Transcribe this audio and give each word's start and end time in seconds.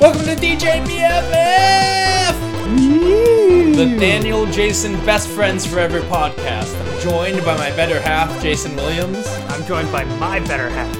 Welcome 0.00 0.26
to 0.26 0.36
DJ 0.36 0.84
BFF! 0.86 2.34
The 3.74 3.96
Daniel 3.98 4.46
Jason 4.46 4.92
Best 5.04 5.28
Friends 5.28 5.66
Forever 5.66 6.02
podcast. 6.02 6.72
I'm 6.80 7.00
joined 7.00 7.44
by 7.44 7.56
my 7.56 7.70
better 7.74 8.00
half, 8.00 8.40
Jason 8.40 8.76
Williams. 8.76 9.26
I'm 9.48 9.66
joined 9.66 9.90
by 9.90 10.04
my 10.04 10.38
better 10.38 10.70
half, 10.70 10.96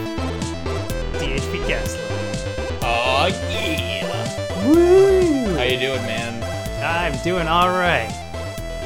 DHP 1.21 1.65
Gastelum. 1.69 2.79
Oh 2.83 3.29
yeah! 3.53 4.67
Woo! 4.67 5.55
How 5.57 5.63
you 5.63 5.79
doing, 5.79 6.03
man? 6.03 6.43
I'm 6.83 7.17
doing 7.23 7.47
all 7.47 7.69
right. 7.69 8.11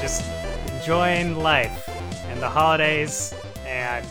Just 0.03 0.31
enjoying 0.75 1.39
life 1.39 1.89
and 2.29 2.39
the 2.39 2.51
holidays 2.51 3.33
and 3.67 4.07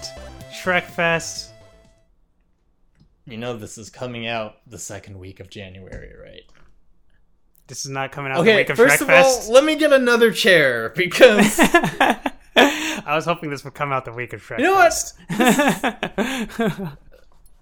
Shrek 0.52 0.86
Fest. 0.86 1.51
Know 3.42 3.58
this 3.58 3.80
is 3.80 3.90
coming 3.90 4.28
out 4.28 4.58
the 4.68 4.78
second 4.78 5.18
week 5.18 5.40
of 5.40 5.50
January, 5.50 6.14
right? 6.22 6.44
This 7.66 7.86
is 7.86 7.92
not 7.92 8.12
coming 8.12 8.32
out 8.32 8.36
the 8.36 8.42
Okay, 8.42 8.58
week 8.58 8.70
of 8.70 8.78
first 8.78 8.98
Shrek 8.98 9.02
of 9.02 9.08
Fest. 9.08 9.48
all, 9.48 9.54
let 9.56 9.64
me 9.64 9.76
get 9.76 9.92
another 9.92 10.32
chair 10.32 10.90
because 10.96 11.58
I 11.60 12.22
was 13.08 13.26
hoping 13.26 13.50
this 13.50 13.64
would 13.64 13.74
come 13.74 13.92
out 13.92 14.06
the 14.06 14.12
week 14.14 14.34
of 14.34 14.42
Shrek 14.44 14.60
you 14.60 14.66
know 14.66 14.76
what? 14.76 14.94
Fest. 15.28 16.98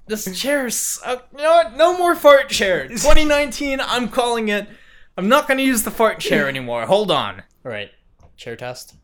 This 0.07 0.37
chair's. 0.37 0.99
Uh, 1.05 1.17
you 1.31 1.43
know 1.43 1.51
what? 1.51 1.77
No 1.77 1.95
more 1.97 2.15
fart 2.15 2.49
chair. 2.49 2.87
2019, 2.89 3.79
I'm 3.79 4.09
calling 4.09 4.49
it. 4.49 4.67
I'm 5.15 5.29
not 5.29 5.47
going 5.47 5.59
to 5.59 5.63
use 5.63 5.83
the 5.83 5.91
fart 5.91 6.19
chair 6.19 6.49
anymore. 6.49 6.87
Hold 6.87 7.11
on. 7.11 7.43
All 7.63 7.71
right. 7.71 7.91
Chair 8.35 8.55
test. 8.55 8.95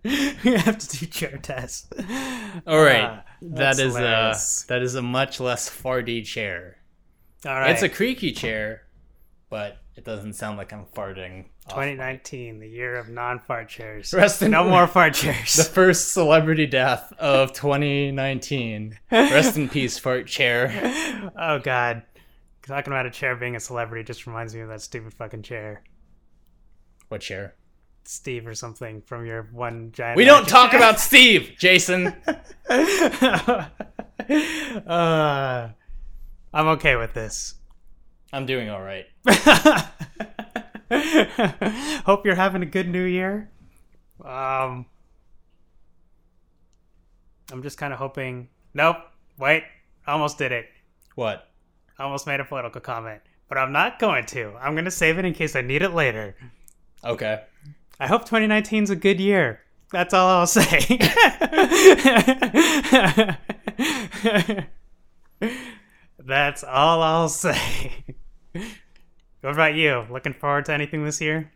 we 0.04 0.56
have 0.56 0.78
to 0.78 0.98
do 0.98 1.06
chair 1.06 1.38
tests. 1.42 1.88
All 2.66 2.80
right. 2.80 3.04
Ah, 3.04 3.24
that 3.42 3.76
that's 3.76 3.78
is 3.78 3.96
a 3.96 4.34
that 4.68 4.82
is 4.82 4.94
a 4.94 5.02
much 5.02 5.40
less 5.40 5.68
farty 5.68 6.24
chair. 6.24 6.78
All 7.46 7.52
right. 7.52 7.70
It's 7.70 7.82
a 7.82 7.88
creaky 7.88 8.32
chair, 8.32 8.82
but 9.50 9.78
it 9.96 10.04
doesn't 10.04 10.34
sound 10.34 10.58
like 10.58 10.72
I'm 10.72 10.86
farting. 10.86 11.46
2019, 11.68 12.60
the 12.60 12.68
year 12.68 12.96
of 12.96 13.08
non-fart 13.08 13.68
chairs. 13.68 14.14
Rest 14.14 14.40
in 14.42 14.52
no 14.52 14.64
more 14.64 14.86
fart 14.86 15.14
chairs. 15.14 15.54
The 15.54 15.64
first 15.64 16.12
celebrity 16.12 16.66
death 16.66 17.12
of 17.18 17.52
2019. 17.52 18.98
Rest 19.10 19.56
in 19.56 19.68
peace, 19.68 19.98
fart 19.98 20.26
chair. 20.26 21.30
Oh 21.36 21.58
god. 21.58 22.02
Talking 22.66 22.92
about 22.92 23.06
a 23.06 23.10
chair 23.10 23.34
being 23.34 23.56
a 23.56 23.60
celebrity 23.60 24.04
just 24.04 24.26
reminds 24.26 24.54
me 24.54 24.60
of 24.60 24.68
that 24.68 24.82
stupid 24.82 25.14
fucking 25.14 25.42
chair. 25.42 25.82
What 27.08 27.22
chair? 27.22 27.54
Steve 28.08 28.46
or 28.46 28.54
something 28.54 29.02
from 29.02 29.26
your 29.26 29.50
one 29.52 29.92
giant 29.92 30.16
We 30.16 30.24
don't 30.24 30.48
talk 30.48 30.72
about 30.72 30.98
Steve, 30.98 31.56
Jason. 31.58 32.06
uh, 34.86 35.68
I'm 36.54 36.68
okay 36.68 36.96
with 36.96 37.12
this. 37.12 37.56
I'm 38.32 38.46
doing 38.46 38.70
all 38.70 38.80
right. 38.80 39.04
Hope 42.06 42.24
you're 42.24 42.34
having 42.34 42.62
a 42.62 42.66
good 42.66 42.88
new 42.88 43.04
year. 43.04 43.50
Um 44.24 44.86
I'm 47.52 47.62
just 47.62 47.76
kind 47.76 47.92
of 47.92 47.98
hoping 47.98 48.48
Nope. 48.72 48.96
Wait. 49.38 49.64
Almost 50.06 50.38
did 50.38 50.52
it. 50.52 50.64
What? 51.14 51.46
I 51.98 52.04
almost 52.04 52.26
made 52.26 52.40
a 52.40 52.44
political 52.46 52.80
comment, 52.80 53.20
but 53.50 53.58
I'm 53.58 53.72
not 53.72 53.98
going 53.98 54.24
to. 54.26 54.54
I'm 54.58 54.72
going 54.72 54.86
to 54.86 54.90
save 54.90 55.18
it 55.18 55.26
in 55.26 55.34
case 55.34 55.54
I 55.54 55.60
need 55.60 55.82
it 55.82 55.90
later. 55.90 56.36
Okay. 57.04 57.42
I 58.00 58.06
hope 58.06 58.28
2019's 58.28 58.90
a 58.90 58.96
good 58.96 59.18
year. 59.18 59.60
That's 59.90 60.14
all 60.14 60.28
I'll 60.28 60.46
say. 60.46 60.98
That's 66.18 66.62
all 66.62 67.02
I'll 67.02 67.28
say. 67.28 68.04
What 69.40 69.52
about 69.52 69.74
you? 69.74 70.04
Looking 70.10 70.34
forward 70.34 70.66
to 70.66 70.72
anything 70.72 71.04
this 71.04 71.20
year? 71.20 71.50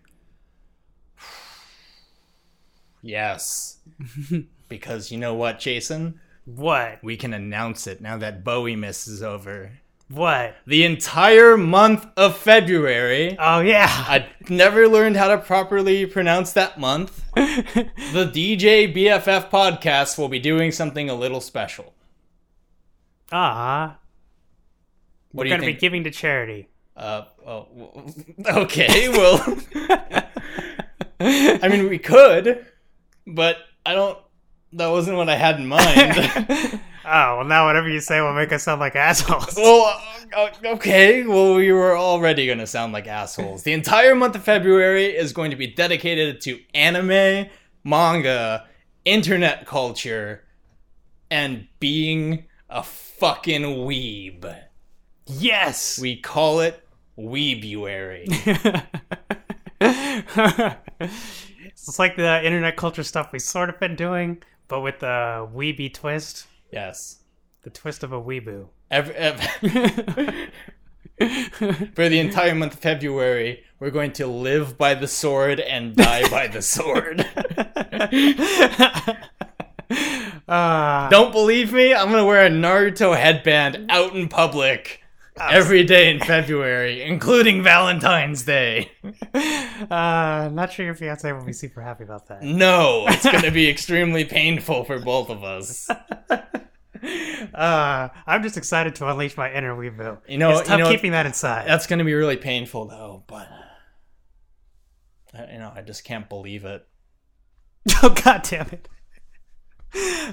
Yes. 3.02 3.78
because 4.68 5.12
you 5.12 5.18
know 5.18 5.34
what, 5.34 5.60
Jason? 5.60 6.20
What? 6.44 7.04
We 7.04 7.16
can 7.16 7.34
announce 7.34 7.86
it 7.86 8.00
now 8.00 8.16
that 8.18 8.44
Bowie 8.44 8.76
Miss 8.76 9.06
is 9.06 9.22
over. 9.22 9.72
What? 10.12 10.56
The 10.66 10.84
entire 10.84 11.56
month 11.56 12.06
of 12.16 12.36
February. 12.36 13.36
Oh 13.38 13.60
yeah. 13.60 13.86
I 13.88 14.26
never 14.48 14.86
learned 14.88 15.16
how 15.16 15.28
to 15.28 15.38
properly 15.38 16.04
pronounce 16.06 16.52
that 16.52 16.78
month. 16.78 17.22
The 17.34 18.26
DJ 18.30 18.94
BFF 18.94 19.48
podcast 19.48 20.18
will 20.18 20.28
be 20.28 20.38
doing 20.38 20.70
something 20.70 21.08
a 21.08 21.14
little 21.14 21.40
special. 21.40 21.94
Ah, 23.30 23.98
What 25.30 25.44
we're 25.46 25.50
you 25.50 25.56
gonna 25.56 25.72
be 25.72 25.78
giving 25.78 26.04
to 26.04 26.10
charity. 26.10 26.68
uh, 26.96 27.22
oh, 27.46 27.68
okay, 28.48 29.08
well, 29.08 29.40
I 31.20 31.68
mean, 31.70 31.88
we 31.88 31.98
could, 31.98 32.66
but 33.26 33.56
I 33.86 33.94
don't. 33.94 34.18
That 34.74 34.88
wasn't 34.88 35.16
what 35.16 35.28
I 35.28 35.36
had 35.36 35.56
in 35.60 35.66
mind. 35.66 36.80
Oh 37.04 37.38
well, 37.38 37.44
now 37.44 37.66
whatever 37.66 37.88
you 37.88 37.98
say 37.98 38.20
will 38.20 38.32
make 38.32 38.52
us 38.52 38.62
sound 38.62 38.80
like 38.80 38.94
assholes. 38.94 39.54
well, 39.56 40.00
uh, 40.36 40.50
okay. 40.64 41.24
Well, 41.24 41.56
we 41.56 41.72
were 41.72 41.98
already 41.98 42.46
gonna 42.46 42.66
sound 42.66 42.92
like 42.92 43.08
assholes. 43.08 43.64
The 43.64 43.72
entire 43.72 44.14
month 44.14 44.36
of 44.36 44.44
February 44.44 45.06
is 45.06 45.32
going 45.32 45.50
to 45.50 45.56
be 45.56 45.66
dedicated 45.66 46.40
to 46.42 46.60
anime, 46.74 47.48
manga, 47.82 48.66
internet 49.04 49.66
culture, 49.66 50.44
and 51.28 51.66
being 51.80 52.44
a 52.70 52.84
fucking 52.84 53.62
weeb. 53.62 54.56
yes. 55.26 55.98
We 56.00 56.16
call 56.16 56.60
it 56.60 56.86
Weebuary. 57.18 58.26
it's 61.60 61.98
like 61.98 62.16
the 62.16 62.44
internet 62.46 62.76
culture 62.76 63.02
stuff 63.02 63.32
we 63.32 63.38
sort 63.38 63.68
of 63.68 63.78
been 63.80 63.96
doing, 63.96 64.42
but 64.72 64.80
with 64.80 65.00
the 65.00 65.46
weeby 65.54 65.92
twist, 65.92 66.46
yes. 66.72 67.18
the 67.60 67.68
twist 67.68 68.02
of 68.02 68.10
a 68.10 68.18
weeboo. 68.18 68.68
Every, 68.90 69.14
ev- 69.14 69.38
for 71.94 72.08
the 72.08 72.18
entire 72.18 72.54
month 72.54 72.72
of 72.72 72.80
February, 72.80 73.64
we're 73.78 73.90
going 73.90 74.14
to 74.14 74.26
live 74.26 74.78
by 74.78 74.94
the 74.94 75.06
sword 75.06 75.60
and 75.60 75.94
die 75.94 76.26
by 76.30 76.46
the 76.46 76.62
sword. 76.62 77.26
Ah, 80.48 81.08
Don't 81.10 81.32
believe 81.32 81.72
me? 81.72 81.94
I'm 81.94 82.10
gonna 82.10 82.24
wear 82.24 82.46
a 82.46 82.50
Naruto 82.50 83.16
headband 83.16 83.86
out 83.90 84.16
in 84.16 84.28
public 84.28 85.01
every 85.40 85.84
day 85.84 86.10
in 86.10 86.20
February, 86.20 87.02
including 87.02 87.62
Valentine's 87.62 88.42
Day. 88.44 88.92
uh, 89.34 90.50
not 90.52 90.72
sure 90.72 90.84
your 90.84 90.94
fiance 90.94 91.30
will 91.32 91.44
be 91.44 91.52
super 91.52 91.80
happy 91.80 92.04
about 92.04 92.28
that. 92.28 92.42
No, 92.42 93.04
it's 93.08 93.24
gonna 93.24 93.50
be 93.50 93.68
extremely 93.70 94.24
painful 94.24 94.84
for 94.84 94.98
both 94.98 95.30
of 95.30 95.42
us. 95.44 95.88
Uh, 97.54 98.08
I'm 98.26 98.42
just 98.42 98.56
excited 98.56 98.94
to 98.96 99.08
unleash 99.08 99.36
my 99.36 99.52
inner 99.52 99.74
weeboo. 99.74 100.18
You 100.28 100.38
know- 100.38 100.50
it's 100.58 100.68
tough 100.68 100.78
you 100.78 100.84
know- 100.84 100.90
keeping 100.90 101.12
that 101.12 101.26
inside. 101.26 101.66
That's 101.66 101.86
gonna 101.86 102.04
be 102.04 102.14
really 102.14 102.36
painful 102.36 102.86
though, 102.86 103.24
but 103.26 103.48
I- 105.34 105.52
you 105.52 105.58
know, 105.58 105.72
I 105.74 105.82
just 105.82 106.04
can't 106.04 106.28
believe 106.28 106.64
it. 106.64 106.86
oh 108.02 108.10
god 108.10 108.42
damn 108.48 108.68
it! 108.68 108.88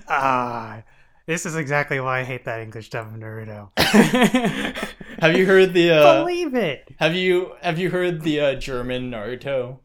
Ah, 0.08 0.84
this 1.30 1.46
is 1.46 1.56
exactly 1.56 2.00
why 2.00 2.22
I 2.22 2.24
hate 2.24 2.46
that 2.46 2.60
English 2.60 2.90
dub 2.90 3.06
of 3.06 3.14
Naruto. 3.14 3.70
Have 5.20 5.38
you 5.38 5.46
heard 5.46 5.76
the 5.76 5.92
uh, 5.92 6.24
Believe 6.24 6.56
it. 6.56 6.90
Have 6.98 7.14
you 7.14 7.52
have 7.62 7.78
you 7.78 7.92
heard 7.92 8.22
the 8.22 8.40
uh, 8.40 8.56
German 8.56 9.12
Naruto? 9.12 9.78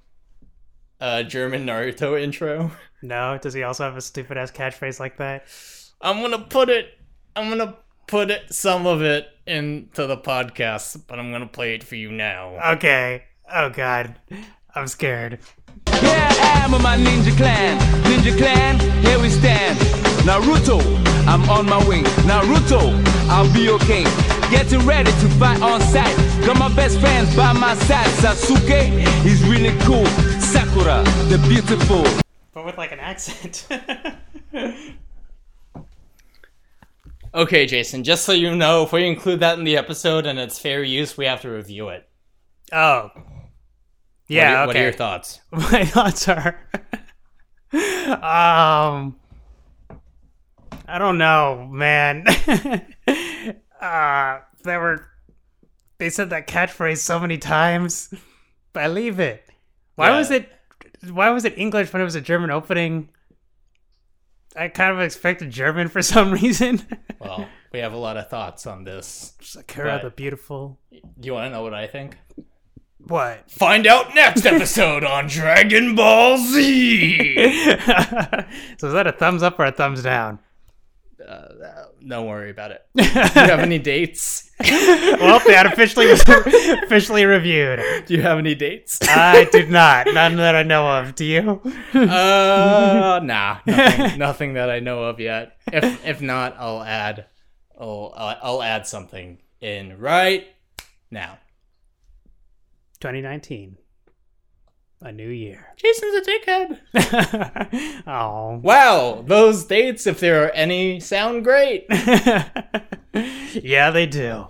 Uh, 0.99 1.23
German 1.23 1.67
Naruto 1.67 2.19
intro. 2.19 2.71
No, 3.03 3.37
does 3.37 3.53
he 3.53 3.63
also 3.63 3.85
have 3.85 3.95
a 3.95 4.01
stupid 4.01 4.39
ass 4.39 4.51
catchphrase 4.51 4.99
like 4.99 5.19
that? 5.19 5.47
I'm 6.01 6.23
gonna 6.23 6.39
put 6.39 6.71
it. 6.71 6.87
I'm 7.37 7.51
gonna 7.51 7.77
put 8.07 8.31
it 8.31 8.55
some 8.55 8.87
of 8.87 9.03
it 9.03 9.29
into 9.47 10.07
the 10.07 10.17
podcast, 10.17 11.03
but 11.07 11.19
I'm 11.19 11.31
gonna 11.31 11.47
play 11.47 11.75
it 11.75 11.85
for 11.85 11.97
you 11.97 12.11
now. 12.11 12.59
Okay. 12.77 13.25
Oh 13.53 13.69
god. 13.69 14.19
I'm 14.75 14.87
scared. 14.87 15.41
Here 16.01 16.29
I 16.31 16.63
am 16.65 16.73
with 16.73 16.83
my 16.83 16.97
ninja 16.97 17.37
clan. 17.37 17.79
Ninja 18.05 18.37
clan, 18.37 18.79
here 19.05 19.19
we 19.21 19.29
stand. 19.31 19.79
Naruto, 20.27 20.79
I'm 21.27 21.49
on 21.51 21.67
my 21.67 21.79
way. 21.89 22.03
Naruto, 22.25 22.81
I'll 23.29 23.53
be 23.53 23.69
okay. 23.71 24.05
Getting 24.51 24.87
ready 24.87 25.11
to 25.11 25.29
fight 25.41 25.61
on 25.63 25.81
sight. 25.81 26.15
Got 26.47 26.59
my 26.59 26.75
best 26.75 26.99
friends 27.01 27.35
by 27.37 27.53
my 27.53 27.75
side. 27.75 28.07
Sasuke, 28.23 29.07
he's 29.23 29.43
really 29.47 29.77
cool. 29.81 30.07
Sakura, 30.41 31.03
the 31.29 31.39
beautiful. 31.49 32.05
But 32.53 32.65
with 32.67 32.79
like 32.79 32.93
an 32.93 33.01
accent. 33.01 33.67
Okay, 37.35 37.67
Jason. 37.67 38.05
Just 38.05 38.25
so 38.25 38.31
you 38.31 38.55
know, 38.55 38.85
if 38.85 38.93
we 38.93 39.05
include 39.09 39.41
that 39.41 39.59
in 39.59 39.65
the 39.65 39.77
episode 39.77 40.25
and 40.25 40.39
it's 40.39 40.57
fair 40.61 40.85
use, 40.85 41.17
we 41.17 41.25
have 41.27 41.41
to 41.41 41.49
review 41.51 41.89
it. 41.89 42.09
oh. 42.73 43.11
What 44.27 44.35
Yeah, 44.37 44.53
are, 44.53 44.57
okay. 44.63 44.67
What 44.67 44.77
are 44.77 44.83
your 44.83 44.93
thoughts? 44.93 45.41
My 45.51 45.85
thoughts 45.85 46.29
are 46.29 46.59
um 47.73 49.17
I 50.87 50.99
don't 50.99 51.17
know, 51.19 51.67
man. 51.73 52.27
uh, 53.81 54.39
there 54.65 54.81
were. 54.81 55.07
They 55.99 56.11
said 56.11 56.29
that 56.31 56.47
catchphrase 56.47 56.99
so 56.99 57.19
many 57.19 57.39
times. 57.39 58.13
Believe 58.75 59.19
it. 59.19 59.49
Why 59.95 60.11
Yeah. 60.11 60.19
was 60.19 60.31
it? 60.31 60.49
Why 61.09 61.31
was 61.31 61.45
it 61.47 61.57
English 61.57 61.93
when 61.93 62.03
it 62.03 62.05
was 62.05 62.17
a 62.17 62.21
German 62.21 62.51
opening? 62.51 63.09
I 64.57 64.69
kind 64.69 64.93
of 64.93 65.01
expected 65.01 65.51
German 65.51 65.89
for 65.89 66.03
some 66.03 66.33
reason. 66.33 66.83
Well, 67.19 67.49
we 67.73 67.79
have 67.79 67.93
a 67.95 67.97
lot 67.99 68.17
of 68.19 68.29
thoughts 68.29 68.67
on 68.67 68.85
this. 68.85 69.33
Sakura 69.41 70.01
the 70.03 70.11
beautiful. 70.11 70.79
Do 70.93 71.01
you 71.23 71.33
want 71.33 71.47
to 71.47 71.51
know 71.51 71.63
what 71.63 71.73
I 71.75 71.87
think? 71.87 72.19
What? 73.07 73.51
Find 73.51 73.87
out 73.87 74.15
next 74.15 74.47
episode 74.47 75.05
on 75.05 75.27
Dragon 75.27 75.95
Ball 75.95 76.39
Z. 76.39 77.35
so 78.79 78.87
is 78.87 78.93
that 78.93 79.07
a 79.07 79.13
thumbs 79.13 79.43
up 79.43 79.59
or 79.59 79.67
a 79.67 79.73
thumbs 79.73 80.03
down? 80.03 80.39
Uh, 81.27 81.49
don't 82.07 82.27
worry 82.27 82.51
about 82.51 82.71
it. 82.71 82.83
Do 82.97 83.03
you 83.03 83.11
have 83.11 83.61
any 83.61 83.79
dates? 83.79 84.51
well, 84.61 85.39
that 85.47 85.67
officially 85.67 86.07
was 86.07 86.23
officially 86.85 87.25
reviewed. 87.25 87.81
Do 88.07 88.15
you 88.15 88.23
have 88.23 88.39
any 88.39 88.55
dates? 88.55 88.99
I 89.03 89.45
did 89.51 89.71
not. 89.71 90.07
None 90.13 90.37
that 90.37 90.55
I 90.55 90.63
know 90.63 90.87
of. 90.87 91.15
Do 91.15 91.25
you? 91.25 91.61
Uh, 91.95 93.21
nah, 93.25 93.59
nothing, 93.67 94.19
nothing 94.19 94.55
that 94.55 94.71
I 94.71 94.81
know 94.81 95.05
of 95.05 95.19
yet. 95.21 95.57
If 95.73 96.07
if 96.07 96.21
not, 96.21 96.57
I'll 96.59 96.83
add, 96.83 97.27
I'll 97.79 98.13
I'll 98.17 98.39
I'll 98.43 98.63
add 98.63 98.87
something 98.87 99.39
in 99.61 99.99
right 99.99 100.47
now. 101.11 101.39
2019. 103.05 103.77
A 105.03 105.13
new 105.13 105.29
year. 105.29 105.67
Jason's 105.77 106.27
a 106.27 106.31
dickhead. 106.31 108.03
oh. 108.07 108.59
Wow, 108.63 109.23
those 109.27 109.67
dates, 109.67 110.07
if 110.07 110.21
there 110.21 110.47
are 110.47 110.51
any, 110.53 111.01
sound 111.01 111.45
great. 111.45 111.85
yeah, 113.53 113.91
they 113.91 114.07
do. 114.07 114.47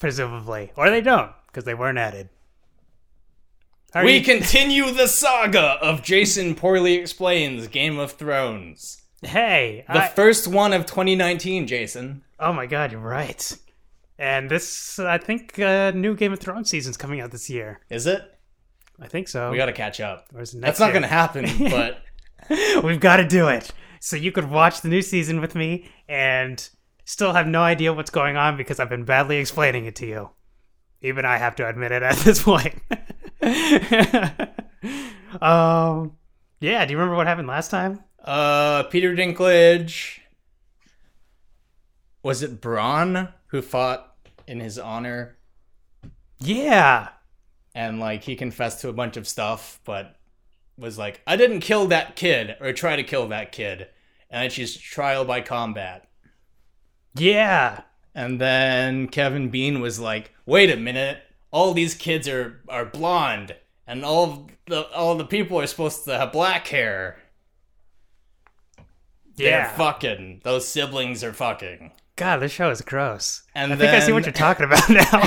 Presumably. 0.00 0.72
Or 0.74 0.88
they 0.88 1.02
don't, 1.02 1.32
because 1.48 1.64
they 1.64 1.74
weren't 1.74 1.98
added. 1.98 2.30
Are 3.94 4.02
we 4.04 4.16
you- 4.16 4.24
continue 4.24 4.90
the 4.90 5.06
saga 5.06 5.76
of 5.82 6.02
Jason 6.02 6.54
Poorly 6.54 6.94
Explains 6.94 7.68
Game 7.68 7.98
of 7.98 8.12
Thrones. 8.12 9.02
Hey. 9.20 9.84
The 9.86 10.04
I- 10.04 10.08
first 10.08 10.48
one 10.48 10.72
of 10.72 10.86
2019, 10.86 11.66
Jason. 11.66 12.22
oh 12.40 12.54
my 12.54 12.64
god, 12.64 12.92
you're 12.92 13.00
right. 13.02 13.54
And 14.18 14.50
this, 14.50 14.98
I 14.98 15.18
think, 15.18 15.58
uh, 15.58 15.92
new 15.92 16.16
Game 16.16 16.32
of 16.32 16.40
Thrones 16.40 16.70
season's 16.70 16.96
coming 16.96 17.20
out 17.20 17.30
this 17.30 17.48
year. 17.48 17.80
Is 17.88 18.06
it? 18.06 18.22
I 19.00 19.06
think 19.06 19.28
so. 19.28 19.50
We 19.50 19.56
gotta 19.56 19.72
catch 19.72 20.00
up. 20.00 20.26
Or 20.34 20.40
is 20.40 20.54
it 20.54 20.60
That's 20.60 20.80
not 20.80 20.86
year? 20.86 20.94
gonna 20.94 21.06
happen, 21.06 21.46
but 21.70 22.02
We've 22.82 23.00
got 23.00 23.16
to 23.18 23.26
do 23.26 23.48
it. 23.48 23.70
So 24.00 24.16
you 24.16 24.32
could 24.32 24.50
watch 24.50 24.80
the 24.80 24.88
new 24.88 25.02
season 25.02 25.40
with 25.40 25.54
me 25.54 25.88
and 26.08 26.66
still 27.04 27.32
have 27.32 27.46
no 27.46 27.62
idea 27.62 27.92
what's 27.92 28.10
going 28.10 28.36
on 28.36 28.56
because 28.56 28.80
I've 28.80 28.88
been 28.88 29.04
badly 29.04 29.38
explaining 29.38 29.86
it 29.86 29.96
to 29.96 30.06
you. 30.06 30.30
Even 31.02 31.24
I 31.24 31.36
have 31.36 31.56
to 31.56 31.68
admit 31.68 31.92
it 31.92 32.02
at 32.02 32.16
this 32.16 32.42
point. 32.42 32.74
um, 35.42 36.16
yeah. 36.60 36.84
Do 36.84 36.92
you 36.92 36.98
remember 36.98 37.16
what 37.16 37.26
happened 37.26 37.48
last 37.48 37.70
time? 37.70 38.02
uh, 38.24 38.84
Peter 38.84 39.14
Dinklage. 39.14 40.18
Was 42.22 42.42
it 42.42 42.60
Bronn 42.60 43.32
who 43.48 43.62
fought 43.62 44.14
in 44.46 44.60
his 44.60 44.78
honor? 44.78 45.36
Yeah. 46.40 47.08
and 47.74 48.00
like 48.00 48.24
he 48.24 48.34
confessed 48.36 48.80
to 48.80 48.88
a 48.88 48.92
bunch 48.92 49.16
of 49.16 49.26
stuff, 49.28 49.80
but 49.84 50.16
was 50.76 50.98
like, 50.98 51.20
I 51.26 51.36
didn't 51.36 51.60
kill 51.60 51.86
that 51.88 52.16
kid 52.16 52.56
or 52.60 52.72
try 52.72 52.96
to 52.96 53.02
kill 53.02 53.28
that 53.28 53.50
kid, 53.52 53.88
and 54.30 54.42
then 54.44 54.50
she's 54.50 54.76
trial 54.76 55.24
by 55.24 55.40
combat. 55.40 56.08
Yeah. 57.14 57.82
And 58.14 58.40
then 58.40 59.08
Kevin 59.08 59.48
Bean 59.48 59.80
was 59.80 59.98
like, 60.00 60.32
wait 60.46 60.70
a 60.70 60.76
minute, 60.76 61.18
all 61.50 61.72
these 61.74 61.94
kids 61.94 62.28
are 62.28 62.60
are 62.68 62.84
blonde, 62.84 63.54
and 63.86 64.04
all 64.04 64.24
of 64.24 64.46
the 64.66 64.88
all 64.92 65.16
the 65.16 65.24
people 65.24 65.60
are 65.60 65.66
supposed 65.66 66.04
to 66.04 66.16
have 66.18 66.32
black 66.32 66.66
hair. 66.68 67.18
They're 69.36 69.60
Yeah. 69.60 69.76
fucking. 69.76 70.40
Those 70.44 70.66
siblings 70.66 71.22
are 71.22 71.32
fucking. 71.32 71.92
God, 72.18 72.38
this 72.38 72.50
show 72.50 72.68
is 72.70 72.80
gross. 72.80 73.42
And 73.54 73.72
I 73.72 73.76
think 73.76 73.92
I 73.92 74.00
see 74.00 74.12
what 74.12 74.26
you're 74.26 74.32
talking 74.32 74.66
about 74.66 74.90
now. 74.90 75.22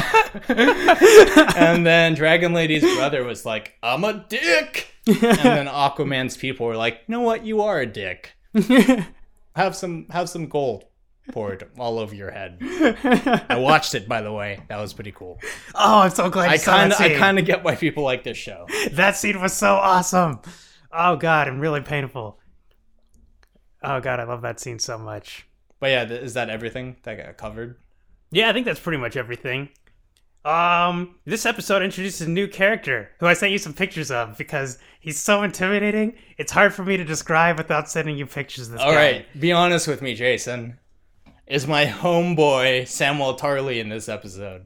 and 1.55 1.85
then 1.85 2.15
Dragon 2.15 2.51
Lady's 2.51 2.83
brother 2.97 3.23
was 3.23 3.45
like, 3.45 3.75
I'm 3.81 4.03
a 4.03 4.25
dick. 4.27 4.93
and 5.07 5.15
then 5.21 5.67
Aquaman's 5.67 6.35
people 6.35 6.65
were 6.65 6.75
like, 6.75 6.95
you 7.07 7.13
know 7.13 7.21
what? 7.21 7.45
You 7.45 7.61
are 7.61 7.79
a 7.79 7.85
dick. 7.85 8.33
Have 9.55 9.75
some 9.75 10.07
have 10.11 10.29
some 10.29 10.47
gold 10.47 10.85
poured 11.33 11.69
all 11.77 11.99
over 11.99 12.15
your 12.15 12.31
head. 12.31 12.57
I 12.61 13.57
watched 13.57 13.95
it 13.95 14.07
by 14.07 14.21
the 14.21 14.31
way. 14.31 14.61
That 14.69 14.79
was 14.79 14.93
pretty 14.93 15.11
cool. 15.11 15.39
oh, 15.75 15.99
I'm 15.99 16.09
so 16.09 16.29
glad 16.29 16.45
you 16.45 16.51
I 16.51 16.57
saw 16.57 16.71
kind 16.77 16.91
that 16.91 16.99
of 17.01 17.05
I 17.05 17.17
kind 17.17 17.38
of 17.38 17.45
get 17.45 17.61
why 17.61 17.75
people 17.75 18.03
like 18.03 18.23
this 18.23 18.38
show. 18.38 18.65
That 18.91 19.17
scene 19.17 19.41
was 19.41 19.51
so 19.51 19.75
awesome. 19.75 20.39
Oh 20.91 21.17
god, 21.17 21.49
and 21.49 21.59
really 21.59 21.81
painful. 21.81 22.39
Oh 23.83 23.99
god, 23.99 24.21
I 24.21 24.23
love 24.23 24.41
that 24.43 24.61
scene 24.61 24.79
so 24.79 24.97
much. 24.97 25.45
But 25.81 25.89
yeah, 25.89 26.06
th- 26.06 26.22
is 26.22 26.33
that 26.36 26.50
everything 26.50 26.95
that 27.04 27.18
got 27.18 27.36
covered? 27.38 27.75
Yeah, 28.31 28.50
I 28.50 28.54
think 28.54 28.66
that's 28.66 28.80
pretty 28.80 29.00
much 29.00 29.18
everything. 29.18 29.68
Um, 30.45 31.16
this 31.25 31.45
episode 31.45 31.83
introduces 31.83 32.25
a 32.25 32.30
new 32.30 32.48
character 32.48 33.12
who 33.19 33.28
I 33.28 33.33
sent 33.33 33.51
you 33.51 33.57
some 33.60 33.74
pictures 33.74 34.10
of 34.10 34.38
because 34.38 34.80
he's 35.00 35.19
so 35.19 35.44
intimidating. 35.44 36.13
It's 36.38 36.51
hard 36.51 36.74
for 36.74 36.83
me 36.86 36.95
to 36.98 37.04
describe 37.04 37.57
without 37.57 37.89
sending 37.89 38.18
you 38.18 38.25
pictures 38.25 38.68
of 38.68 38.74
this 38.74 38.81
All 38.81 38.92
guy. 38.92 38.95
right, 38.95 39.25
be 39.39 39.51
honest 39.51 39.88
with 39.88 40.01
me, 40.01 40.16
Jason. 40.16 40.80
Is 41.45 41.68
my 41.68 41.86
homeboy 41.86 42.88
Samuel 42.88 43.36
Tarly 43.36 43.80
in 43.81 43.89
this 43.89 44.07
episode? 44.07 44.66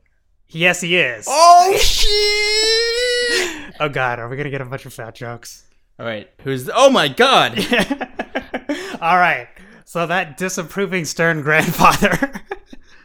Yes, 0.49 0.81
he 0.81 0.97
is. 0.97 1.25
Oh 1.27 1.75
shit! 1.77 3.73
Oh 3.79 3.89
god, 3.89 4.19
are 4.19 4.29
we 4.29 4.37
gonna 4.37 4.49
get 4.49 4.61
a 4.61 4.65
bunch 4.65 4.85
of 4.85 4.93
fat 4.93 5.15
jokes? 5.15 5.65
All 5.99 6.05
right, 6.05 6.29
who's? 6.43 6.63
The- 6.65 6.73
oh 6.75 6.89
my 6.89 7.07
god! 7.09 7.57
All 9.01 9.17
right. 9.17 9.47
So 9.85 10.05
that 10.07 10.37
disapproving 10.37 11.05
stern 11.05 11.41
grandfather 11.41 12.41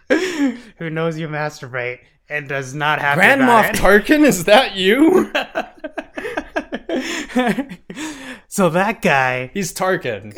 who 0.78 0.90
knows 0.90 1.18
you 1.18 1.28
masturbate 1.28 2.00
and 2.28 2.48
does 2.48 2.74
not 2.74 3.00
have 3.00 3.16
Grand 3.16 3.42
Moff 3.42 3.72
Tarkin, 3.72 4.24
is 4.24 4.44
that 4.44 4.76
you? 4.76 5.32
so 8.48 8.68
that 8.70 9.02
guy, 9.02 9.50
He's 9.52 9.72
Tarkin. 9.72 10.32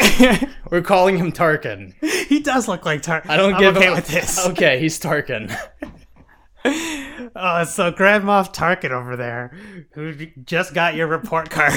We're 0.70 0.80
calling 0.82 1.18
him 1.18 1.32
Tarkin. 1.32 1.94
he 2.28 2.40
does 2.40 2.66
look 2.66 2.86
like 2.86 3.02
Tar. 3.02 3.22
I 3.26 3.36
don't 3.36 3.54
I'm 3.54 3.60
give 3.60 3.76
okay 3.76 3.90
with 3.90 4.06
this. 4.08 4.46
Okay, 4.48 4.80
he's 4.80 4.98
Tarkin. 4.98 5.54
Uh, 7.34 7.64
so 7.64 7.90
Grand 7.90 8.24
Moff 8.24 8.54
Tarkin 8.54 8.90
over 8.90 9.16
there, 9.16 9.54
who 9.92 10.14
just 10.44 10.74
got 10.74 10.94
your 10.94 11.08
report 11.08 11.50
card. 11.50 11.72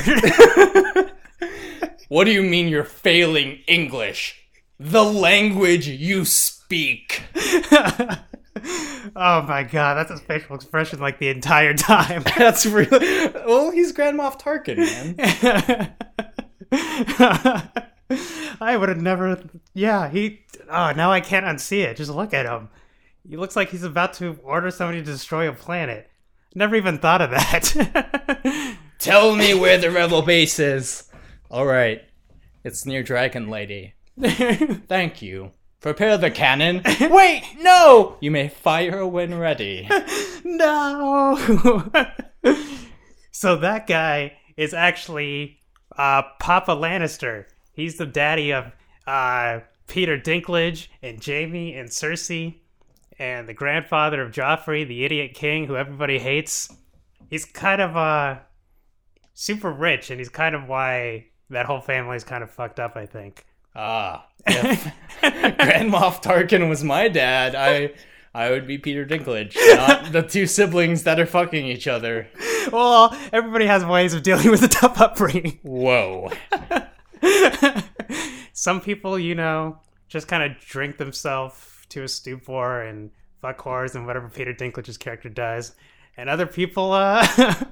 What 2.08 2.26
do 2.26 2.32
you 2.32 2.44
mean 2.44 2.68
you're 2.68 2.84
failing 2.84 3.60
English? 3.68 4.45
The 4.80 5.04
language 5.04 5.88
you 5.88 6.26
speak. 6.26 7.24
oh 9.16 9.42
my 9.44 9.64
god, 9.64 9.96
that's 9.96 10.12
his 10.12 10.22
facial 10.22 10.56
expression 10.56 11.00
like 11.00 11.20
the 11.20 11.30
entire 11.30 11.74
time. 11.74 12.24
That's 12.38 12.66
really. 12.66 13.30
Well, 13.46 13.72
he's 13.72 13.92
Grand 13.92 14.20
Moff 14.20 14.40
Tarkin, 14.40 14.78
man. 14.78 15.94
I 18.62 18.78
would 18.78 18.90
have 18.90 19.02
never. 19.02 19.42
Yeah, 19.74 20.10
he. 20.10 20.42
Oh, 20.70 20.92
now 20.92 21.12
I 21.12 21.22
can't 21.22 21.46
unsee 21.46 21.84
it. 21.84 21.98
Just 21.98 22.12
look 22.12 22.34
at 22.34 22.46
him. 22.46 22.70
He 23.28 23.38
looks 23.38 23.56
like 23.56 23.70
he's 23.70 23.84
about 23.84 24.14
to 24.16 24.40
order 24.44 24.72
somebody 24.72 25.00
to 25.00 25.06
destroy 25.06 25.50
a 25.50 25.54
planet. 25.54 26.10
Never 26.54 26.76
even 26.76 27.00
thought 27.00 27.22
of 27.22 27.32
that. 27.32 28.78
Tell 29.00 29.36
me 29.36 29.54
where 29.54 29.78
the 29.78 29.92
rebel 29.92 30.22
base 30.22 30.60
is. 30.60 31.10
All 31.50 31.66
right, 31.66 32.02
it's 32.64 32.86
near 32.86 33.04
Dragon 33.04 33.50
Lady. 33.50 33.95
Thank 34.88 35.22
you. 35.22 35.52
Prepare 35.82 36.18
the 36.18 36.32
cannon. 36.32 36.82
Wait, 37.00 37.44
no! 37.60 38.18
You 38.20 38.32
may 38.32 38.50
fire 38.50 39.06
when 39.06 39.38
ready. 39.38 39.88
no. 40.44 41.38
so 43.32 43.56
that 43.58 43.86
guy 43.86 44.38
is 44.58 44.74
actually 44.74 45.60
uh, 45.98 46.24
Papa 46.40 46.72
Lannister. 46.72 47.46
He's 47.74 47.98
the 47.98 48.06
daddy 48.06 48.52
of 48.52 48.72
uh, 49.06 49.60
Peter 49.88 50.18
Dinklage 50.18 50.88
and 51.02 51.24
Jaime 51.24 51.76
and 51.76 51.90
Cersei, 51.90 52.56
and 53.20 53.48
the 53.48 53.54
grandfather 53.54 54.22
of 54.22 54.32
Joffrey, 54.32 54.88
the 54.88 55.06
idiot 55.06 55.34
king 55.34 55.68
who 55.68 55.76
everybody 55.76 56.20
hates. 56.20 56.74
He's 57.30 57.46
kind 57.46 57.82
of 57.82 57.96
uh, 57.96 58.40
super 59.34 59.72
rich, 59.72 60.10
and 60.10 60.20
he's 60.20 60.30
kind 60.30 60.56
of 60.56 60.68
why 60.68 61.28
that 61.50 61.66
whole 61.66 61.82
family 61.82 62.16
is 62.16 62.24
kind 62.24 62.44
of 62.44 62.50
fucked 62.50 62.80
up. 62.80 62.96
I 62.96 63.06
think. 63.06 63.46
Ah, 63.76 64.28
if 64.48 64.92
Grand 65.22 65.92
Moff 65.92 66.24
Tarkin 66.24 66.70
was 66.70 66.84
my 66.84 67.08
dad, 67.08 67.56
I 67.56 67.94
I 68.34 68.50
would 68.52 68.68
be 68.68 68.78
Peter 68.78 69.06
Dinklage, 69.06 69.56
not 69.76 70.12
the 70.12 70.22
two 70.22 70.46
siblings 70.46 71.04
that 71.04 71.20
are 71.20 71.26
fucking 71.26 71.66
each 71.66 71.88
other. 71.88 72.28
Well, 72.72 73.16
everybody 73.32 73.66
has 73.66 73.86
ways 73.86 74.14
of 74.14 74.24
dealing 74.24 74.52
with 74.52 74.64
a 74.64 74.68
tough 74.68 75.00
upbringing. 75.00 75.60
Whoa. 75.64 76.32
Some 78.54 78.82
people, 78.82 79.20
you 79.20 79.36
know, 79.36 79.80
just 80.08 80.28
kind 80.28 80.44
of 80.44 80.60
drink 80.60 80.98
themselves 80.98 81.86
to 81.90 82.04
a 82.04 82.08
stupor 82.08 82.82
and 82.82 83.12
fuck 83.42 83.60
whores 83.60 83.96
and 83.96 84.06
whatever 84.06 84.30
Peter 84.30 84.54
Dinklage's 84.54 84.98
character 84.98 85.30
does, 85.30 85.74
and 86.18 86.30
other 86.30 86.46
people 86.46 86.92
uh 86.92 87.26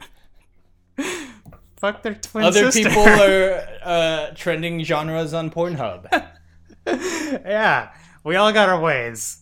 fuck 1.84 2.02
their 2.02 2.16
twin 2.16 2.46
Other 2.46 2.72
sister. 2.72 2.88
people 2.90 3.04
are 3.08 3.68
uh, 3.84 4.28
trending 4.36 4.82
genres 4.86 5.34
on 5.34 5.52
Pornhub. 5.52 6.08
yeah, 6.88 7.92
we 8.24 8.38
all 8.38 8.54
got 8.54 8.70
our 8.70 8.80
ways. 8.80 9.40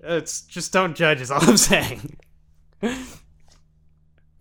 It's 0.00 0.42
just 0.42 0.72
don't 0.72 0.96
judge. 0.96 1.20
Is 1.20 1.30
all 1.30 1.40
I'm 1.40 1.56
saying. 1.70 2.16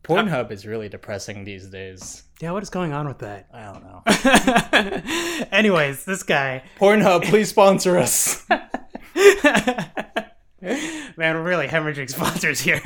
Pornhub 0.04 0.50
is 0.52 0.66
really 0.66 0.90
depressing 0.90 1.44
these 1.44 1.68
days. 1.68 2.24
Yeah, 2.42 2.54
what 2.54 2.64
is 2.64 2.72
going 2.72 2.92
on 2.92 3.08
with 3.08 3.20
that? 3.20 3.48
I 3.54 3.72
don't 3.72 3.84
know. 3.84 5.48
Anyways, 5.52 6.06
this 6.06 6.24
guy, 6.24 6.64
Pornhub, 6.80 7.24
please 7.26 7.50
sponsor 7.50 8.00
us. 8.00 8.44
man, 8.50 8.66
we're 11.18 11.44
really 11.44 11.68
hemorrhaging 11.68 12.10
sponsors 12.10 12.60
here. 12.62 12.82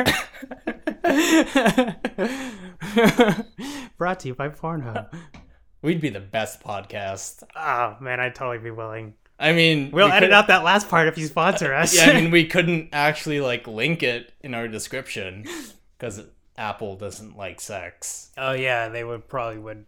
Brought 3.98 4.20
to 4.22 4.27
you 4.27 4.36
by 4.36 4.50
Pornhub. 4.50 5.13
We'd 5.82 6.01
be 6.01 6.10
the 6.10 6.20
best 6.20 6.62
podcast. 6.62 7.44
Oh 7.56 7.96
man, 8.01 8.20
I'd 8.20 8.36
totally 8.36 8.58
be 8.60 8.72
willing. 8.72 9.13
I 9.39 9.54
mean, 9.54 9.92
We'll 9.92 10.08
we 10.08 10.12
edit 10.13 10.32
out 10.32 10.48
that 10.48 10.63
last 10.63 10.89
part 10.89 11.08
if 11.08 11.18
you 11.18 11.27
sponsor 11.27 11.74
us. 11.74 11.96
Yeah, 11.96 12.06
I 12.12 12.22
mean, 12.22 12.32
we 12.32 12.46
couldn't 12.46 12.89
actually 12.92 13.39
like 13.39 13.68
link 13.68 14.01
it 14.01 14.34
in 14.42 14.54
our 14.56 14.68
description 14.68 15.46
because 15.98 16.24
Apple 16.58 16.96
doesn't 16.96 17.38
like 17.38 17.62
sex. 17.62 18.32
oh 18.38 18.54
yeah, 18.54 18.89
they 18.89 19.04
would 19.04 19.27
probably 19.27 19.60
would 19.60 19.86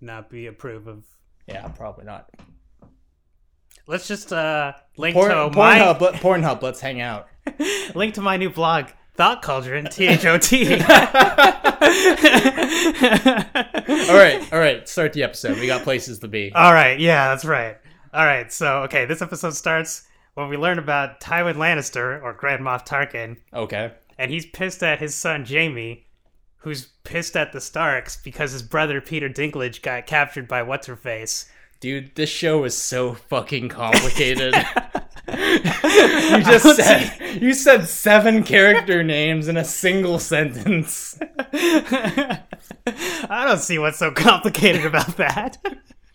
not 0.00 0.28
be 0.28 0.46
approve 0.46 0.86
of. 0.88 1.04
Yeah, 1.46 1.68
probably 1.68 2.04
not. 2.04 2.28
Let's 3.86 4.06
just 4.08 4.32
uh 4.32 4.72
link 4.96 5.14
Porn, 5.14 5.30
to 5.30 5.50
my 5.56 5.78
Pornhub, 5.78 6.00
let- 6.00 6.14
Pornhub, 6.14 6.62
let's 6.62 6.80
hang 6.80 7.00
out. 7.00 7.28
link 7.94 8.14
to 8.14 8.20
my 8.20 8.36
new 8.36 8.50
blog, 8.50 8.86
Thought 9.14 9.40
Cauldron, 9.42 9.86
T 9.86 10.08
H 10.08 10.26
O 10.26 10.36
T. 10.38 10.76
All 14.08 14.16
right, 14.16 14.46
all 14.52 14.58
right. 14.58 14.88
Start 14.88 15.12
the 15.12 15.22
episode. 15.22 15.58
We 15.58 15.66
got 15.66 15.82
places 15.82 16.18
to 16.20 16.28
be. 16.28 16.52
All 16.54 16.72
right, 16.72 16.98
yeah, 17.00 17.28
that's 17.28 17.44
right. 17.44 17.76
All 18.12 18.24
right, 18.24 18.52
so 18.52 18.82
okay, 18.84 19.04
this 19.06 19.22
episode 19.22 19.54
starts 19.54 20.06
when 20.34 20.48
we 20.48 20.56
learn 20.56 20.78
about 20.78 21.20
Tywin 21.20 21.54
Lannister 21.56 22.22
or 22.22 22.32
Grand 22.32 22.62
Moff 22.62 22.86
Tarkin, 22.86 23.36
Okay. 23.52 23.92
and 24.18 24.30
he's 24.30 24.46
pissed 24.46 24.82
at 24.82 24.98
his 24.98 25.14
son 25.14 25.44
Jaime, 25.48 26.06
who's 26.58 26.86
pissed 27.04 27.36
at 27.36 27.52
the 27.52 27.60
Starks 27.60 28.16
because 28.22 28.52
his 28.52 28.62
brother 28.62 29.00
Peter 29.00 29.28
Dinklage 29.28 29.82
got 29.82 30.06
captured 30.06 30.48
by 30.48 30.62
what's 30.62 30.86
her 30.86 30.96
face. 30.96 31.50
Dude, 31.80 32.14
this 32.16 32.30
show 32.30 32.64
is 32.64 32.76
so 32.76 33.14
fucking 33.14 33.68
complicated. 33.68 34.54
you 35.54 36.42
just 36.42 36.76
said 36.76 37.40
you 37.40 37.54
said 37.54 37.86
seven 37.86 38.42
character 38.42 39.02
names 39.02 39.48
in 39.48 39.56
a 39.56 39.64
single 39.64 40.18
sentence. 40.18 41.18
I 41.52 42.42
don't 43.28 43.60
see 43.60 43.78
what's 43.78 43.98
so 43.98 44.10
complicated 44.10 44.84
about 44.84 45.16
that. 45.16 45.56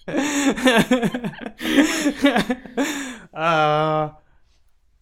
uh, 3.33 4.09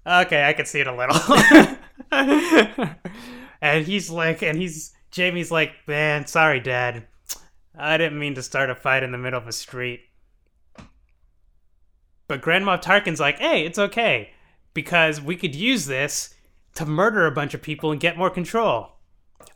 okay, 0.06 0.48
I 0.48 0.54
can 0.54 0.66
see 0.66 0.80
it 0.80 0.88
a 0.88 0.96
little. 0.96 1.18
and 3.62 3.86
he's 3.86 4.10
like, 4.10 4.42
and 4.44 4.58
he's 4.58 4.94
Jaime's 5.16 5.52
like, 5.52 5.72
man, 5.88 6.28
sorry, 6.28 6.60
Dad. 6.60 7.08
I 7.78 7.98
didn't 7.98 8.20
mean 8.20 8.36
to 8.36 8.44
start 8.44 8.70
a 8.70 8.76
fight 8.76 9.04
in 9.04 9.12
the 9.12 9.18
middle 9.18 9.40
of 9.40 9.48
a 9.48 9.52
street. 9.52 10.02
But 12.32 12.40
Grandma 12.40 12.78
Tarkin's 12.78 13.20
like, 13.20 13.40
hey, 13.40 13.66
it's 13.66 13.78
okay 13.78 14.30
because 14.74 15.20
we 15.20 15.36
could 15.36 15.54
use 15.54 15.86
this 15.86 16.34
to 16.76 16.86
murder 16.86 17.26
a 17.26 17.32
bunch 17.32 17.54
of 17.54 17.62
people 17.62 17.92
and 17.92 18.00
get 18.00 18.18
more 18.18 18.30
control. 18.30 18.94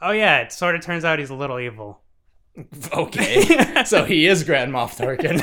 Oh 0.01 0.11
yeah, 0.11 0.39
it 0.39 0.51
sort 0.51 0.75
of 0.75 0.81
turns 0.81 1.05
out 1.05 1.19
he's 1.19 1.29
a 1.29 1.35
little 1.35 1.57
evil. 1.57 2.01
Okay. 2.91 3.83
so 3.85 4.03
he 4.03 4.27
is 4.27 4.43
Grand 4.43 4.73
Moff 4.73 4.97
Tarkin. 4.97 5.39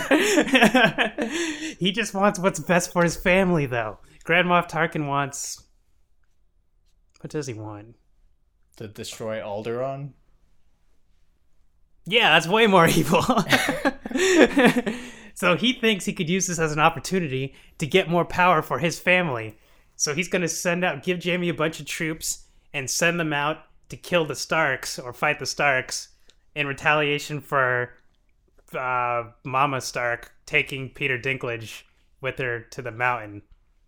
he 1.79 1.91
just 1.91 2.13
wants 2.13 2.39
what's 2.39 2.61
best 2.61 2.93
for 2.93 3.03
his 3.03 3.17
family, 3.17 3.65
though. 3.65 3.99
Grand 4.25 4.47
Moff 4.47 4.69
Tarkin 4.69 5.07
wants. 5.07 5.63
What 7.21 7.31
does 7.31 7.47
he 7.47 7.55
want? 7.55 7.97
to 8.77 8.89
destroy 8.89 9.41
Alderaan. 9.41 10.13
Yeah, 12.05 12.31
that's 12.35 12.47
way 12.47 12.67
more 12.67 12.89
evil. 12.89 13.25
So 15.43 15.57
he 15.57 15.73
thinks 15.73 16.05
he 16.05 16.13
could 16.13 16.31
use 16.31 16.47
this 16.47 16.61
as 16.61 16.71
an 16.71 16.79
opportunity 16.79 17.53
to 17.79 17.85
get 17.85 18.09
more 18.09 18.25
power 18.25 18.63
for 18.63 18.79
his 18.79 19.01
family. 19.01 19.59
So 19.97 20.15
he's 20.15 20.29
going 20.29 20.43
to 20.43 20.49
send 20.49 20.85
out, 20.85 21.03
give 21.03 21.25
Jaime 21.25 21.49
a 21.49 21.53
bunch 21.53 21.81
of 21.81 21.87
troops 21.87 22.45
and 22.73 22.89
send 22.89 23.19
them 23.19 23.33
out 23.33 23.65
to 23.89 23.97
kill 23.97 24.25
the 24.25 24.37
Starks 24.37 25.01
or 25.01 25.13
fight 25.13 25.41
the 25.41 25.47
Starks 25.47 26.11
in 26.55 26.69
retaliation 26.69 27.41
for 27.41 27.93
uh, 28.73 29.25
Mama 29.43 29.81
Stark 29.81 30.33
taking 30.47 30.91
Peter 30.91 31.19
Dinklage 31.19 31.83
with 32.21 32.39
her 32.39 32.61
to 32.71 32.81
the 32.81 32.93
mountain. 32.93 33.43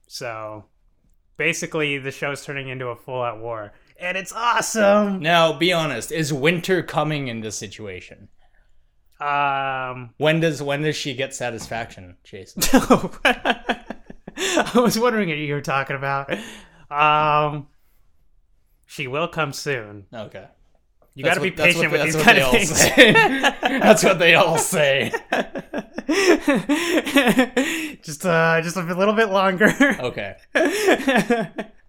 So 0.09 0.65
basically, 1.37 1.99
the 1.99 2.11
show's 2.11 2.45
turning 2.45 2.69
into 2.69 2.89
a 2.89 2.97
full 2.97 3.23
out 3.23 3.39
war. 3.39 3.73
And 4.01 4.19
it's 4.19 4.33
awesome! 4.33 5.21
Now, 5.21 5.53
be 5.53 5.73
honest. 5.73 6.11
Is 6.11 6.33
winter 6.33 6.83
coming 6.83 7.29
in 7.29 7.43
this 7.43 7.57
situation? 7.57 8.27
Um, 9.25 10.11
When 10.19 10.41
does 10.41 10.63
when 10.63 10.83
does 10.83 10.97
she 10.97 11.15
get 11.15 11.35
satisfaction, 11.35 12.17
Jason? 12.25 12.63
I 13.25 14.73
was 14.75 14.99
wondering 14.99 15.29
what 15.29 15.39
you 15.39 15.55
were 15.55 15.61
talking 15.61 15.95
about. 15.97 16.31
Um, 16.91 17.69
she 18.87 19.07
will 19.07 19.29
come 19.29 19.53
soon. 19.53 20.07
Okay. 20.13 20.47
You 21.15 21.23
got 21.25 21.35
to 21.35 21.41
be 21.41 21.51
That's 21.51 21.77
what- 21.77 21.85
patient 21.85 21.93
with 21.93 22.03
these 22.03 22.17
kind 22.23 22.39
of 22.39 22.51
things. 22.51 22.71
That's 23.63 24.03
what 24.03 24.19
they 24.19 24.35
all 24.35 24.59
say. 24.59 25.13
just 28.03 28.27
uh, 28.27 28.61
just 28.63 28.77
a 28.77 28.83
little 28.83 29.15
bit 29.15 29.31
longer. 29.31 29.73
Okay. 30.01 30.37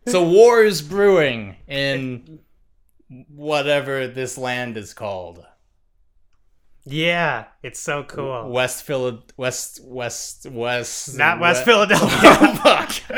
So 0.08 0.24
war 0.24 0.64
is 0.64 0.84
brewing 0.84 1.56
in 1.68 2.40
whatever 3.30 4.08
this 4.08 4.38
land 4.38 4.78
is 4.78 4.94
called. 4.94 5.44
Yeah, 6.86 7.46
it's 7.64 7.80
so 7.80 8.04
cool. 8.04 8.50
West 8.50 8.84
Phila 8.84 9.20
West 9.38 9.80
West 9.84 10.46
West 10.50 11.18
Not 11.18 11.40
West 11.40 11.66
We- 11.66 11.72
Philadelphia. 11.74 12.20
Oh, 12.24 12.56
fuck. 12.64 12.92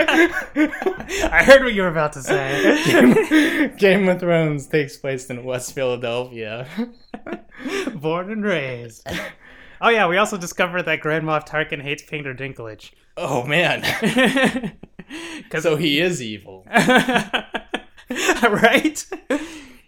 I 1.31 1.43
heard 1.43 1.63
what 1.63 1.73
you 1.73 1.81
were 1.83 1.87
about 1.89 2.13
to 2.13 2.23
say. 2.23 3.69
Game 3.77 4.07
of 4.09 4.19
Thrones 4.19 4.67
takes 4.67 4.97
place 4.97 5.29
in 5.29 5.43
West 5.43 5.73
Philadelphia. 5.73 6.67
Born 7.95 8.31
and 8.31 8.43
raised. 8.43 9.07
Oh 9.81 9.89
yeah, 9.89 10.07
we 10.07 10.17
also 10.17 10.37
discovered 10.37 10.83
that 10.83 11.01
Grand 11.01 11.25
Moff 11.25 11.47
Tarkin 11.47 11.81
hates 11.81 12.03
Peter 12.03 12.33
Dinklage. 12.33 12.91
Oh 13.15 13.43
man. 13.45 13.81
Because 15.37 15.63
So 15.63 15.75
he 15.77 15.99
is 15.99 16.21
evil. 16.21 16.65
right? 16.69 17.45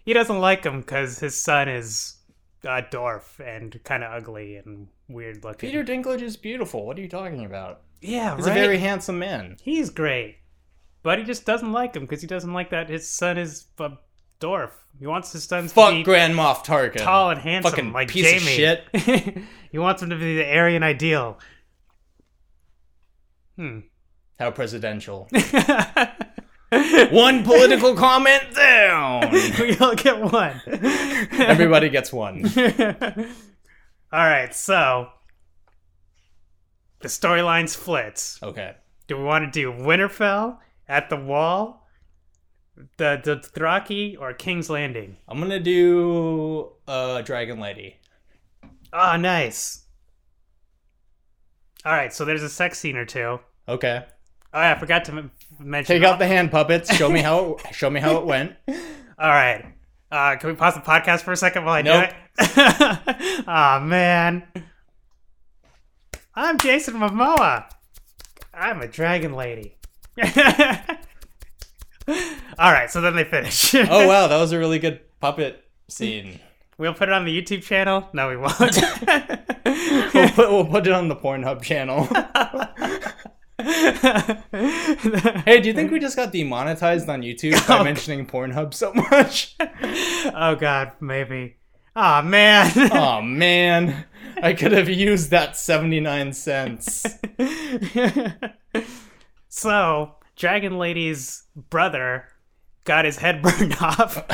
He 0.04 0.12
doesn't 0.12 0.38
like 0.38 0.64
him 0.64 0.80
because 0.80 1.18
his 1.18 1.40
son 1.40 1.68
is 1.68 2.16
a 2.64 2.82
dwarf 2.82 3.38
and 3.44 3.78
kind 3.84 4.04
of 4.04 4.12
ugly 4.12 4.56
and 4.56 4.88
weird 5.08 5.42
looking. 5.44 5.70
Peter 5.70 5.84
Dinklage 5.84 6.22
is 6.22 6.36
beautiful. 6.36 6.86
What 6.86 6.98
are 6.98 7.02
you 7.02 7.08
talking 7.08 7.44
about? 7.44 7.82
yeah, 8.00 8.28
right. 8.30 8.36
He's 8.36 8.46
right. 8.46 8.56
a 8.56 8.60
very 8.60 8.78
handsome 8.78 9.18
man. 9.18 9.56
He's 9.62 9.90
great, 9.90 10.38
but 11.02 11.18
he 11.18 11.24
just 11.24 11.44
doesn't 11.46 11.72
like 11.72 11.94
him 11.94 12.02
because 12.04 12.20
he 12.20 12.26
doesn't 12.26 12.52
like 12.52 12.70
that 12.70 12.88
his 12.88 13.08
son 13.10 13.36
is 13.38 13.66
a 13.78 13.92
dwarf. 14.40 14.70
He 14.98 15.06
wants 15.06 15.32
his 15.32 15.44
son 15.44 15.64
to 15.64 15.68
Fuck 15.68 15.92
be 15.92 16.02
Grand 16.02 16.34
Moff 16.34 16.64
Tarkin. 16.64 16.96
tall 17.02 17.30
and 17.30 17.40
handsome, 17.40 17.70
Fucking 17.70 17.92
like 17.92 18.08
piece 18.08 18.26
of 18.26 18.42
Jaime. 18.42 18.56
shit. 18.56 19.44
he 19.72 19.78
wants 19.78 20.02
him 20.02 20.10
to 20.10 20.16
be 20.16 20.36
the 20.36 20.46
Aryan 20.56 20.82
ideal. 20.82 21.38
Hmm. 23.56 23.80
How 24.38 24.50
presidential. 24.50 25.28
one 27.10 27.42
political 27.44 27.94
comment 27.96 28.42
down. 28.54 29.30
we 29.32 29.76
all 29.78 29.94
get 29.94 30.20
one. 30.20 30.60
Everybody 30.66 31.88
gets 31.88 32.12
one. 32.12 32.44
All 34.12 34.26
right, 34.26 34.52
so 34.54 35.08
the 37.00 37.08
storylines 37.08 37.70
splits. 37.70 38.40
Okay. 38.42 38.74
Do 39.06 39.16
we 39.16 39.24
want 39.24 39.44
to 39.44 39.50
do 39.50 39.72
Winterfell 39.72 40.58
at 40.88 41.10
the 41.10 41.16
Wall, 41.16 41.86
the 42.96 43.20
the 43.22 43.36
Dothraki, 43.36 44.16
or 44.20 44.32
King's 44.32 44.68
Landing? 44.70 45.16
I'm 45.28 45.38
gonna 45.40 45.60
do 45.60 46.72
uh 46.88 47.22
Dragon 47.22 47.58
Lady. 47.60 47.96
Oh, 48.92 49.16
nice. 49.16 49.84
All 51.84 51.92
right, 51.92 52.12
so 52.12 52.24
there's 52.24 52.42
a 52.42 52.48
sex 52.48 52.78
scene 52.78 52.96
or 52.96 53.04
two. 53.06 53.38
Okay. 53.68 54.04
Oh, 54.52 54.60
yeah, 54.60 54.72
I 54.72 54.78
forgot 54.78 55.04
to 55.06 55.12
m- 55.12 55.30
mention. 55.60 55.96
Take 55.96 56.02
out 56.08 56.18
the 56.18 56.26
hand 56.26 56.50
puppets. 56.50 56.94
Show 56.94 57.08
me 57.10 57.20
how 57.20 57.54
it, 57.68 57.74
show 57.74 57.88
me 57.90 58.00
how 58.00 58.16
it 58.18 58.26
went. 58.26 58.52
All 58.68 58.74
right. 59.28 59.64
Uh, 60.10 60.34
can 60.36 60.50
we 60.50 60.56
pause 60.56 60.74
the 60.74 60.80
podcast 60.80 61.20
for 61.22 61.30
a 61.32 61.36
second 61.36 61.64
while 61.64 61.74
I 61.74 61.82
Nope. 61.82 62.10
do 62.10 62.44
it? 62.44 63.44
Aw, 63.46 63.80
man. 63.84 64.42
I'm 66.34 66.58
Jason 66.58 66.94
Momoa. 66.94 67.66
I'm 68.52 68.80
a 68.82 68.88
dragon 68.88 69.34
lady. 69.34 69.76
All 72.58 72.72
right, 72.72 72.90
so 72.90 73.00
then 73.00 73.14
they 73.14 73.22
finish. 73.24 73.72
Oh 73.74 74.08
wow, 74.08 74.26
that 74.26 74.36
was 74.38 74.50
a 74.52 74.58
really 74.58 74.78
good 74.80 75.00
puppet 75.20 75.62
scene. 75.88 76.40
we'll 76.76 76.92
put 76.94 77.08
it 77.08 77.12
on 77.12 77.24
the 77.24 77.40
YouTube 77.42 77.62
channel. 77.62 78.08
No, 78.12 78.28
we 78.28 78.36
won't. 78.36 78.58
We'll 78.58 80.28
put, 80.30 80.50
we'll 80.50 80.64
put 80.66 80.86
it 80.88 80.92
on 80.92 81.06
the 81.08 81.14
Pornhub 81.16 81.62
channel. 81.62 82.08
Hey, 85.44 85.60
do 85.60 85.68
you 85.68 85.74
think 85.74 85.90
we 85.90 85.98
just 85.98 86.16
got 86.16 86.32
demonetized 86.32 87.08
on 87.08 87.22
YouTube 87.22 87.66
by 87.66 87.82
mentioning 87.82 88.26
Pornhub 88.26 88.74
so 88.74 88.92
much? 88.92 89.56
oh 89.60 90.56
God, 90.58 90.92
maybe. 91.00 91.56
Oh 91.94 92.22
man. 92.22 92.70
oh 92.92 93.20
man, 93.20 94.04
I 94.42 94.52
could 94.52 94.72
have 94.72 94.88
used 94.88 95.30
that 95.30 95.56
79 95.56 96.32
cents. 96.32 97.06
so, 99.48 100.14
Dragon 100.36 100.78
Lady's 100.78 101.44
brother 101.54 102.26
got 102.84 103.04
his 103.04 103.18
head 103.18 103.42
burned 103.42 103.76
off. 103.80 104.26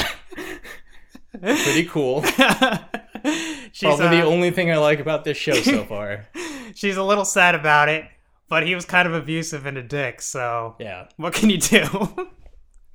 Pretty 1.41 1.85
cool. 1.85 2.23
she's, 3.73 3.83
Probably 3.83 4.19
the 4.19 4.23
uh, 4.23 4.27
only 4.27 4.51
thing 4.51 4.71
I 4.71 4.77
like 4.77 5.01
about 5.01 5.25
this 5.25 5.37
show 5.37 5.55
so 5.55 5.85
far. 5.85 6.27
she's 6.75 6.97
a 6.97 7.03
little 7.03 7.25
sad 7.25 7.55
about 7.55 7.89
it, 7.89 8.05
but 8.49 8.67
he 8.67 8.75
was 8.75 8.85
kind 8.85 9.07
of 9.09 9.15
abusive 9.15 9.67
and 9.67 9.77
a 9.79 9.83
dick, 9.83 10.21
so 10.23 10.77
Yeah. 10.79 11.09
what 11.17 11.35
can 11.35 11.51
you 11.51 11.59
do? 11.59 11.85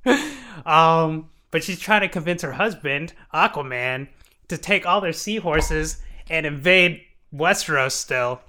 um, 0.66 1.28
but 1.50 1.62
she's 1.62 1.78
trying 1.78 2.00
to 2.02 2.08
convince 2.08 2.42
her 2.42 2.52
husband, 2.52 3.12
Aquaman, 3.34 4.08
to 4.48 4.56
take 4.58 4.86
all 4.86 5.00
their 5.00 5.12
seahorses 5.12 5.98
and 6.30 6.46
invade 6.46 7.00
Westeros 7.34 7.92
still. 7.92 8.40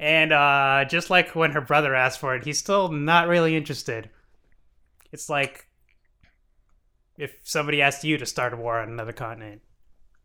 And 0.00 0.32
uh, 0.32 0.84
just 0.88 1.10
like 1.10 1.34
when 1.34 1.50
her 1.52 1.60
brother 1.60 1.94
asked 1.94 2.20
for 2.20 2.34
it, 2.36 2.44
he's 2.44 2.58
still 2.58 2.88
not 2.90 3.28
really 3.28 3.56
interested. 3.56 4.08
It's 5.12 5.28
like 5.28 5.66
if 7.16 7.34
somebody 7.42 7.82
asked 7.82 8.04
you 8.04 8.16
to 8.18 8.26
start 8.26 8.52
a 8.52 8.56
war 8.56 8.78
on 8.78 8.88
another 8.88 9.12
continent, 9.12 9.60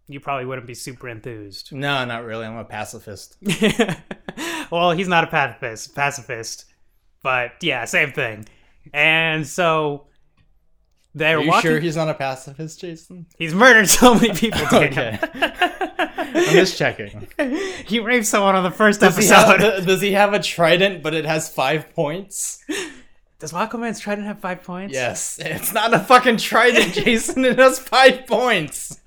you 0.08 0.20
probably 0.20 0.46
wouldn't 0.46 0.68
be 0.68 0.76
super 0.76 1.10
enthused. 1.10 1.72
No, 1.74 2.06
not 2.06 2.24
really. 2.24 2.46
I'm 2.46 2.58
a 2.58 2.66
pacifist. 2.66 3.38
well, 4.74 4.92
he's 4.92 5.08
not 5.08 5.24
a 5.24 5.28
pacifist, 5.28 5.96
pacifist, 5.96 6.66
but 7.22 7.52
yeah, 7.62 7.86
same 7.86 8.12
thing. 8.12 8.46
And 8.94 9.46
so 9.48 10.08
they're 11.16 11.38
Are 11.38 11.42
you 11.42 11.50
walking. 11.50 11.70
sure 11.72 11.80
he's 11.80 11.96
not 11.96 12.10
a 12.10 12.14
pacifist, 12.14 12.82
Jason? 12.82 13.28
he's 13.38 13.54
murdered 13.54 13.88
so 13.90 14.16
many 14.16 14.34
people. 14.34 14.62
Okay. 14.74 15.20
I'm 16.36 16.54
just 16.54 16.78
checking. 16.78 17.28
he 17.86 18.00
raped 18.00 18.26
someone 18.26 18.56
on 18.56 18.64
the 18.64 18.72
first 18.72 19.00
Does 19.00 19.16
he, 19.16 19.30
episode. 19.30 19.62
have, 19.62 19.86
does 19.86 20.02
he 20.02 20.14
have 20.14 20.34
a 20.34 20.40
trident, 20.40 21.04
but 21.04 21.14
it 21.14 21.26
has 21.26 21.48
five 21.48 21.94
points? 21.94 22.64
Does 23.38 23.52
Aquaman's 23.54 24.00
trident 24.00 24.26
have 24.26 24.40
five 24.40 24.64
points? 24.64 24.94
Yes. 24.96 25.38
It's 25.40 25.74
not 25.74 25.94
a 25.94 26.00
fucking 26.00 26.38
trident, 26.38 26.94
Jason. 26.96 27.46
It 27.46 27.60
has 27.60 27.78
five 27.78 28.26
points. 28.26 29.00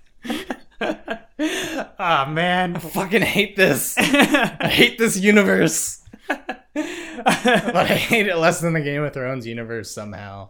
Oh 0.80 2.24
man. 2.28 2.76
I 2.76 2.78
fucking 2.78 3.22
hate 3.22 3.56
this. 3.56 3.96
I 3.98 4.68
hate 4.68 4.98
this 4.98 5.16
universe. 5.18 6.02
but 6.28 7.76
I 7.76 7.86
hate 7.86 8.26
it 8.26 8.36
less 8.36 8.60
than 8.60 8.72
the 8.72 8.80
Game 8.80 9.02
of 9.02 9.12
Thrones 9.12 9.46
universe 9.46 9.90
somehow. 9.90 10.48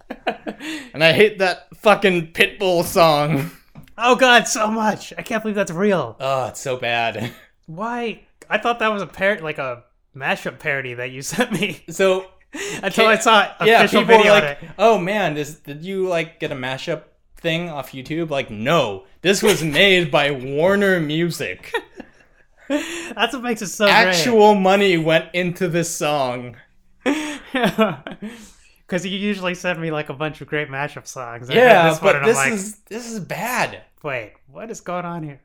And 0.95 1.03
I 1.05 1.13
hate 1.13 1.39
that 1.39 1.69
fucking 1.77 2.33
Pitbull 2.33 2.85
song. 2.85 3.51
oh 3.99 4.17
god, 4.17 4.49
so 4.49 4.69
much. 4.69 5.13
I 5.19 5.23
can't 5.23 5.43
believe 5.43 5.57
that's 5.57 5.71
real. 5.73 6.17
Oh, 6.19 6.47
it's 6.47 6.61
so 6.61 6.77
bad. 6.77 7.33
Why? 7.67 8.21
I 8.49 8.59
thought 8.59 8.79
that 8.79 8.89
was 8.89 9.03
a 9.03 9.07
par- 9.07 9.41
like 9.41 9.59
a 9.59 9.85
mashup 10.17 10.59
parody 10.59 10.95
that 10.95 11.11
you 11.11 11.21
sent 11.23 11.53
me 11.53 11.85
So 11.91 12.27
until 12.83 13.07
I 13.07 13.19
saw 13.19 13.53
yeah, 13.65 13.81
official 13.83 14.03
people 14.03 14.17
video 14.19 14.33
like, 14.33 14.45
it. 14.63 14.71
"Oh 14.79 14.99
man, 14.99 15.35
this 15.35 15.57
did 15.57 15.85
you 15.85 16.09
like 16.09 16.41
get 16.41 16.53
a 16.53 16.55
mashup 16.55 17.03
thing 17.37 17.69
off 17.69 17.93
YouTube?" 17.93 18.31
Like, 18.31 18.51
no, 18.51 19.05
this 19.23 19.43
was 19.43 19.63
made 19.63 20.11
by 20.11 20.31
Warner 20.31 21.01
Music. 21.01 21.73
That's 22.69 23.33
what 23.33 23.43
makes 23.43 23.63
it 23.63 23.69
so 23.69 23.87
Actual 23.87 24.55
money 24.55 24.97
went 24.97 25.27
into 25.35 25.69
this 25.69 25.95
song. 25.95 26.57
Because 28.87 29.05
you 29.05 29.19
usually 29.19 29.55
send 29.55 29.81
me 29.81 29.91
like 29.91 30.11
a 30.11 30.15
bunch 30.15 30.41
of 30.41 30.47
great 30.47 30.69
mashup 30.69 31.09
songs. 31.09 31.51
I 31.51 31.55
Yeah, 31.55 31.91
this 31.91 32.01
one 32.01 32.15
but 32.15 32.25
this 32.25 32.37
like, 32.37 32.53
is 32.53 32.77
this 32.89 33.11
is 33.11 33.19
bad. 33.19 33.83
wait, 34.05 34.35
what 34.47 34.71
is 34.71 34.81
going 34.81 35.05
on 35.05 35.25
here? 35.25 35.41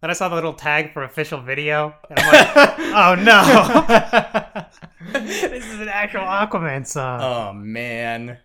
Then 0.00 0.08
I 0.10 0.14
saw 0.14 0.28
the 0.28 0.36
little 0.36 0.54
tag 0.54 0.94
for 0.94 1.02
official 1.02 1.40
video, 1.40 1.94
and 2.08 2.18
I'm 2.18 2.32
like, 2.32 2.78
oh 2.78 3.14
no, 5.12 5.20
this 5.20 5.66
is 5.66 5.80
an 5.80 5.88
actual 5.88 6.20
Aquaman 6.20 6.86
song. 6.86 7.20
Oh 7.20 7.52
man. 7.52 8.38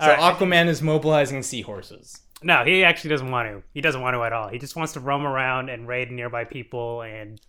So 0.00 0.06
right. 0.08 0.18
Aquaman 0.18 0.68
is 0.68 0.80
mobilizing 0.82 1.42
seahorses. 1.42 2.20
No, 2.42 2.64
he 2.64 2.84
actually 2.84 3.10
doesn't 3.10 3.30
want 3.30 3.48
to. 3.48 3.62
He 3.74 3.80
doesn't 3.80 4.00
want 4.00 4.14
to 4.14 4.22
at 4.22 4.32
all. 4.32 4.48
He 4.48 4.58
just 4.58 4.76
wants 4.76 4.92
to 4.92 5.00
roam 5.00 5.26
around 5.26 5.68
and 5.70 5.88
raid 5.88 6.10
nearby 6.12 6.44
people 6.44 7.02
and 7.02 7.40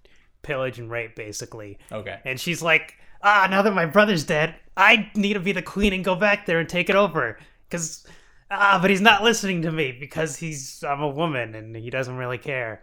pillage 0.41 0.79
and 0.79 0.89
rape, 0.89 1.15
basically. 1.15 1.77
Okay. 1.91 2.19
And 2.25 2.39
she's 2.39 2.62
like, 2.63 2.95
ah, 3.21 3.47
now 3.51 3.62
that 3.62 3.73
my 3.75 3.85
brother's 3.85 4.23
dead, 4.23 4.55
I 4.75 5.12
need 5.15 5.33
to 5.33 5.39
be 5.39 5.51
the 5.51 5.62
queen 5.62 5.93
and 5.93 6.03
go 6.03 6.15
back 6.15 6.45
there 6.47 6.59
and 6.59 6.67
take 6.67 6.89
it 6.89 6.95
over. 6.95 7.38
Because, 7.69 8.07
ah, 8.49 8.79
but 8.81 8.89
he's 8.89 9.01
not 9.01 9.21
listening 9.21 9.62
to 9.62 9.71
me 9.71 9.91
because 9.91 10.38
he's, 10.38 10.83
I'm 10.83 11.01
a 11.01 11.09
woman 11.09 11.53
and 11.53 11.75
he 11.75 11.91
doesn't 11.91 12.17
really 12.17 12.39
care. 12.39 12.81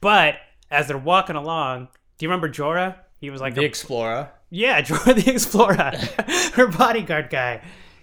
But 0.00 0.36
as 0.70 0.86
they're 0.86 0.96
walking 0.98 1.34
along, 1.34 1.88
do 2.18 2.24
you 2.24 2.28
remember 2.30 2.48
Jorah? 2.48 2.96
He 3.18 3.30
was 3.30 3.40
like, 3.40 3.54
The 3.56 3.62
a- 3.62 3.64
Explorer. 3.64 4.30
yeah, 4.50 4.80
Jorah 4.82 5.16
the 5.24 5.30
Explorer, 5.32 5.92
her 6.54 6.68
bodyguard 6.68 7.30
guy. 7.30 7.62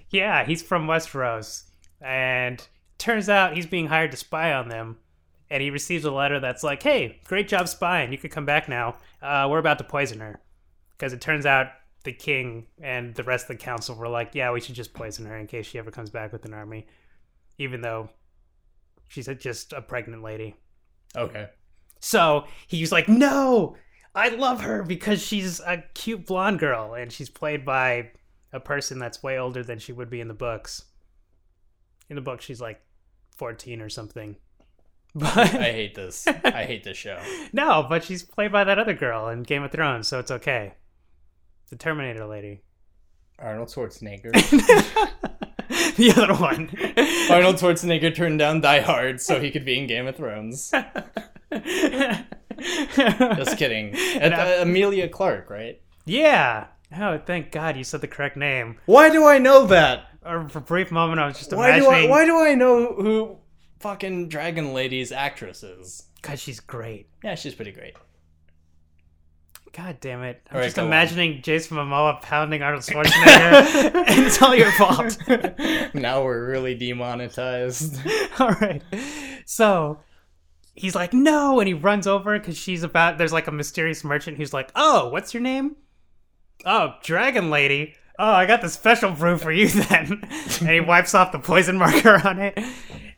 Yeah, 0.10 0.46
he's 0.46 0.62
from 0.62 0.88
Westeros. 0.88 1.64
And 2.02 2.66
turns 2.98 3.30
out 3.30 3.56
he's 3.56 3.66
being 3.66 3.88
hired 3.88 4.12
to 4.12 4.18
spy 4.18 4.54
on 4.54 4.70
them. 4.70 4.98
And 5.50 5.64
he 5.64 5.72
receives 5.72 6.06
a 6.06 6.12
letter 6.12 6.40
that's 6.40 6.64
like, 6.64 6.84
hey, 6.84 7.20
great 7.26 7.48
job 7.48 7.68
spying. 7.68 8.12
You 8.12 8.18
could 8.18 8.32
come 8.32 8.46
back 8.46 8.70
now. 8.70 8.98
Uh, 9.22 9.48
we're 9.50 9.58
about 9.60 9.80
to 9.80 9.84
poison 9.84 10.20
her. 10.20 10.40
Because 10.92 11.14
it 11.14 11.22
turns 11.22 11.46
out 11.46 11.68
the 12.04 12.14
king 12.14 12.68
and 12.82 13.16
the 13.16 13.24
rest 13.24 13.50
of 13.50 13.58
the 13.58 13.64
council 13.64 13.96
were 13.96 14.08
like, 14.08 14.36
yeah, 14.36 14.52
we 14.52 14.62
should 14.62 14.76
just 14.76 14.94
poison 14.94 15.26
her 15.26 15.38
in 15.38 15.48
case 15.48 15.66
she 15.66 15.80
ever 15.80 15.92
comes 15.92 16.10
back 16.10 16.32
with 16.32 16.46
an 16.46 16.54
army. 16.54 16.88
Even 17.58 17.82
though 17.82 18.10
she's 19.08 19.28
just 19.40 19.74
a 19.74 19.82
pregnant 19.82 20.24
lady. 20.24 20.56
Okay. 21.16 21.50
So 22.00 22.46
he's 22.68 22.92
like, 22.92 23.10
no, 23.10 23.76
I 24.16 24.30
love 24.30 24.62
her 24.62 24.84
because 24.84 25.22
she's 25.22 25.60
a 25.60 25.84
cute 25.94 26.26
blonde 26.26 26.60
girl 26.60 26.94
and 26.94 27.12
she's 27.12 27.30
played 27.30 27.66
by 27.66 28.12
a 28.52 28.60
person 28.60 29.00
that's 29.00 29.24
way 29.24 29.38
older 29.38 29.64
than 29.64 29.80
she 29.80 29.94
would 29.94 30.10
be 30.10 30.22
in 30.22 30.28
the 30.28 30.34
books. 30.34 30.86
In 32.10 32.16
the 32.16 32.22
book, 32.22 32.42
she's 32.42 32.62
like 32.62 32.82
14 33.38 33.82
or 33.82 33.90
something. 33.90 34.36
But 35.16 35.36
I 35.38 35.72
hate 35.72 35.96
this. 35.96 36.28
I 36.28 36.66
hate 36.66 36.84
this 36.84 36.96
show. 36.96 37.20
no, 37.52 37.84
but 37.90 38.04
she's 38.04 38.22
played 38.22 38.52
by 38.52 38.64
that 38.64 38.78
other 38.78 38.94
girl 38.94 39.28
in 39.30 39.42
Game 39.42 39.64
of 39.64 39.72
Thrones, 39.72 40.08
so 40.08 40.20
it's 40.20 40.30
okay. 40.30 40.76
The 41.72 41.78
Terminator 41.78 42.28
lady. 42.28 42.62
Arnold 43.40 43.70
Schwarzenegger. 43.70 44.32
the 45.96 46.12
other 46.16 46.36
one. 46.36 46.70
Arnold 47.32 47.56
Schwarzenegger 47.56 48.14
turned 48.14 48.38
down 48.38 48.62
Die 48.62 48.82
Hard 48.82 49.20
so 49.20 49.42
he 49.42 49.50
could 49.50 49.66
be 49.66 49.80
in 49.80 49.88
Game 49.88 50.06
of 50.06 50.16
Thrones. 50.16 50.72
Just 53.40 53.58
kidding. 53.58 53.96
And, 53.96 54.36
uh, 54.36 54.58
Emilia 54.60 55.10
Clarke, 55.10 55.50
right? 55.50 55.82
yeah. 56.06 56.68
Oh, 56.98 57.20
thank 57.20 57.52
God 57.52 57.78
you 57.78 57.84
said 57.84 58.02
the 58.02 58.08
correct 58.08 58.36
name. 58.38 58.78
Why 58.86 59.10
do 59.10 59.26
I 59.26 59.38
know 59.38 59.68
that? 59.68 60.08
Or 60.26 60.50
for 60.50 60.60
a 60.60 60.62
brief 60.62 60.92
moment, 60.92 61.20
I 61.20 61.28
was 61.28 61.38
just 61.38 61.54
Why 61.54 61.80
do 61.80 61.86
I 61.86 61.90
imagining 61.90 62.10
why 62.10 62.26
do 62.26 62.40
I 62.40 62.56
know 62.56 62.94
who 62.94 63.38
fucking 63.80 64.30
Dragon 64.30 64.74
Lady's 64.74 65.12
actress 65.12 65.64
is? 65.64 66.04
because 66.22 66.42
she's 66.42 66.60
great. 66.60 67.08
Yeah, 67.24 67.36
she's 67.36 67.56
pretty 67.56 67.72
great. 67.72 67.96
God 69.72 69.98
damn 70.02 70.24
it. 70.24 70.42
I'm 70.50 70.56
All 70.56 70.60
right, 70.62 70.66
just 70.66 70.76
go 70.76 70.82
on. 70.82 70.88
imagining 70.88 71.42
Jason 71.42 71.78
Momoa 71.78 72.22
pounding 72.22 72.64
Arnold 72.64 72.84
Schwarzenegger. 72.84 73.92
it's 74.28 74.42
all 74.42 74.56
your 74.56 74.72
fault. 74.72 75.18
now 75.94 76.24
we're 76.24 76.48
really 76.50 76.74
demonetized. 76.76 78.00
all 78.40 78.52
right. 78.54 78.82
So 79.46 80.00
he's 80.74 80.96
like, 80.96 81.14
no. 81.14 81.60
And 81.60 81.68
he 81.68 81.76
runs 81.76 82.08
over 82.08 82.38
because 82.38 82.58
she's 82.58 82.82
about, 82.82 83.18
there's 83.20 83.32
like 83.32 83.48
a 83.48 83.52
mysterious 83.52 84.04
merchant 84.04 84.38
who's 84.38 84.54
like, 84.54 84.72
oh, 84.76 85.10
what's 85.10 85.34
your 85.36 85.44
name? 85.44 85.76
Oh, 86.66 86.96
Dragon 87.04 87.50
Lady. 87.50 87.96
Oh, 88.18 88.32
I 88.32 88.46
got 88.46 88.62
the 88.62 88.70
special 88.70 89.12
brew 89.12 89.38
for 89.38 89.52
you 89.52 89.68
then. 89.70 90.20
and 90.60 90.70
he 90.70 90.80
wipes 90.82 91.16
off 91.16 91.32
the 91.32 91.40
poison 91.40 91.78
marker 91.78 92.22
on 92.28 92.40
it. 92.40 92.58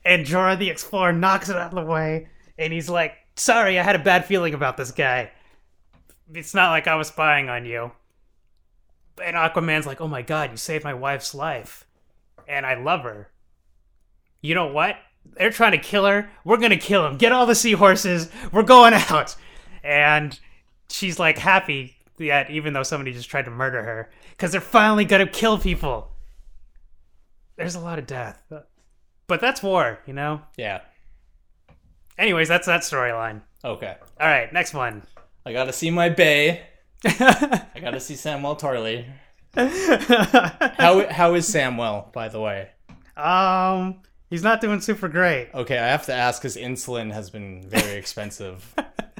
And 0.05 0.25
Jorah 0.25 0.57
the 0.57 0.69
Explorer 0.69 1.13
knocks 1.13 1.49
it 1.49 1.55
out 1.55 1.73
of 1.73 1.83
the 1.83 1.89
way. 1.91 2.27
And 2.57 2.71
he's 2.71 2.89
like, 2.89 3.13
sorry, 3.35 3.79
I 3.79 3.83
had 3.83 3.95
a 3.95 3.99
bad 3.99 4.25
feeling 4.25 4.53
about 4.53 4.77
this 4.77 4.91
guy. 4.91 5.31
It's 6.33 6.53
not 6.53 6.69
like 6.69 6.87
I 6.87 6.95
was 6.95 7.07
spying 7.07 7.49
on 7.49 7.65
you. 7.65 7.91
And 9.23 9.35
Aquaman's 9.35 9.85
like, 9.85 10.01
oh 10.01 10.07
my 10.07 10.21
god, 10.21 10.51
you 10.51 10.57
saved 10.57 10.83
my 10.83 10.93
wife's 10.93 11.33
life. 11.33 11.85
And 12.47 12.65
I 12.65 12.75
love 12.75 13.01
her. 13.01 13.29
You 14.41 14.55
know 14.55 14.67
what? 14.67 14.97
They're 15.37 15.51
trying 15.51 15.73
to 15.73 15.77
kill 15.77 16.05
her. 16.05 16.29
We're 16.43 16.57
gonna 16.57 16.77
kill 16.77 17.05
him. 17.05 17.17
Get 17.17 17.31
all 17.31 17.45
the 17.45 17.55
seahorses. 17.55 18.29
We're 18.51 18.63
going 18.63 18.93
out. 18.93 19.35
And 19.83 20.39
she's 20.89 21.19
like 21.19 21.37
happy 21.37 21.97
that 22.27 22.49
even 22.49 22.73
though 22.73 22.83
somebody 22.83 23.13
just 23.13 23.29
tried 23.29 23.45
to 23.45 23.51
murder 23.51 23.81
her, 23.83 24.09
because 24.31 24.51
they're 24.51 24.61
finally 24.61 25.05
gonna 25.05 25.27
kill 25.27 25.57
people. 25.57 26.11
There's 27.57 27.75
a 27.75 27.79
lot 27.79 27.99
of 27.99 28.07
death. 28.07 28.41
But 29.27 29.39
that's 29.41 29.61
war, 29.63 29.99
you 30.05 30.13
know. 30.13 30.41
Yeah. 30.57 30.81
Anyways, 32.17 32.47
that's 32.47 32.67
that 32.67 32.81
storyline. 32.81 33.41
Okay. 33.63 33.95
All 34.19 34.27
right, 34.27 34.51
next 34.51 34.73
one. 34.73 35.03
I 35.45 35.53
gotta 35.53 35.73
see 35.73 35.89
my 35.89 36.09
bay. 36.09 36.61
I 37.05 37.79
gotta 37.79 37.99
see 37.99 38.15
Samuel 38.15 38.55
Tarly. 38.55 39.05
How 39.55 41.07
how 41.11 41.33
is 41.33 41.49
Samwell, 41.49 42.13
by 42.13 42.29
the 42.29 42.39
way? 42.39 42.69
um, 43.17 44.01
he's 44.29 44.43
not 44.43 44.61
doing 44.61 44.79
super 44.79 45.09
great. 45.09 45.49
Okay, 45.53 45.77
I 45.77 45.87
have 45.87 46.05
to 46.05 46.13
ask 46.13 46.41
because 46.41 46.55
insulin 46.55 47.11
has 47.11 47.29
been 47.29 47.61
very 47.67 47.97
expensive. 47.97 48.73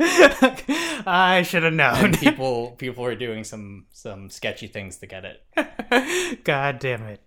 I 0.00 1.42
should 1.46 1.62
have 1.62 1.72
known. 1.72 2.04
and 2.04 2.18
people 2.18 2.72
people 2.72 3.04
are 3.04 3.14
doing 3.14 3.44
some 3.44 3.86
some 3.92 4.30
sketchy 4.30 4.68
things 4.68 4.98
to 4.98 5.06
get 5.06 5.24
it. 5.24 6.40
God 6.44 6.78
damn 6.78 7.02
it. 7.04 7.20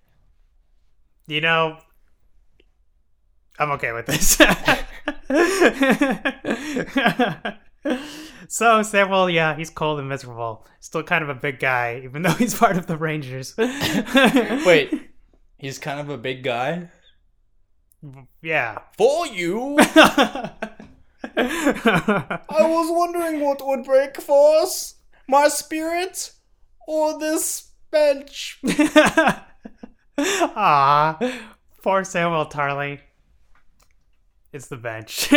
You 1.28 1.42
know, 1.42 1.80
I'm 3.58 3.72
okay 3.72 3.94
with 3.94 4.06
this. 4.06 4.38
so, 8.48 8.84
Samuel, 8.84 9.30
yeah, 9.30 9.56
he's 9.56 9.70
cold 9.70 10.00
and 10.00 10.10
miserable. 10.10 10.66
Still 10.80 11.04
kind 11.04 11.24
of 11.24 11.30
a 11.30 11.36
big 11.36 11.60
guy, 11.60 12.02
even 12.04 12.22
though 12.22 12.32
he's 12.32 12.56
part 12.56 12.78
of 12.78 12.88
the 12.88 12.98
Rangers. 12.98 13.56
Wait, 13.58 14.94
he's 15.58 15.80
kind 15.80 16.00
of 16.00 16.10
a 16.10 16.18
big 16.18 16.44
guy. 16.44 16.90
Yeah. 18.42 18.80
For 18.98 19.26
you, 19.28 19.78
I 21.24 22.40
was 22.50 22.88
wondering 22.92 23.42
what 23.42 23.66
would 23.66 23.84
break 23.84 24.22
first, 24.22 24.98
my 25.28 25.48
spirit 25.48 26.32
or 26.88 27.20
this 27.20 27.72
bench. 27.92 28.60
Ah, 30.18 31.18
poor 31.84 32.06
Samuel 32.06 32.46
Tarly. 32.46 33.00
It's 34.54 34.68
the 34.68 34.78
bench. 34.78 35.28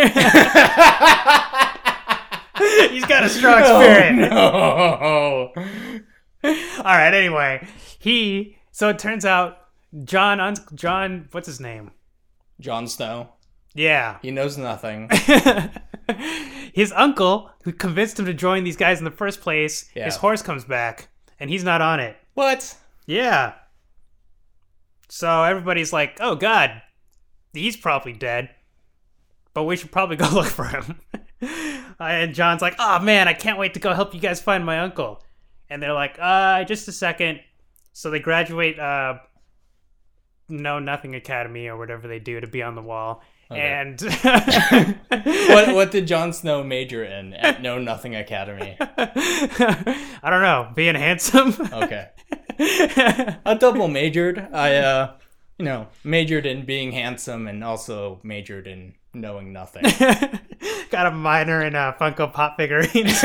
He's 2.91 3.05
got 3.07 3.25
a 3.25 3.29
strong 3.29 3.65
spirit. 3.65 4.15
No. 4.15 5.51
All 6.45 6.85
right. 6.85 7.13
Anyway, 7.13 7.67
he. 7.99 8.57
So 8.71 8.89
it 8.91 8.99
turns 9.01 9.25
out 9.25 9.59
Jon. 10.05 10.55
Jon. 10.75 11.29
What's 11.33 11.49
his 11.49 11.59
name? 11.59 11.91
Jon 12.61 12.87
Snow. 12.87 13.31
Yeah. 13.79 14.19
He 14.23 14.33
knows 14.33 14.59
nothing. 14.59 15.09
his 16.75 16.93
uncle, 16.97 17.51
who 17.63 17.73
convinced 17.73 18.19
him 18.19 18.27
to 18.27 18.35
join 18.35 18.65
these 18.65 18.77
guys 18.77 18.99
in 18.99 19.05
the 19.05 19.11
first 19.13 19.41
place, 19.41 19.89
Yeah. 19.95 20.07
his 20.07 20.17
horse 20.17 20.43
comes 20.43 20.65
back, 20.65 21.09
and 21.39 21.49
he's 21.49 21.63
not 21.63 21.81
on 21.81 22.01
it. 22.01 22.17
What? 22.35 22.75
Yeah. 23.07 23.55
So 25.09 25.45
everybody's 25.45 25.93
like, 25.93 26.19
"Oh 26.21 26.35
God, 26.35 26.83
he's 27.53 27.77
probably 27.77 28.13
dead." 28.13 28.51
But 29.55 29.63
we 29.63 29.77
should 29.77 29.93
probably 29.93 30.17
go 30.25 30.29
look 30.31 30.47
for 30.47 30.65
him. 30.65 31.01
and 32.01 32.35
Jon's 32.35 32.61
like, 32.63 32.75
"Oh 32.81 32.99
man, 32.99 33.29
I 33.29 33.33
can't 33.33 33.59
wait 33.59 33.75
to 33.75 33.81
go 33.81 33.95
help 33.95 34.13
you 34.13 34.21
guys 34.21 34.41
find 34.41 34.67
my 34.67 34.81
uncle." 34.81 35.23
And 35.71 35.81
they're 35.81 35.93
like, 35.95 36.17
"Uh, 36.21 36.65
just 36.65 36.89
a 36.89 36.93
second. 36.93 37.41
So 37.93 38.11
they 38.11 38.19
graduate 38.19 38.79
uh 38.79 39.19
no 40.49 40.79
nothing 40.81 41.15
academy 41.15 41.69
or 41.69 41.77
whatever 41.77 42.09
they 42.09 42.19
do 42.19 42.41
to 42.41 42.47
be 42.49 42.63
on 42.63 42.75
the 42.75 42.83
wall. 42.83 43.23
And 43.51 44.01
What 45.09 45.75
what 45.75 45.91
did 45.91 46.07
Jon 46.07 46.33
Snow 46.33 46.63
major 46.63 47.03
in 47.05 47.33
at 47.33 47.63
Know 47.63 47.79
Nothing 47.79 48.15
Academy? 48.15 48.77
I 48.81 50.21
don't 50.25 50.43
know, 50.43 50.71
being 50.75 50.95
handsome. 50.95 51.55
Okay. 51.73 52.09
A 53.45 53.57
double 53.59 53.89
majored. 53.89 54.39
I 54.53 54.77
uh 54.77 55.15
you 55.59 55.65
know, 55.65 55.89
majored 56.05 56.47
in 56.47 56.65
being 56.65 56.93
handsome 56.93 57.49
and 57.49 57.65
also 57.65 58.21
majored 58.23 58.67
in 58.67 58.95
knowing 59.13 59.53
nothing. 59.53 59.83
Got 60.91 61.07
a 61.07 61.11
minor 61.11 61.63
in 61.63 61.75
uh, 61.75 61.95
Funko 61.95 62.33
Pop 62.33 62.57
figurines. 62.57 63.25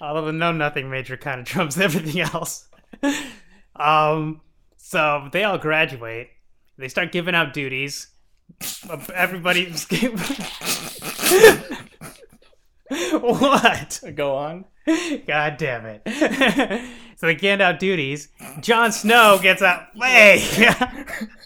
Although 0.00 0.26
the 0.26 0.32
know 0.32 0.50
nothing 0.50 0.90
major 0.90 1.16
kind 1.16 1.40
of 1.40 1.46
trumps 1.46 1.78
everything 1.78 2.20
else. 2.20 2.66
Um, 3.76 4.40
so 4.92 5.28
they 5.32 5.42
all 5.42 5.56
graduate. 5.56 6.28
They 6.76 6.88
start 6.88 7.12
giving 7.12 7.34
out 7.34 7.54
duties. 7.54 8.08
Everybody's 9.14 9.86
what? 13.22 14.02
Go 14.14 14.36
on. 14.36 14.66
God 15.26 15.56
damn 15.56 15.86
it. 15.86 16.02
so 17.16 17.26
they 17.26 17.36
hand 17.36 17.62
out 17.62 17.80
duties. 17.80 18.28
Jon 18.60 18.92
Snow 18.92 19.38
gets 19.40 19.62
out. 19.62 19.84
Hey! 19.94 20.74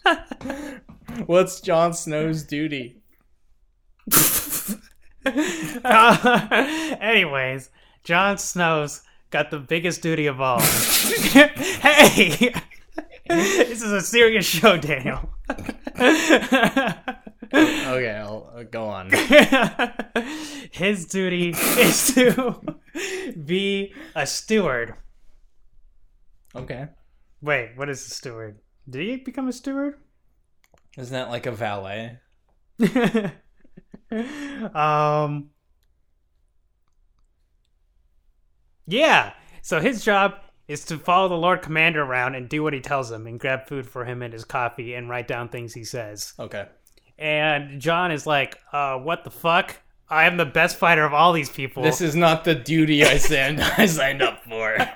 What's 1.26 1.60
Jon 1.60 1.94
Snow's 1.94 2.42
duty? 2.42 2.96
Uh, 5.24 6.96
anyways, 7.00 7.70
Jon 8.02 8.38
Snow's 8.38 9.02
got 9.30 9.52
the 9.52 9.60
biggest 9.60 10.02
duty 10.02 10.26
of 10.26 10.40
all. 10.40 10.58
hey! 10.60 12.52
This 13.28 13.82
is 13.82 13.92
a 13.92 14.00
serious 14.00 14.44
show, 14.44 14.76
Daniel. 14.76 15.30
Okay, 17.52 18.10
I'll 18.10 18.52
uh, 18.54 18.62
go 18.64 18.86
on. 18.86 19.10
His 20.72 21.06
duty 21.06 21.50
is 21.50 22.14
to 22.14 22.60
be 23.44 23.94
a 24.14 24.26
steward. 24.26 24.94
Okay. 26.54 26.88
Wait, 27.40 27.72
what 27.76 27.88
is 27.88 28.06
a 28.06 28.10
steward? 28.10 28.58
Did 28.88 29.02
he 29.02 29.16
become 29.16 29.48
a 29.48 29.52
steward? 29.52 29.94
Isn't 30.96 31.12
that 31.12 31.28
like 31.28 31.46
a 31.46 31.52
valet? 31.52 32.18
um 34.74 35.50
Yeah. 38.86 39.32
So 39.62 39.80
his 39.80 40.04
job 40.04 40.34
is 40.68 40.84
to 40.86 40.98
follow 40.98 41.28
the 41.28 41.36
Lord 41.36 41.62
Commander 41.62 42.02
around 42.02 42.34
and 42.34 42.48
do 42.48 42.62
what 42.62 42.72
he 42.72 42.80
tells 42.80 43.10
him 43.10 43.26
and 43.26 43.38
grab 43.38 43.66
food 43.68 43.88
for 43.88 44.04
him 44.04 44.22
and 44.22 44.32
his 44.32 44.44
coffee 44.44 44.94
and 44.94 45.08
write 45.08 45.28
down 45.28 45.48
things 45.48 45.74
he 45.74 45.84
says. 45.84 46.34
Okay. 46.38 46.66
And 47.18 47.80
Jon 47.80 48.10
is 48.10 48.26
like, 48.26 48.58
uh, 48.72 48.98
what 48.98 49.24
the 49.24 49.30
fuck? 49.30 49.76
I 50.08 50.26
am 50.26 50.36
the 50.36 50.44
best 50.44 50.76
fighter 50.76 51.04
of 51.04 51.12
all 51.12 51.32
these 51.32 51.50
people. 51.50 51.82
This 51.82 52.00
is 52.00 52.14
not 52.14 52.44
the 52.44 52.54
duty 52.54 53.04
I 53.04 53.16
signed 53.16 53.60
I 53.78 53.86
signed 53.86 54.22
up 54.22 54.44
for. 54.44 54.76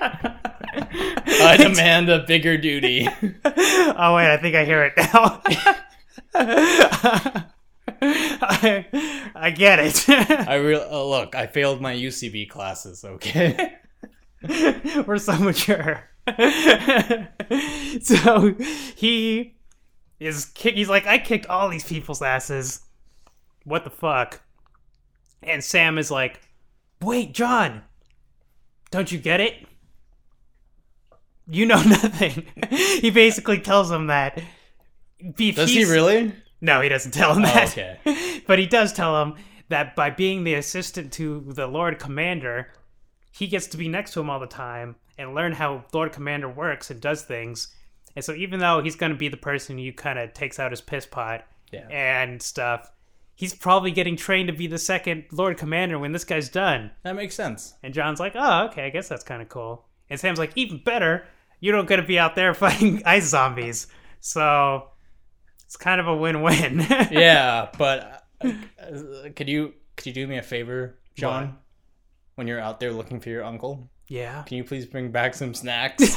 I 0.72 1.56
demand 1.56 2.08
a 2.10 2.20
bigger 2.20 2.56
duty. 2.56 3.08
oh 3.44 4.14
wait, 4.14 4.32
I 4.32 4.38
think 4.40 4.54
I 4.54 4.64
hear 4.64 4.84
it 4.84 4.92
now. 4.96 5.42
I, 8.02 8.86
I 9.34 9.50
get 9.50 9.78
it. 9.80 10.08
I 10.08 10.54
real 10.56 10.86
uh, 10.88 11.04
look. 11.04 11.34
I 11.34 11.46
failed 11.46 11.80
my 11.80 11.94
UCB 11.94 12.48
classes. 12.48 13.04
Okay. 13.04 13.78
We're 15.06 15.18
so 15.18 15.36
mature. 15.36 16.04
so 18.02 18.54
he 18.96 19.54
is 20.18 20.46
kick. 20.46 20.74
He's 20.74 20.88
like, 20.88 21.06
I 21.06 21.18
kicked 21.18 21.46
all 21.46 21.68
these 21.68 21.84
people's 21.84 22.22
asses. 22.22 22.80
What 23.64 23.84
the 23.84 23.90
fuck? 23.90 24.40
And 25.42 25.62
Sam 25.64 25.98
is 25.98 26.10
like, 26.10 26.40
Wait, 27.02 27.32
Jon, 27.32 27.82
don't 28.90 29.10
you 29.10 29.18
get 29.18 29.40
it? 29.40 29.66
You 31.48 31.66
know 31.66 31.82
nothing. 31.86 32.46
he 32.70 33.10
basically 33.10 33.60
tells 33.60 33.90
him 33.90 34.06
that. 34.08 34.40
If 35.18 35.56
Does 35.56 35.70
he 35.70 35.84
really? 35.84 36.32
No, 36.60 36.80
he 36.80 36.88
doesn't 36.88 37.12
tell 37.12 37.34
him 37.34 37.42
Oh, 37.44 37.46
that. 37.46 37.70
okay. 37.70 38.42
but 38.46 38.58
he 38.58 38.66
does 38.66 38.92
tell 38.92 39.20
him 39.22 39.34
that 39.68 39.96
by 39.96 40.10
being 40.10 40.44
the 40.44 40.54
assistant 40.54 41.12
to 41.14 41.44
the 41.48 41.66
Lord 41.66 41.98
Commander, 41.98 42.72
he 43.30 43.46
gets 43.46 43.66
to 43.68 43.76
be 43.76 43.88
next 43.88 44.12
to 44.12 44.20
him 44.20 44.30
all 44.30 44.40
the 44.40 44.46
time 44.46 44.96
and 45.18 45.34
learn 45.34 45.52
how 45.52 45.84
Lord 45.92 46.12
Commander 46.12 46.48
works 46.48 46.90
and 46.90 47.00
does 47.00 47.22
things. 47.22 47.74
And 48.16 48.24
so 48.24 48.32
even 48.34 48.58
though 48.60 48.82
he's 48.82 48.96
going 48.96 49.12
to 49.12 49.18
be 49.18 49.28
the 49.28 49.36
person 49.36 49.78
who 49.78 49.92
kind 49.92 50.18
of 50.18 50.32
takes 50.32 50.58
out 50.58 50.72
his 50.72 50.80
piss 50.80 51.06
pot 51.06 51.46
Yeah. 51.72 51.86
and 51.90 52.42
stuff, 52.42 52.90
he's 53.36 53.54
probably 53.54 53.90
getting 53.92 54.16
trained 54.16 54.48
to 54.48 54.52
be 54.54 54.66
the 54.66 54.78
second 54.78 55.24
Lord 55.30 55.56
Commander 55.58 55.98
when 55.98 56.12
this 56.12 56.24
guy's 56.24 56.48
done. 56.48 56.90
That 57.04 57.14
makes 57.16 57.34
sense. 57.34 57.74
And 57.82 57.94
Jon's 57.94 58.18
like, 58.20 58.32
oh, 58.34 58.64
okay, 58.66 58.84
I 58.86 58.90
guess 58.90 59.08
that's 59.08 59.24
kind 59.24 59.40
of 59.42 59.48
cool. 59.48 59.86
And 60.08 60.18
Sam's 60.18 60.38
like, 60.40 60.52
even 60.56 60.82
better, 60.82 61.24
you 61.60 61.70
don't 61.72 61.86
going 61.88 62.00
to 62.00 62.06
be 62.06 62.18
out 62.18 62.34
there 62.34 62.52
fighting 62.64 63.02
ice 63.06 63.28
zombies. 63.28 63.86
So 64.18 64.88
it's 65.64 65.76
kind 65.76 66.00
of 66.00 66.08
a 66.08 66.16
win-win. 66.16 66.80
Yeah, 67.10 67.68
but 67.78 68.24
uh, 68.44 68.48
uh, 68.82 69.28
could 69.36 69.48
you 69.48 69.74
could 69.96 70.06
you 70.06 70.12
do 70.12 70.26
me 70.26 70.36
a 70.38 70.42
favor, 70.42 70.98
Jon? 71.14 71.46
What? 71.46 71.54
When 72.40 72.46
you're 72.46 72.58
out 72.58 72.80
there 72.80 72.90
looking 72.90 73.20
for 73.20 73.28
your 73.28 73.44
uncle, 73.44 73.90
yeah. 74.08 74.44
can 74.44 74.56
you 74.56 74.64
please 74.64 74.86
bring 74.86 75.10
back 75.10 75.34
some 75.34 75.52
snacks? 75.52 76.16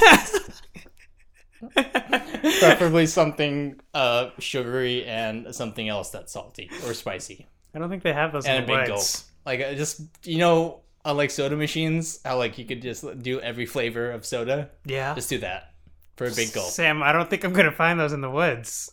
Preferably 1.74 3.04
something 3.04 3.78
uh, 3.92 4.30
sugary 4.38 5.04
and 5.04 5.54
something 5.54 5.86
else 5.86 6.08
that's 6.08 6.32
salty 6.32 6.70
or 6.86 6.94
spicy. 6.94 7.46
I 7.74 7.78
don't 7.78 7.90
think 7.90 8.02
they 8.02 8.14
have 8.14 8.32
those 8.32 8.46
and 8.46 8.56
in 8.56 8.62
the 8.62 8.66
big 8.68 8.86
gulp. 8.86 9.00
woods. 9.00 9.30
Like 9.44 9.60
uh, 9.60 9.74
just 9.74 10.00
you 10.26 10.38
know, 10.38 10.80
unlike 11.04 11.30
soda 11.30 11.56
machines, 11.56 12.20
how 12.24 12.38
like 12.38 12.56
you 12.56 12.64
could 12.64 12.80
just 12.80 13.04
do 13.22 13.38
every 13.40 13.66
flavor 13.66 14.10
of 14.10 14.24
soda. 14.24 14.70
Yeah. 14.86 15.14
Just 15.14 15.28
do 15.28 15.36
that. 15.40 15.74
for 16.16 16.26
a 16.26 16.30
big 16.30 16.54
gulp. 16.54 16.70
Sam, 16.70 17.02
I 17.02 17.12
don't 17.12 17.28
think 17.28 17.44
I'm 17.44 17.52
gonna 17.52 17.70
find 17.70 18.00
those 18.00 18.14
in 18.14 18.22
the 18.22 18.30
woods. 18.30 18.90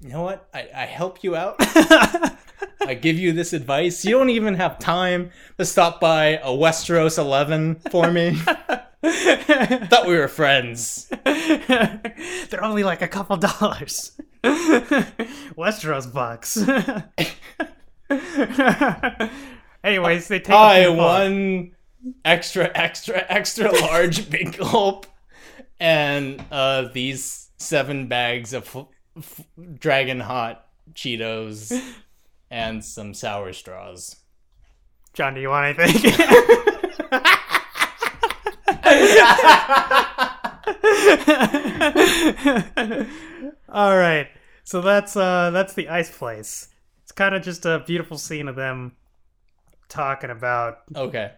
You 0.00 0.08
know 0.08 0.22
what? 0.22 0.48
I, 0.52 0.70
I 0.74 0.86
help 0.86 1.22
you 1.22 1.36
out. 1.36 1.54
I 2.86 2.94
give 2.94 3.18
you 3.18 3.32
this 3.32 3.52
advice. 3.52 4.04
You 4.04 4.12
don't 4.12 4.30
even 4.30 4.54
have 4.54 4.78
time 4.78 5.30
to 5.58 5.64
stop 5.64 6.00
by 6.00 6.38
a 6.38 6.48
Westeros 6.48 7.18
11 7.18 7.76
for 7.90 8.10
me. 8.10 8.34
Thought 9.02 10.04
we 10.06 10.16
were 10.16 10.28
friends. 10.28 11.08
They're 11.24 12.62
only 12.64 12.82
like 12.84 13.02
a 13.02 13.08
couple 13.08 13.36
dollars. 13.36 14.12
Westeros 14.44 16.12
bucks. 16.12 16.58
Anyways, 19.84 20.28
they 20.28 20.40
take. 20.40 20.50
a 20.50 20.54
I 20.54 20.88
one 20.88 21.72
extra, 22.24 22.70
extra, 22.74 23.24
extra 23.28 23.70
large 23.72 24.28
big 24.30 24.58
gulp, 24.58 25.06
and 25.78 26.42
uh, 26.50 26.88
these 26.92 27.50
seven 27.58 28.08
bags 28.08 28.52
of 28.52 28.64
f- 28.74 28.86
f- 29.16 29.44
dragon 29.78 30.20
hot 30.20 30.66
Cheetos 30.92 31.72
and 32.50 32.84
some 32.84 33.14
sour 33.14 33.52
straws. 33.52 34.16
Jon, 35.12 35.34
do 35.34 35.40
you 35.40 35.48
want 35.48 35.78
anything? 35.78 36.12
All 43.68 43.96
right. 43.96 44.28
So 44.64 44.80
that's 44.80 45.16
uh 45.16 45.50
that's 45.50 45.74
the 45.74 45.88
ice 45.88 46.16
place. 46.16 46.68
It's 47.02 47.12
kind 47.12 47.34
of 47.34 47.42
just 47.42 47.64
a 47.66 47.82
beautiful 47.86 48.18
scene 48.18 48.48
of 48.48 48.56
them 48.56 48.92
talking 49.88 50.30
about 50.30 50.78
Okay, 50.94 51.32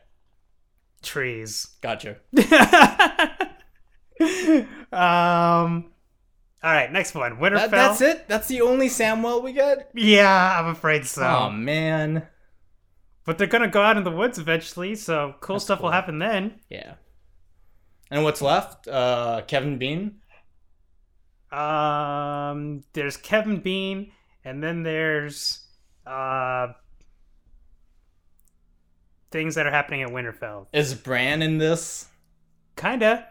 trees. 1.02 1.68
gotcha. 1.80 2.16
um 4.92 5.91
all 6.62 6.72
right, 6.72 6.92
next 6.92 7.14
one. 7.14 7.38
Winterfell. 7.38 7.54
That, 7.54 7.70
that's 7.70 8.00
it. 8.00 8.28
That's 8.28 8.48
the 8.48 8.60
only 8.60 8.88
Samwell 8.88 9.42
we 9.42 9.52
get. 9.52 9.90
Yeah, 9.94 10.60
I'm 10.60 10.68
afraid 10.68 11.04
so. 11.06 11.22
Oh 11.22 11.50
man. 11.50 12.28
But 13.24 13.38
they're 13.38 13.46
gonna 13.46 13.68
go 13.68 13.82
out 13.82 13.96
in 13.96 14.04
the 14.04 14.10
woods 14.10 14.38
eventually, 14.38 14.94
so 14.94 15.34
cool 15.40 15.56
That's 15.56 15.64
stuff 15.64 15.80
will 15.80 15.90
happen 15.90 16.18
then. 16.18 16.60
Yeah. 16.68 16.94
And 18.10 18.24
what's 18.24 18.42
left? 18.42 18.86
Uh, 18.86 19.42
Kevin 19.46 19.78
Bean. 19.78 20.20
Um, 21.50 22.84
there's 22.92 23.16
Kevin 23.16 23.60
Bean, 23.60 24.12
and 24.44 24.62
then 24.62 24.82
there's 24.82 25.66
uh 26.06 26.68
things 29.32 29.54
that 29.54 29.66
are 29.66 29.70
happening 29.70 30.02
at 30.02 30.10
Winterfell. 30.10 30.66
Is 30.72 30.94
Bran 30.94 31.42
in 31.42 31.58
this? 31.58 32.06
Kinda. 32.76 33.26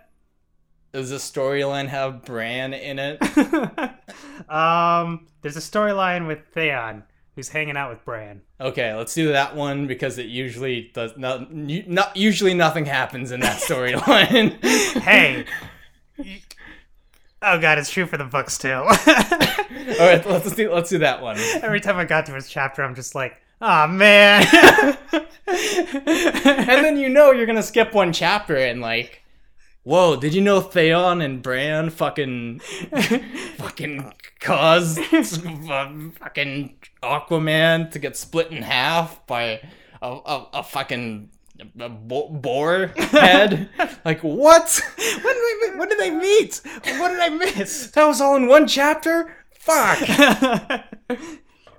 Does 0.93 1.10
the 1.10 1.17
storyline 1.17 1.88
have 1.88 2.25
Bran 2.25 2.73
in 2.73 2.99
it? 2.99 3.21
um, 4.49 5.27
there's 5.41 5.56
a 5.56 5.62
storyline 5.62 6.27
with 6.27 6.39
Theon 6.54 7.04
who's 7.36 7.49
hanging 7.49 7.77
out 7.77 7.89
with 7.89 8.04
Bran. 8.04 8.41
Okay, 8.60 8.93
let's 8.93 9.13
do 9.13 9.32
that 9.32 9.56
one 9.56 9.88
because 9.88 10.17
it 10.17 10.25
usually 10.25 10.91
does 10.93 11.15
not. 11.15 11.54
Not 11.54 12.15
usually 12.17 12.54
nothing 12.54 12.86
happens 12.86 13.32
in 13.32 13.39
that 13.41 13.62
storyline. 13.62 14.58
Hey. 15.01 15.45
oh 17.41 17.60
god, 17.60 17.80
it's 17.80 17.89
true 17.89 18.06
for 18.06 18.17
the 18.17 18.25
books 18.25 18.58
too. 18.58 18.69
All 18.73 18.86
right, 18.88 20.23
let's 20.25 20.54
do 20.54 20.71
let's 20.71 20.89
do 20.89 20.99
that 20.99 21.21
one. 21.21 21.38
Every 21.62 21.80
time 21.80 21.97
I 21.97 22.06
got 22.06 22.25
to 22.27 22.34
his 22.34 22.49
chapter, 22.49 22.84
I'm 22.84 22.93
just 22.93 23.15
like, 23.15 23.41
oh 23.62 23.88
man. 23.88 24.45
And 25.47 26.86
then 26.86 26.97
you 26.97 27.10
know 27.10 27.32
you're 27.32 27.45
gonna 27.45 27.63
skip 27.63 27.93
one 27.93 28.13
chapter 28.13 28.56
and 28.58 28.82
like, 28.82 29.20
whoa! 29.83 30.15
Did 30.15 30.33
you 30.33 30.41
know 30.41 30.61
Theon 30.61 31.21
and 31.21 31.41
Bran 31.41 31.89
fucking 31.89 32.59
fucking 33.57 34.13
caused 34.39 34.99
fucking 34.99 36.75
Aquaman 37.03 37.91
to 37.91 37.99
get 37.99 38.17
split 38.17 38.51
in 38.51 38.63
half 38.63 39.25
by 39.27 39.61
a, 40.01 40.09
a, 40.09 40.47
a 40.53 40.63
fucking 40.63 41.29
a 41.79 41.89
bo- 41.89 42.29
boar 42.29 42.87
head? 42.97 43.69
like 44.05 44.21
what? 44.21 44.81
when, 44.97 45.35
did 45.35 45.73
they, 45.73 45.77
when 45.77 45.89
did 45.89 45.99
they 45.99 46.11
meet? 46.11 46.61
What 46.63 47.09
did 47.09 47.19
I 47.19 47.29
miss? 47.29 47.91
That 47.93 48.05
was 48.05 48.21
all 48.21 48.35
in 48.35 48.47
one 48.47 48.67
chapter? 48.67 49.35
Fuck. 49.59 49.99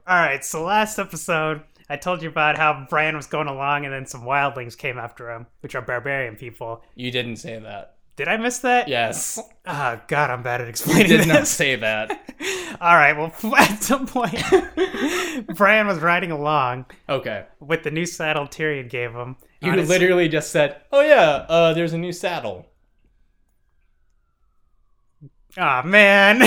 All 0.04 0.18
right, 0.18 0.44
so 0.44 0.64
last 0.64 0.98
episode, 0.98 1.62
I 1.92 1.96
told 1.96 2.22
you 2.22 2.28
about 2.30 2.56
how 2.56 2.86
Bran 2.88 3.14
was 3.16 3.26
going 3.26 3.48
along 3.48 3.84
and 3.84 3.92
then 3.92 4.06
some 4.06 4.22
wildlings 4.22 4.78
came 4.78 4.96
after 4.98 5.30
him, 5.30 5.46
which 5.60 5.74
are 5.74 5.82
barbarian 5.82 6.36
people. 6.36 6.82
You 6.94 7.10
didn't 7.10 7.36
say 7.36 7.58
that. 7.58 7.96
Did 8.16 8.28
I 8.28 8.38
miss 8.38 8.58
that? 8.60 8.88
Yes. 8.88 9.38
Oh, 9.66 10.00
God, 10.08 10.30
I'm 10.30 10.42
bad 10.42 10.60
at 10.62 10.66
You 10.66 10.70
explaining 10.70 11.06
did 11.08 11.28
not 11.28 11.46
say 11.46 11.76
that. 11.76 12.10
All 12.80 12.94
right, 12.94 13.12
well, 13.16 13.30
at 13.56 13.82
some 13.82 14.06
point, 14.06 14.42
Bran 15.54 15.86
was 15.86 15.98
riding 15.98 16.30
along 16.30 16.86
Okay. 17.10 17.44
with 17.60 17.82
the 17.82 17.90
new 17.90 18.06
saddle 18.06 18.46
Tyrion 18.46 18.88
gave 18.88 19.12
him. 19.12 19.36
You 19.60 19.72
on 19.72 19.78
his- 19.78 19.88
literally 19.90 20.28
just 20.28 20.50
said, 20.50 20.80
"Oh 20.92 21.02
yeah, 21.02 21.44
uh, 21.48 21.72
there's 21.74 21.92
a 21.92 21.98
new 21.98 22.12
saddle." 22.12 22.66
Aw, 25.58 25.82
man. 25.82 26.40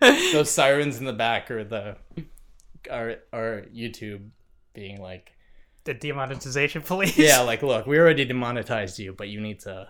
Those 0.00 0.50
sirens 0.50 0.98
in 0.98 1.04
the 1.04 1.12
back 1.12 1.50
are 1.50 1.62
the 1.64 1.96
are 2.90 3.16
are 3.32 3.64
YouTube 3.74 4.28
being 4.74 5.00
like, 5.00 5.32
the 5.84 5.94
demonetization 5.94 6.82
police. 6.82 7.16
"Yeah, 7.16 7.40
like 7.40 7.62
look, 7.62 7.86
we 7.86 7.98
already 7.98 8.24
demonetized 8.24 8.98
you, 8.98 9.12
but 9.12 9.28
you 9.28 9.40
need 9.40 9.60
to 9.60 9.88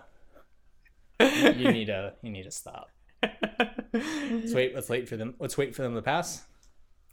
you 1.19 1.71
need 1.71 1.85
to 1.85 2.13
you 2.21 2.31
need 2.31 2.43
to 2.43 2.51
stop." 2.51 2.89
Let's 3.93 4.53
wait. 4.53 4.73
Let's 4.73 4.89
wait 4.89 5.09
for 5.09 5.17
them. 5.17 5.35
Let's 5.39 5.57
wait 5.57 5.75
for 5.75 5.81
them 5.81 5.95
to 5.95 6.01
pass. 6.01 6.43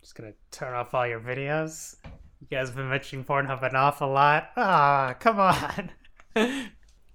Just 0.00 0.14
gonna 0.14 0.32
turn 0.50 0.74
off 0.74 0.94
all 0.94 1.06
your 1.06 1.20
videos. 1.20 1.96
You 2.40 2.46
guys 2.50 2.68
have 2.68 2.76
been 2.76 2.88
mentioning 2.88 3.24
Pornhub 3.24 3.62
an 3.62 3.74
awful 3.74 4.08
lot. 4.08 4.50
Ah, 4.56 5.16
come 5.18 5.40
on. 5.40 5.90
all 6.36 6.52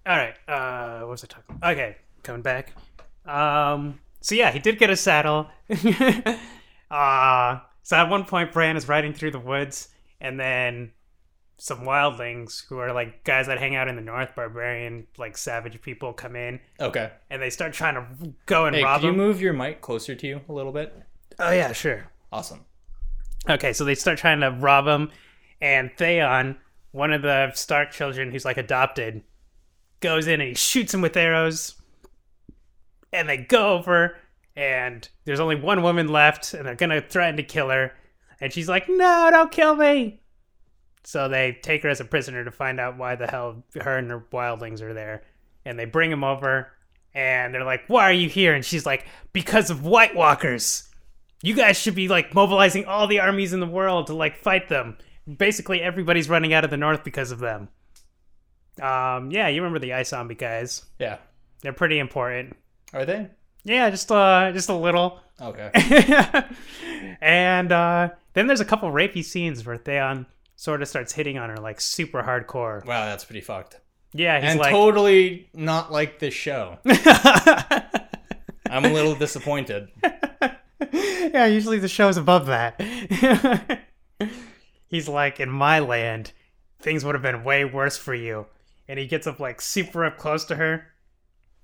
right. 0.05 0.35
Uh, 0.47 0.99
what 0.99 1.11
was 1.11 1.23
I 1.23 1.27
talking? 1.27 1.55
About? 1.55 1.71
Okay, 1.71 1.95
coming 2.23 2.41
back. 2.41 2.73
Um. 3.25 3.99
So 4.19 4.35
yeah, 4.35 4.51
he 4.51 4.59
did 4.59 4.79
get 4.79 4.89
a 4.89 4.97
saddle. 4.97 5.47
uh 6.91 7.59
so 7.83 7.95
at 7.97 8.09
one 8.09 8.25
point, 8.25 8.51
Bran 8.51 8.75
is 8.77 8.87
riding 8.87 9.13
through 9.13 9.31
the 9.31 9.39
woods, 9.39 9.89
and 10.19 10.39
then 10.39 10.91
some 11.57 11.81
wildlings 11.81 12.65
who 12.67 12.79
are 12.79 12.91
like 12.91 13.23
guys 13.23 13.47
that 13.47 13.59
hang 13.59 13.75
out 13.75 13.87
in 13.87 13.95
the 13.95 14.01
north, 14.01 14.35
barbarian, 14.35 15.05
like 15.17 15.37
savage 15.37 15.81
people, 15.81 16.11
come 16.11 16.35
in 16.35 16.59
Okay. 16.79 17.11
and 17.29 17.41
they 17.41 17.49
start 17.49 17.71
trying 17.73 17.93
to 17.95 18.33
go 18.47 18.65
and 18.65 18.75
Hey, 18.75 18.83
rob 18.83 18.99
can 19.01 19.07
you 19.07 19.11
him. 19.13 19.17
move 19.17 19.39
your 19.39 19.53
mic 19.53 19.79
closer 19.79 20.15
to 20.15 20.27
you 20.27 20.41
a 20.49 20.51
little 20.53 20.71
bit? 20.73 20.93
oh 21.39 21.51
yeah, 21.51 21.71
sure. 21.71 22.07
Awesome. 22.31 22.65
Okay, 23.49 23.71
so 23.73 23.85
they 23.85 23.95
start 23.95 24.17
trying 24.17 24.39
to 24.41 24.49
rob 24.51 24.87
him, 24.87 25.11
and 25.61 25.91
Theon, 25.97 26.57
one 26.91 27.13
of 27.13 27.21
the 27.21 27.51
Stark 27.53 27.91
children 27.91 28.31
who's 28.31 28.45
like 28.45 28.57
adopted, 28.57 29.21
goes 29.99 30.27
in 30.27 30.41
and 30.41 30.49
he 30.49 30.55
shoots 30.55 30.93
him 30.93 31.01
with 31.01 31.15
arrows. 31.15 31.75
And 33.11 33.29
they 33.29 33.37
go 33.37 33.73
over, 33.75 34.17
and 34.55 35.07
there's 35.25 35.39
only 35.39 35.55
one 35.55 35.83
woman 35.83 36.07
left, 36.07 36.53
and 36.53 36.65
they're 36.65 36.75
gonna 36.75 37.01
threaten 37.01 37.37
to 37.37 37.43
kill 37.43 37.69
her. 37.69 37.93
And 38.39 38.51
she's 38.51 38.69
like, 38.69 38.87
No, 38.89 39.29
don't 39.31 39.51
kill 39.51 39.75
me! 39.75 40.21
So 41.03 41.27
they 41.27 41.57
take 41.61 41.83
her 41.83 41.89
as 41.89 41.99
a 41.99 42.05
prisoner 42.05 42.43
to 42.45 42.51
find 42.51 42.79
out 42.79 42.97
why 42.97 43.15
the 43.15 43.27
hell 43.27 43.63
her 43.81 43.97
and 43.97 44.09
her 44.09 44.25
wildlings 44.31 44.81
are 44.81 44.93
there. 44.93 45.23
And 45.65 45.77
they 45.77 45.85
bring 45.85 46.11
him 46.11 46.23
over, 46.23 46.71
and 47.13 47.53
they're 47.53 47.63
like, 47.63 47.83
Why 47.87 48.03
are 48.03 48.13
you 48.13 48.29
here? 48.29 48.53
And 48.53 48.63
she's 48.63 48.85
like, 48.85 49.05
Because 49.31 49.69
of 49.69 49.85
White 49.85 50.15
Walkers 50.15 50.89
you 51.43 51.53
guys 51.53 51.77
should 51.77 51.93
be 51.93 52.07
like 52.07 52.33
mobilizing 52.33 52.85
all 52.85 53.05
the 53.05 53.19
armies 53.19 53.53
in 53.53 53.59
the 53.59 53.67
world 53.67 54.07
to 54.07 54.15
like 54.15 54.37
fight 54.37 54.69
them. 54.69 54.97
Basically, 55.37 55.81
everybody's 55.81 56.29
running 56.29 56.53
out 56.53 56.63
of 56.63 56.71
the 56.71 56.77
north 56.77 57.03
because 57.03 57.31
of 57.31 57.39
them. 57.39 57.67
Um, 58.81 59.29
yeah, 59.29 59.49
you 59.49 59.61
remember 59.61 59.79
the 59.79 59.93
ice 59.93 60.09
zombie 60.09 60.35
guys? 60.35 60.85
Yeah. 60.99 61.17
They're 61.61 61.73
pretty 61.73 61.99
important. 61.99 62.55
Are 62.93 63.05
they? 63.05 63.29
Yeah, 63.63 63.89
just 63.89 64.11
uh, 64.11 64.51
just 64.51 64.69
a 64.69 64.75
little. 64.75 65.19
Okay. 65.41 65.71
and 67.21 67.71
uh, 67.71 68.09
then 68.33 68.47
there's 68.47 68.59
a 68.59 68.65
couple 68.65 68.91
rapey 68.91 69.23
scenes 69.23 69.65
where 69.65 69.77
Theon 69.77 70.25
sort 70.55 70.81
of 70.81 70.87
starts 70.87 71.13
hitting 71.13 71.37
on 71.37 71.49
her 71.49 71.57
like 71.57 71.81
super 71.81 72.23
hardcore. 72.23 72.85
wow, 72.85 73.05
that's 73.05 73.25
pretty 73.25 73.41
fucked. 73.41 73.79
Yeah, 74.13 74.39
he's 74.39 74.51
and 74.51 74.59
like, 74.59 74.71
totally 74.71 75.49
not 75.53 75.91
like 75.91 76.19
this 76.19 76.33
show. 76.33 76.77
I'm 76.85 78.85
a 78.85 78.93
little 78.93 79.15
disappointed. 79.15 79.89
yeah, 80.91 81.45
usually 81.45 81.79
the 81.79 81.87
show's 81.87 82.17
above 82.17 82.45
that. 82.45 82.79
He's 84.87 85.09
like, 85.09 85.39
in 85.39 85.49
my 85.49 85.79
land, 85.79 86.31
things 86.79 87.03
would 87.03 87.15
have 87.15 87.23
been 87.23 87.43
way 87.43 87.65
worse 87.65 87.97
for 87.97 88.13
you. 88.13 88.45
And 88.87 88.99
he 88.99 89.07
gets 89.07 89.25
up 89.25 89.39
like 89.39 89.61
super 89.61 90.05
up 90.05 90.17
close 90.17 90.45
to 90.45 90.55
her. 90.55 90.87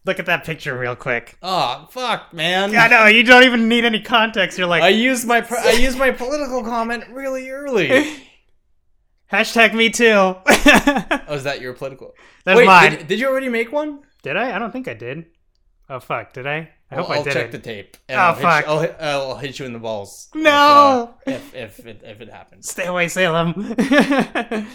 Look 0.06 0.18
at 0.20 0.26
that 0.28 0.44
picture 0.46 0.78
real 0.78 0.96
quick. 0.96 1.38
Oh 1.44 1.88
fuck, 1.92 2.34
man! 2.34 2.76
I 2.76 2.88
know 2.88 3.06
you 3.06 3.24
don't 3.24 3.44
even 3.44 3.68
need 3.68 3.84
any 3.86 4.02
context. 4.02 4.58
You're 4.58 4.68
like 4.68 4.82
I 4.82 4.90
used 4.90 5.28
my 5.28 5.42
pr- 5.42 5.58
I 5.58 5.74
used 5.74 5.98
my 5.98 6.12
political 6.12 6.64
comment 6.64 7.04
really 7.12 7.50
early. 7.50 7.90
hashtag 9.32 9.74
me 9.74 9.90
too. 9.90 10.36
Oh, 11.28 11.36
is 11.36 11.44
that 11.44 11.62
your 11.62 11.74
political? 11.74 12.16
That's 12.44 12.58
Wait, 12.58 12.66
mine. 12.66 12.92
Did, 12.92 13.08
did 13.08 13.20
you 13.20 13.28
already 13.28 13.50
make 13.50 13.72
one? 13.72 14.00
Did 14.24 14.36
I? 14.36 14.56
I 14.56 14.58
don't 14.60 14.72
think 14.72 14.88
I 14.88 14.96
did. 14.96 15.26
Oh 15.88 16.00
fuck! 16.00 16.34
Did 16.34 16.48
I? 16.48 16.70
I 16.90 16.96
hope 16.96 17.06
I'll, 17.10 17.14
I 17.14 17.18
I'll 17.18 17.24
check 17.26 17.36
it. 17.48 17.52
the 17.52 17.60
tape. 17.60 17.98
Oh, 18.10 18.14
I'll 18.16 18.34
hit 18.34 18.42
fuck. 18.42 18.66
You, 18.66 18.72
I'll, 18.72 18.80
hit, 18.80 18.96
I'll 19.00 19.38
hit 19.38 19.60
you 19.60 19.66
in 19.68 19.74
the 19.74 19.80
balls. 19.80 20.30
if, 20.34 20.42
No! 20.42 21.14
uh, 21.28 21.32
If 21.32 21.54
if, 21.54 21.86
it, 21.86 22.02
if 22.04 22.20
it 22.22 22.32
happens. 22.32 22.68
Stay 22.68 22.86
away, 22.88 23.08
Salem. 23.10 23.76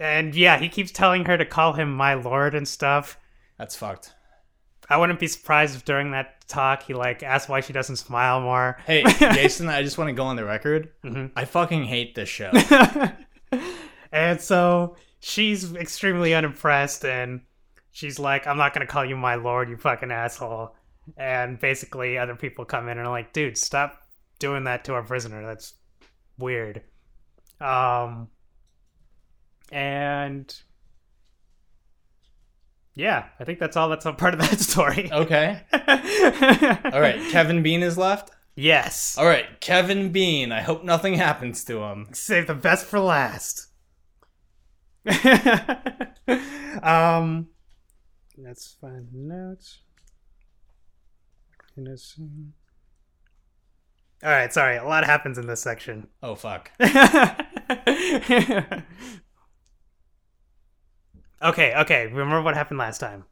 and 0.00 0.34
yeah, 0.34 0.58
he 0.58 0.68
keeps 0.68 0.90
telling 0.92 1.24
her 1.24 1.36
to 1.38 1.44
call 1.46 1.72
him 1.72 1.94
my 1.94 2.14
lord 2.14 2.54
and 2.54 2.66
stuff. 2.68 3.18
That's 3.58 3.74
fucked. 3.76 4.14
I 4.90 4.96
wouldn't 4.96 5.20
be 5.20 5.26
surprised 5.26 5.76
if 5.76 5.84
during 5.84 6.12
that 6.12 6.46
talk 6.48 6.84
he 6.84 6.94
like 6.94 7.22
asked 7.22 7.48
why 7.48 7.60
she 7.60 7.72
doesn't 7.74 7.96
smile 7.96 8.40
more. 8.40 8.78
Hey, 8.86 9.02
Jason, 9.18 9.68
I 9.68 9.82
just 9.82 9.98
want 9.98 10.08
to 10.08 10.14
go 10.14 10.24
on 10.24 10.36
the 10.36 10.44
record. 10.44 10.90
Mhm. 11.04 11.30
I 11.36 11.44
fucking 11.44 11.84
hate 11.84 12.14
this 12.14 12.28
show. 12.28 12.50
and 14.12 14.40
so 14.40 14.96
she's 15.20 15.74
extremely 15.74 16.32
unimpressed 16.34 17.04
and 17.04 17.42
she's 17.90 18.18
like, 18.18 18.46
I'm 18.46 18.56
not 18.56 18.72
gonna 18.72 18.86
call 18.86 19.04
you 19.04 19.16
my 19.16 19.34
lord, 19.34 19.68
you 19.68 19.76
fucking 19.76 20.10
asshole. 20.10 20.74
And 21.16 21.58
basically 21.60 22.16
other 22.16 22.36
people 22.36 22.64
come 22.64 22.88
in 22.88 22.96
and 22.98 23.06
are 23.06 23.10
like, 23.10 23.32
dude, 23.32 23.58
stop 23.58 24.00
doing 24.38 24.64
that 24.64 24.84
to 24.84 24.94
our 24.94 25.02
prisoner. 25.02 25.44
That's 25.44 25.74
weird. 26.38 26.82
Um 27.60 28.28
and 29.70 30.54
yeah, 32.98 33.26
I 33.38 33.44
think 33.44 33.60
that's 33.60 33.76
all 33.76 33.88
that's 33.88 34.04
a 34.06 34.12
part 34.12 34.34
of 34.34 34.40
that 34.40 34.58
story. 34.60 35.08
Okay. 35.10 35.60
All 35.72 37.00
right. 37.00 37.20
Kevin 37.30 37.62
Bean 37.62 37.84
is 37.84 37.96
left. 37.96 38.32
Yes. 38.56 39.16
All 39.16 39.24
right. 39.24 39.60
Kevin 39.60 40.10
Bean. 40.10 40.50
I 40.50 40.62
hope 40.62 40.82
nothing 40.82 41.14
happens 41.14 41.62
to 41.66 41.84
him. 41.84 42.08
Save 42.12 42.48
the 42.48 42.54
best 42.54 42.86
for 42.86 42.98
last. 42.98 43.68
um, 46.82 47.46
let's 48.36 48.76
find 48.80 49.14
notes. 49.14 49.78
Innocent. 51.76 52.52
All 54.24 54.30
right, 54.30 54.52
sorry. 54.52 54.76
A 54.76 54.84
lot 54.84 55.04
happens 55.04 55.38
in 55.38 55.46
this 55.46 55.60
section. 55.60 56.08
Oh 56.20 56.34
fuck. 56.34 56.72
Okay, 61.42 61.74
okay. 61.76 62.06
Remember 62.06 62.42
what 62.42 62.54
happened 62.54 62.78
last 62.78 62.98
time? 62.98 63.24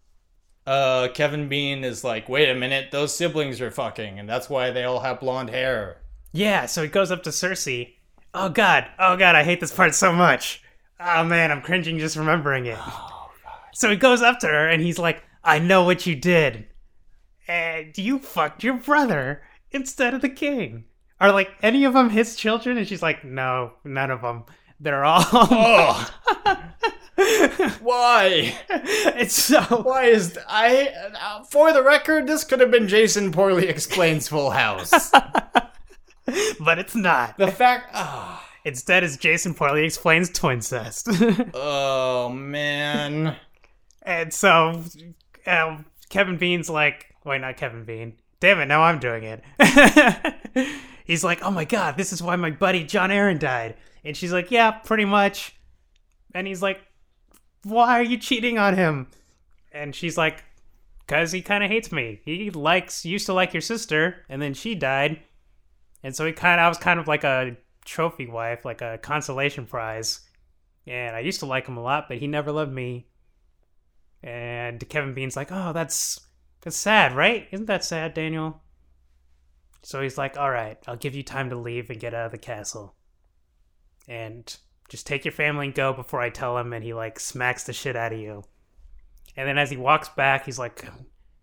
Uh, 0.66 1.08
Kevin 1.14 1.48
Bean 1.48 1.84
is 1.84 2.02
like, 2.02 2.28
wait 2.28 2.48
a 2.48 2.54
minute, 2.54 2.90
those 2.90 3.16
siblings 3.16 3.60
are 3.60 3.70
fucking, 3.70 4.18
and 4.18 4.28
that's 4.28 4.50
why 4.50 4.70
they 4.70 4.82
all 4.82 5.00
have 5.00 5.20
blonde 5.20 5.50
hair. 5.50 5.98
Yeah, 6.32 6.66
so 6.66 6.82
he 6.82 6.88
goes 6.88 7.10
up 7.12 7.22
to 7.22 7.30
Cersei. 7.30 7.94
Oh 8.34 8.48
god, 8.48 8.86
oh 8.98 9.16
god, 9.16 9.36
I 9.36 9.44
hate 9.44 9.60
this 9.60 9.72
part 9.72 9.94
so 9.94 10.12
much. 10.12 10.62
Oh 10.98 11.22
man, 11.24 11.52
I'm 11.52 11.62
cringing 11.62 11.98
just 11.98 12.16
remembering 12.16 12.66
it. 12.66 12.78
Oh, 12.80 13.30
So 13.72 13.90
he 13.90 13.96
goes 13.96 14.22
up 14.22 14.40
to 14.40 14.46
her 14.48 14.68
and 14.68 14.82
he's 14.82 14.98
like, 14.98 15.22
I 15.44 15.58
know 15.60 15.84
what 15.84 16.04
you 16.06 16.16
did. 16.16 16.66
And 17.46 17.96
you 17.96 18.18
fucked 18.18 18.64
your 18.64 18.74
brother 18.74 19.42
instead 19.70 20.14
of 20.14 20.20
the 20.20 20.28
king. 20.28 20.84
Are 21.20 21.30
like 21.32 21.50
any 21.62 21.84
of 21.84 21.94
them 21.94 22.10
his 22.10 22.34
children? 22.34 22.76
And 22.76 22.88
she's 22.88 23.02
like, 23.02 23.24
no, 23.24 23.72
none 23.84 24.10
of 24.10 24.20
them. 24.22 24.44
They're 24.80 25.04
all. 25.04 25.24
Oh, 25.32 26.10
why? 27.80 28.54
it's 28.68 29.34
so. 29.34 29.60
Why 29.62 30.04
is 30.04 30.34
th- 30.34 30.44
I? 30.48 30.88
Uh, 31.18 31.44
for 31.44 31.72
the 31.72 31.82
record, 31.82 32.26
this 32.26 32.44
could 32.44 32.60
have 32.60 32.70
been 32.70 32.88
Jason 32.88 33.32
Poorly 33.32 33.68
explains 33.68 34.28
Full 34.28 34.50
House. 34.50 35.10
But 36.58 36.80
it's 36.80 36.96
not. 36.96 37.38
the 37.38 37.52
fact. 37.52 37.90
Oh, 37.94 38.42
Instead, 38.64 39.04
it's 39.04 39.16
Jason 39.16 39.54
Poorly 39.54 39.84
explains 39.84 40.28
twincest. 40.28 41.06
oh 41.54 42.28
man. 42.30 43.36
And 44.02 44.34
so 44.34 44.82
um, 45.46 45.86
Kevin 46.08 46.36
Bean's 46.36 46.68
like, 46.68 47.14
wait, 47.24 47.40
not 47.42 47.56
Kevin 47.56 47.84
Bean. 47.84 48.14
Damn 48.40 48.58
it, 48.58 48.66
now 48.66 48.82
I'm 48.82 48.98
doing 48.98 49.22
it. 49.22 49.44
He's 51.04 51.22
like, 51.22 51.42
oh 51.42 51.52
my 51.52 51.64
god, 51.64 51.96
this 51.96 52.12
is 52.12 52.20
why 52.20 52.34
my 52.34 52.50
buddy 52.50 52.82
Jon 52.82 53.10
Arryn 53.10 53.38
died. 53.38 53.76
And 54.04 54.16
she's 54.16 54.32
like, 54.32 54.50
yeah, 54.50 54.72
pretty 54.72 55.04
much. 55.04 55.54
And 56.34 56.44
he's 56.44 56.60
like, 56.60 56.80
why 57.66 57.98
are 57.98 58.04
you 58.04 58.16
cheating 58.16 58.58
on 58.58 58.76
him? 58.76 59.08
And 59.72 59.94
she's 59.94 60.16
like, 60.16 60.44
because 61.00 61.32
he 61.32 61.42
kind 61.42 61.64
of 61.64 61.70
hates 61.70 61.90
me. 61.90 62.20
He 62.24 62.50
likes, 62.50 63.04
used 63.04 63.26
to 63.26 63.32
like 63.32 63.52
your 63.52 63.60
sister, 63.60 64.24
and 64.28 64.40
then 64.40 64.54
she 64.54 64.74
died. 64.74 65.20
And 66.02 66.14
so 66.14 66.24
he 66.24 66.32
kind 66.32 66.60
of, 66.60 66.64
I 66.64 66.68
was 66.68 66.78
kind 66.78 67.00
of 67.00 67.08
like 67.08 67.24
a 67.24 67.56
trophy 67.84 68.26
wife, 68.26 68.64
like 68.64 68.82
a 68.82 68.98
consolation 68.98 69.66
prize. 69.66 70.20
And 70.86 71.16
I 71.16 71.20
used 71.20 71.40
to 71.40 71.46
like 71.46 71.66
him 71.66 71.76
a 71.76 71.82
lot, 71.82 72.06
but 72.08 72.18
he 72.18 72.28
never 72.28 72.52
loved 72.52 72.72
me. 72.72 73.08
And 74.22 74.88
Kevin 74.88 75.14
Bean's 75.14 75.36
like, 75.36 75.50
"Oh, 75.50 75.72
that's 75.72 76.20
that's 76.62 76.76
sad, 76.76 77.12
right? 77.14 77.48
Isn't 77.52 77.66
that 77.66 77.84
sad, 77.84 78.14
Daniel?" 78.14 78.62
So 79.82 80.00
he's 80.00 80.18
like, 80.18 80.36
"All 80.36 80.50
right, 80.50 80.78
I'll 80.86 80.96
give 80.96 81.14
you 81.14 81.22
time 81.22 81.50
to 81.50 81.56
leave 81.56 81.90
and 81.90 82.00
get 82.00 82.14
out 82.14 82.26
of 82.26 82.32
the 82.32 82.38
castle, 82.38 82.94
and 84.08 84.56
just 84.88 85.06
take 85.06 85.24
your 85.24 85.32
family 85.32 85.66
and 85.66 85.74
go 85.74 85.92
before 85.92 86.20
I 86.20 86.30
tell 86.30 86.58
him." 86.58 86.72
And 86.72 86.84
he 86.84 86.94
like 86.94 87.20
smacks 87.20 87.64
the 87.64 87.72
shit 87.72 87.96
out 87.96 88.12
of 88.12 88.18
you. 88.18 88.44
And 89.36 89.46
then 89.48 89.58
as 89.58 89.70
he 89.70 89.76
walks 89.76 90.08
back, 90.08 90.44
he's 90.46 90.58
like, 90.58 90.84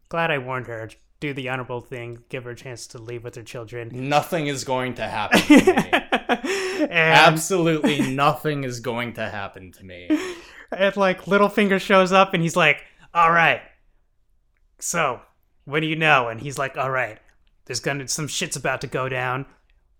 "Glad 0.10 0.32
I 0.32 0.38
warned 0.38 0.68
her. 0.68 0.90
Do 1.20 1.34
the 1.34 1.50
honorable 1.50 1.82
thing. 1.82 2.24
Give 2.30 2.44
her 2.44 2.52
a 2.52 2.56
chance 2.56 2.88
to 2.88 2.98
leave 2.98 3.24
with 3.24 3.36
her 3.36 3.44
children." 3.44 3.90
Nothing 4.10 4.48
is 4.48 4.64
going 4.64 4.96
to 4.96 5.08
happen 5.08 5.40
to 5.40 5.66
me. 5.66 6.88
Absolutely 6.90 8.02
nothing 8.16 8.64
is 8.64 8.80
going 8.80 9.14
to 9.14 9.30
happen 9.30 9.72
to 9.72 9.86
me. 9.86 10.10
and 10.72 10.98
like 10.98 11.24
Littlefinger 11.26 11.80
shows 11.80 12.12
up 12.12 12.34
and 12.34 12.44
he's 12.44 12.56
like, 12.56 12.84
"All 13.14 13.32
right, 13.32 13.62
so 14.80 15.22
what 15.66 15.80
do 15.80 15.88
you 15.88 15.96
know?" 15.96 16.28
And 16.30 16.42
he's 16.42 16.58
like, 16.58 16.78
"All 16.78 16.92
right, 16.92 17.20
there's 17.66 17.80
gonna 17.80 18.08
some 18.08 18.28
shit's 18.28 18.56
about 18.56 18.82
to 18.82 18.88
go 18.88 19.08
down. 19.08 19.46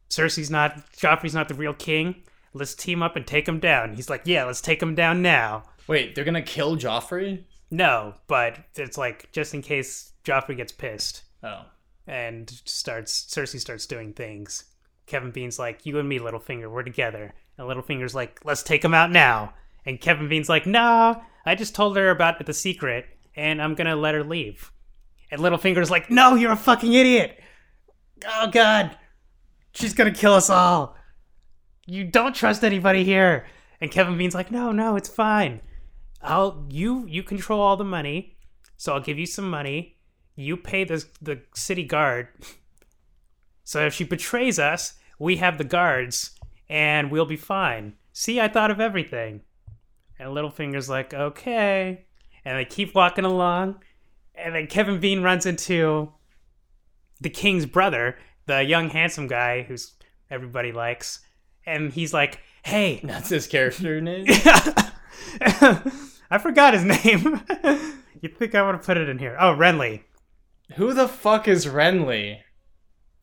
Cersei's 0.10 0.52
not, 0.52 0.92
Joffrey's 0.92 1.34
not 1.34 1.48
the 1.48 1.56
real 1.56 1.74
king. 1.74 2.24
Let's 2.54 2.76
team 2.76 3.02
up 3.04 3.16
and 3.16 3.26
take 3.26 3.48
him 3.48 3.60
down." 3.60 3.94
He's 3.96 4.10
like, 4.10 4.22
"Yeah, 4.26 4.46
let's 4.46 4.62
take 4.62 4.82
him 4.82 4.96
down 4.96 5.22
now." 5.22 5.63
Wait, 5.88 6.16
they're 6.16 6.24
gonna 6.26 6.42
kill 6.42 6.78
Joffrey? 6.78 7.44
No, 7.72 8.16
but 8.28 8.60
it's 8.76 8.98
like 8.98 9.32
just 9.32 9.54
in 9.54 9.62
case 9.62 10.13
Joffrey 10.24 10.56
gets 10.56 10.72
pissed 10.72 11.24
Oh. 11.44 11.66
and 12.08 12.50
starts 12.66 13.26
Cersei 13.26 13.60
starts 13.60 13.86
doing 13.86 14.13
things. 14.13 14.66
Kevin 15.08 15.32
Bean's 15.32 15.60
like, 15.60 15.86
"You 15.86 16.00
and 16.00 16.08
me, 16.08 16.20
Littlefinger, 16.20 16.70
we're 16.72 16.84
together." 16.84 17.34
And 17.58 17.68
Littlefinger's 17.68 18.16
like, 18.16 18.39
"Let's 18.46 18.63
take 18.63 18.84
him 18.86 18.94
out 18.94 19.12
now." 19.12 19.54
And 19.86 20.00
Kevin 20.00 20.30
Bean's 20.30 20.48
like, 20.50 20.66
"No, 20.66 21.22
I 21.46 21.56
just 21.56 21.76
told 21.76 21.98
her 21.98 22.10
about 22.10 22.44
the 22.46 22.54
secret, 22.54 23.06
and 23.36 23.62
I'm 23.62 23.76
gonna 23.76 23.96
let 23.98 24.16
her 24.16 24.24
leave." 24.24 24.72
And 25.32 25.42
Littlefinger's 25.42 25.92
like, 25.92 26.10
"No, 26.10 26.36
you're 26.36 26.52
a 26.54 26.56
fucking 26.56 26.94
idiot! 26.94 27.39
Oh 28.26 28.48
God, 28.48 28.98
she's 29.74 29.94
gonna 29.94 30.12
kill 30.13 30.34
us 30.34 30.50
all. 30.50 30.96
You 31.86 32.04
don't 32.04 32.36
trust 32.36 32.63
anybody 32.63 33.04
here." 33.04 33.46
And 33.82 33.91
Kevin 33.91 34.17
Bean's 34.17 34.36
like, 34.36 34.52
"No, 34.52 34.72
no, 34.72 34.96
it's 34.96 35.10
fine. 35.10 35.62
I'll 36.22 36.65
you 36.69 37.06
you 37.08 37.24
control 37.24 37.60
all 37.60 37.76
the 37.76 37.84
money, 37.84 38.38
so 38.78 38.93
I'll 38.93 39.02
give 39.02 39.19
you 39.19 39.26
some 39.26 39.50
money. 39.50 39.98
You 40.36 40.56
pay 40.58 40.84
the 40.84 41.06
the 41.22 41.41
city 41.54 41.84
guard. 41.84 42.30
So 43.63 43.86
if 43.86 43.93
she 43.93 44.04
betrays 44.04 44.60
us, 44.60 44.93
we 45.19 45.38
have 45.38 45.58
the 45.58 45.63
guards, 45.63 46.38
and 46.69 47.12
we'll 47.12 47.26
be 47.26 47.38
fine. 47.38 47.96
See, 48.12 48.39
I 48.39 48.48
thought 48.48 48.72
of 48.72 48.80
everything." 48.80 49.41
And 50.19 50.30
Littlefinger's 50.30 50.89
like, 50.89 51.13
"Okay," 51.13 52.06
and 52.46 52.58
they 52.58 52.65
keep 52.65 52.96
walking 52.96 53.26
along, 53.26 53.84
and 54.36 54.56
then 54.56 54.67
Kevin 54.67 55.00
Bean 55.00 55.22
runs 55.22 55.46
into 55.46 56.13
the 57.20 57.30
king's 57.30 57.66
brother, 57.66 58.18
the 58.45 58.64
young 58.64 58.89
handsome 58.89 59.28
guy 59.28 59.64
who's 59.64 59.93
everybody 60.30 60.72
likes, 60.72 61.20
and 61.66 61.91
he's 61.91 62.14
like, 62.14 62.39
"Hey." 62.64 62.99
That's 63.03 63.30
his 63.30 63.47
character 63.47 64.01
name? 64.01 64.26
I 65.41 66.38
forgot 66.41 66.74
his 66.74 66.84
name. 66.84 67.41
You'd 68.22 68.38
think 68.38 68.55
I 68.55 68.64
would 68.64 68.76
have 68.76 68.86
put 68.86 68.97
it 68.97 69.09
in 69.09 69.20
here. 69.20 69.36
Oh, 69.39 69.55
Renly. 69.55 70.03
Who 70.76 70.93
the 70.93 71.07
fuck 71.07 71.47
is 71.47 71.66
Renly? 71.66 72.39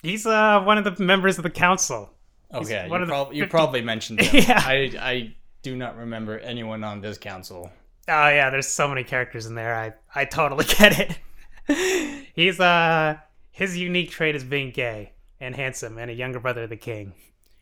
He's 0.03 0.27
uh 0.27 0.61
one 0.63 0.79
of 0.79 0.85
the 0.85 1.03
members 1.03 1.39
of 1.39 1.43
the 1.43 1.51
council. 1.51 2.11
Okay, 2.53 2.89
you, 2.91 3.07
prob- 3.07 3.33
you 3.33 3.47
probably 3.47 3.81
mentioned 3.81 4.21
him. 4.21 4.45
Yeah. 4.49 4.61
I, 4.65 4.93
I 4.99 5.35
do 5.63 5.77
not 5.77 5.97
remember 5.97 6.39
anyone 6.41 6.83
on 6.85 7.01
this 7.01 7.17
council. 7.17 7.71
Oh 8.09 8.29
yeah, 8.29 8.51
there's 8.51 8.67
so 8.67 8.89
many 8.89 9.05
characters 9.05 9.47
in 9.47 9.55
there. 9.55 9.75
I 9.75 9.93
I 10.15 10.25
totally 10.25 10.65
get 10.65 10.99
it. 10.99 12.27
He's 12.35 12.59
uh 12.61 13.17
his 13.51 13.77
unique 13.77 14.11
trait 14.11 14.35
is 14.35 14.45
being 14.45 14.71
gay 14.71 15.13
and 15.39 15.55
handsome 15.55 15.99
and 15.99 16.11
a 16.11 16.15
younger 16.15 16.41
brother 16.41 16.65
of 16.65 16.71
the 16.71 16.77
king. 16.77 17.13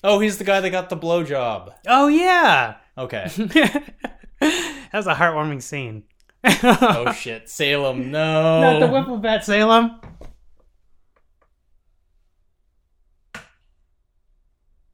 Oh, 0.05 0.21
he's 0.21 0.39
the 0.39 0.45
guy 0.45 0.61
that 0.61 0.71
got 0.71 0.91
the 0.91 0.97
blowjob. 0.97 1.75
Oh 1.87 2.09
yeah. 2.09 2.77
Okay. 2.97 3.27
that 4.41 4.93
was 4.93 5.07
a 5.07 5.15
heartwarming 5.15 5.63
scene. 5.63 6.05
Oh 6.45 7.13
shit, 7.17 7.49
Salem, 7.49 8.11
no. 8.11 8.61
Not 8.61 8.81
the 8.81 8.87
Whipplebat 8.87 9.43
Salem. 9.45 10.01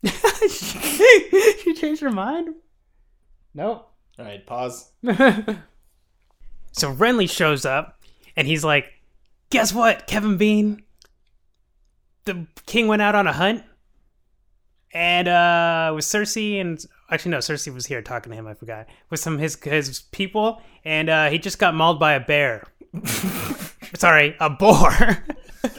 you 1.66 1.74
changed 1.74 2.02
your 2.02 2.10
mind? 2.10 2.54
Nope. 3.54 3.90
All 4.18 4.24
right, 4.24 4.46
pause. 4.46 4.92
so 5.02 6.94
Renly 6.94 7.28
shows 7.28 7.64
up 7.64 8.00
and 8.36 8.46
he's 8.46 8.64
like, 8.64 8.86
guess 9.50 9.72
what, 9.72 10.06
Kevin 10.06 10.36
Bean? 10.36 10.82
The 12.24 12.46
king 12.66 12.88
went 12.88 13.02
out 13.02 13.14
on 13.14 13.26
a 13.26 13.32
hunt, 13.32 13.64
and 14.94 15.28
uh, 15.28 15.92
with 15.94 16.04
Cersei 16.04 16.60
and 16.60 16.82
actually 17.10 17.32
no, 17.32 17.38
Cersei 17.38 17.74
was 17.74 17.86
here 17.86 18.00
talking 18.00 18.30
to 18.30 18.36
him. 18.38 18.46
I 18.46 18.54
forgot 18.54 18.86
with 19.10 19.20
some 19.20 19.34
of 19.34 19.40
his 19.40 19.56
his 19.62 20.00
people, 20.12 20.62
and 20.84 21.10
uh, 21.10 21.28
he 21.30 21.38
just 21.38 21.58
got 21.58 21.74
mauled 21.74 21.98
by 22.00 22.14
a 22.14 22.20
bear. 22.20 22.64
Sorry, 23.94 24.34
a 24.40 24.48
boar. 24.50 24.92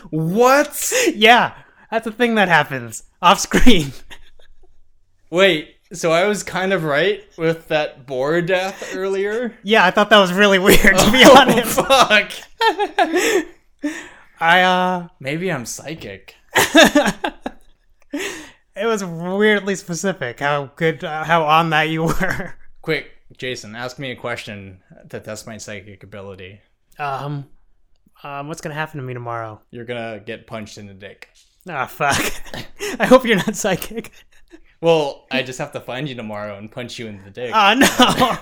What? 0.10 0.92
yeah, 1.14 1.54
that's 1.92 2.08
a 2.08 2.12
thing 2.12 2.36
that 2.36 2.48
happens 2.48 3.04
off 3.22 3.40
screen. 3.40 3.94
Wait, 5.30 5.76
so 5.94 6.12
I 6.12 6.26
was 6.26 6.42
kind 6.44 6.74
of 6.74 6.84
right 6.84 7.24
with 7.38 7.68
that 7.68 8.08
boar 8.08 8.42
death 8.42 8.96
earlier? 8.96 9.56
Yeah, 9.64 9.86
I 9.86 9.92
thought 9.92 10.10
that 10.10 10.18
was 10.20 10.34
really 10.34 10.58
weird 10.60 10.98
to 10.98 11.12
be 11.12 11.24
Oh, 11.26 11.38
honest. 11.38 11.76
fuck. 11.76 12.32
I 14.40 14.62
uh, 14.62 15.08
Maybe 15.20 15.52
I'm 15.52 15.66
psychic. 15.66 16.34
It 18.76 18.86
was 18.86 19.04
weirdly 19.04 19.76
specific 19.76 20.40
how 20.40 20.72
good 20.76 21.04
uh, 21.04 21.24
how 21.24 21.44
on 21.44 21.70
that 21.72 21.84
you 21.90 22.04
were. 22.06 22.56
Quick, 22.82 23.12
Jason, 23.38 23.76
ask 23.76 23.98
me 24.00 24.12
a 24.12 24.16
question 24.16 24.82
that 25.06 25.24
test 25.24 25.48
my 25.48 25.58
psychic 25.58 26.04
ability. 26.04 26.62
Um, 27.00 27.48
um, 28.24 28.48
what's 28.48 28.62
gonna 28.62 28.76
happen 28.76 29.00
to 29.00 29.06
me 29.06 29.14
tomorrow? 29.14 29.62
You're 29.72 29.86
gonna 29.86 30.20
get 30.20 30.48
punched 30.48 30.78
in 30.78 30.88
the 30.88 30.94
dick. 30.94 31.30
Ah, 31.68 31.86
fuck. 31.88 32.20
I 33.00 33.06
hope 33.06 33.26
you're 33.26 33.38
not 33.38 33.56
psychic. 33.56 34.12
Well, 34.82 35.26
I 35.32 35.42
just 35.42 35.58
have 35.58 35.72
to 35.72 35.80
find 35.80 36.08
you 36.08 36.14
tomorrow 36.16 36.58
and 36.58 36.72
punch 36.72 37.00
you 37.00 37.08
in 37.08 37.24
the 37.24 37.32
dick. 37.32 37.52
Oh 37.56 37.74
no. 37.74 38.38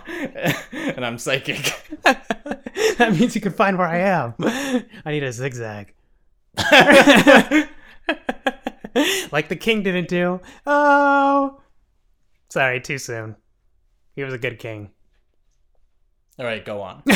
and 0.74 1.06
I'm 1.06 1.18
psychic. 1.18 1.74
that 2.04 3.16
means 3.18 3.36
you 3.36 3.42
can 3.42 3.54
find 3.54 3.78
where 3.78 3.88
I 3.88 4.00
am. 4.00 4.34
I 4.40 5.12
need 5.12 5.24
a 5.24 5.32
zigzag. 5.32 5.94
like 9.32 9.50
the 9.50 9.56
king 9.56 9.84
didn't 9.84 10.08
do. 10.08 10.39
Oh. 10.66 11.62
Sorry, 12.50 12.80
too 12.82 12.98
soon. 12.98 13.36
He 14.16 14.24
was 14.24 14.34
a 14.34 14.38
good 14.38 14.60
king. 14.60 14.91
All 16.39 16.46
right, 16.46 16.64
go 16.66 16.82
on. 16.82 17.04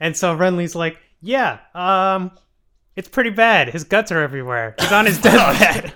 and 0.00 0.16
so 0.16 0.36
Renly's 0.36 0.74
like, 0.74 0.98
yeah, 1.20 1.58
um, 1.74 2.30
it's 2.96 3.08
pretty 3.08 3.30
bad. 3.30 3.68
His 3.70 3.84
guts 3.84 4.10
are 4.12 4.20
everywhere. 4.22 4.74
He's 4.78 4.92
on 4.92 5.06
his 5.06 5.18
deathbed. 5.22 5.92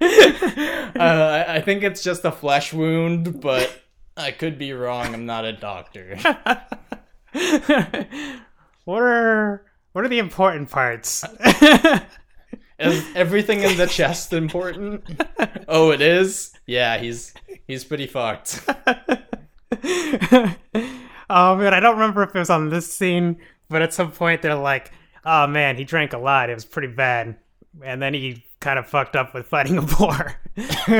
Uh, 0.00 0.98
I- 0.98 1.56
I 1.56 1.60
think 1.60 1.82
it's 1.82 2.02
just 2.02 2.24
a 2.24 2.32
flesh 2.32 2.72
wound, 2.72 3.40
but 3.40 3.82
I 4.16 4.30
could 4.30 4.58
be 4.58 4.72
wrong. 4.72 5.12
I'm 5.14 5.26
not 5.26 5.44
a 5.44 5.52
doctor. 5.52 6.16
what 8.84 9.02
are 9.02 9.64
what 9.92 10.04
are 10.04 10.08
the 10.08 10.18
important 10.18 10.70
parts? 10.70 11.24
Is 12.78 13.04
everything 13.14 13.62
in 13.62 13.76
the 13.76 13.86
chest 13.86 14.32
important? 14.32 15.04
Oh, 15.72 15.90
it 15.92 16.00
is. 16.00 16.52
Yeah, 16.66 16.98
he's 16.98 17.32
he's 17.68 17.84
pretty 17.84 18.08
fucked. 18.08 18.60
oh 18.66 20.56
man, 21.30 21.74
I 21.74 21.78
don't 21.78 21.94
remember 21.94 22.24
if 22.24 22.34
it 22.34 22.38
was 22.38 22.50
on 22.50 22.70
this 22.70 22.92
scene, 22.92 23.36
but 23.68 23.80
at 23.80 23.94
some 23.94 24.10
point 24.10 24.42
they're 24.42 24.56
like, 24.56 24.90
"Oh 25.24 25.46
man, 25.46 25.76
he 25.76 25.84
drank 25.84 26.12
a 26.12 26.18
lot. 26.18 26.50
It 26.50 26.54
was 26.54 26.64
pretty 26.64 26.88
bad." 26.88 27.36
And 27.84 28.02
then 28.02 28.14
he 28.14 28.44
kind 28.58 28.80
of 28.80 28.88
fucked 28.88 29.14
up 29.14 29.32
with 29.32 29.46
fighting 29.46 29.78
a 29.78 29.82
boar. 29.82 30.40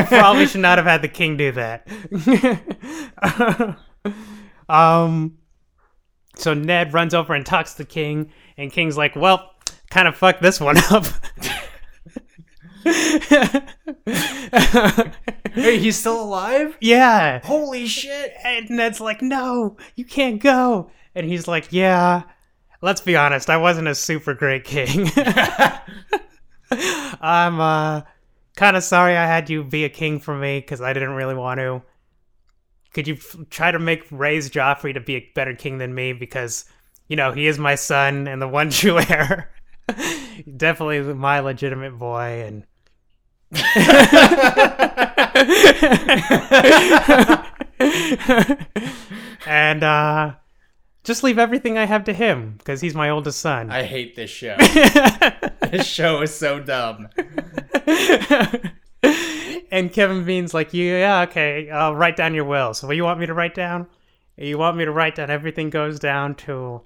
Probably 0.07 0.47
should 0.47 0.61
not 0.61 0.79
have 0.79 0.87
had 0.87 1.03
the 1.03 1.09
king 1.09 1.37
do 1.37 1.51
that. 1.53 1.89
um, 4.69 5.37
so 6.41 6.55
Ned 6.55 6.93
runs 6.93 7.15
over 7.15 7.35
and 7.35 7.45
talks 7.45 7.75
to 7.75 7.85
king, 7.85 8.31
and 8.57 8.73
King's 8.73 8.97
like, 8.97 9.17
"Well, 9.17 9.53
kind 9.91 10.09
of 10.09 10.17
fucked 10.17 10.43
this 10.43 10.61
one 10.61 10.77
up." 10.91 11.05
Hey, 15.53 15.79
he's 15.79 15.99
still 15.99 16.23
alive? 16.23 16.77
yeah. 16.81 17.41
Holy 17.45 17.87
shit! 17.87 18.35
And 18.45 18.71
Ned's 18.71 19.01
like, 19.01 19.21
no, 19.21 19.77
you 19.97 20.05
can't 20.05 20.41
go. 20.41 20.91
And 21.15 21.27
he's 21.27 21.49
like, 21.49 21.69
yeah, 21.71 22.23
let's 22.81 23.01
be 23.01 23.17
honest, 23.17 23.51
I 23.51 23.57
wasn't 23.57 23.89
a 23.89 23.95
super 23.95 24.35
great 24.35 24.65
king. 24.65 25.11
I'm 27.21 27.61
uh, 27.61 28.03
kind 28.57 28.77
of 28.77 28.85
sorry 28.85 29.17
I 29.17 29.27
had 29.27 29.51
you 29.51 29.65
be 29.65 29.85
a 29.85 29.89
king 29.89 30.21
for 30.21 30.37
me 30.37 30.61
because 30.61 30.81
I 30.81 30.93
didn't 30.93 31.11
really 31.11 31.35
want 31.35 31.59
to. 31.59 31.83
Could 32.93 33.07
you 33.07 33.15
f- 33.15 33.37
try 33.51 33.71
to 33.71 33.79
make 33.79 34.05
raise 34.11 34.51
Joffrey 34.51 34.95
to 34.95 35.01
be 35.01 35.17
a 35.17 35.31
better 35.35 35.55
king 35.55 35.79
than 35.79 35.95
me? 35.95 36.13
Because, 36.13 36.65
you 37.09 37.17
know, 37.17 37.33
he 37.33 37.47
is 37.47 37.59
my 37.59 37.75
son 37.75 38.27
and 38.27 38.43
the 38.43 38.49
one 38.49 38.71
true 38.71 38.99
heir. 38.99 39.51
Definitely 40.57 41.15
my 41.15 41.41
legitimate 41.41 41.99
boy. 41.99 42.45
And 42.47 42.65
and 49.47 49.83
uh 49.83 50.35
just 51.03 51.25
leave 51.25 51.39
everything 51.39 51.79
I 51.79 51.87
have 51.87 52.05
to 52.05 52.13
him 52.13 52.55
because 52.59 52.81
he's 52.81 52.95
my 52.95 53.11
oldest 53.11 53.41
son. 53.41 53.71
I 53.71 53.83
hate 53.83 54.15
this 54.15 54.31
show. 54.31 54.57
this 55.71 55.87
show 55.87 56.21
is 56.23 56.33
so 56.33 56.61
dumb. 56.61 57.09
and 59.03 59.93
Kevin 59.93 60.25
Bean's 60.25 60.55
like, 60.55 60.73
yeah, 60.73 61.23
okay, 61.23 61.71
I'll 61.71 61.95
write 61.95 62.17
down 62.17 62.35
your 62.35 62.45
will. 62.45 62.75
So 62.75 62.87
what 62.87 62.97
you 62.97 63.05
want 63.05 63.21
me 63.21 63.27
to 63.27 63.35
write 63.35 63.55
down? 63.55 63.87
You 64.37 64.59
want 64.59 64.77
me 64.77 64.85
to 64.85 64.91
write 64.91 65.17
down 65.17 65.31
everything 65.31 65.71
goes 65.71 65.99
down 65.99 66.35
to 66.37 66.83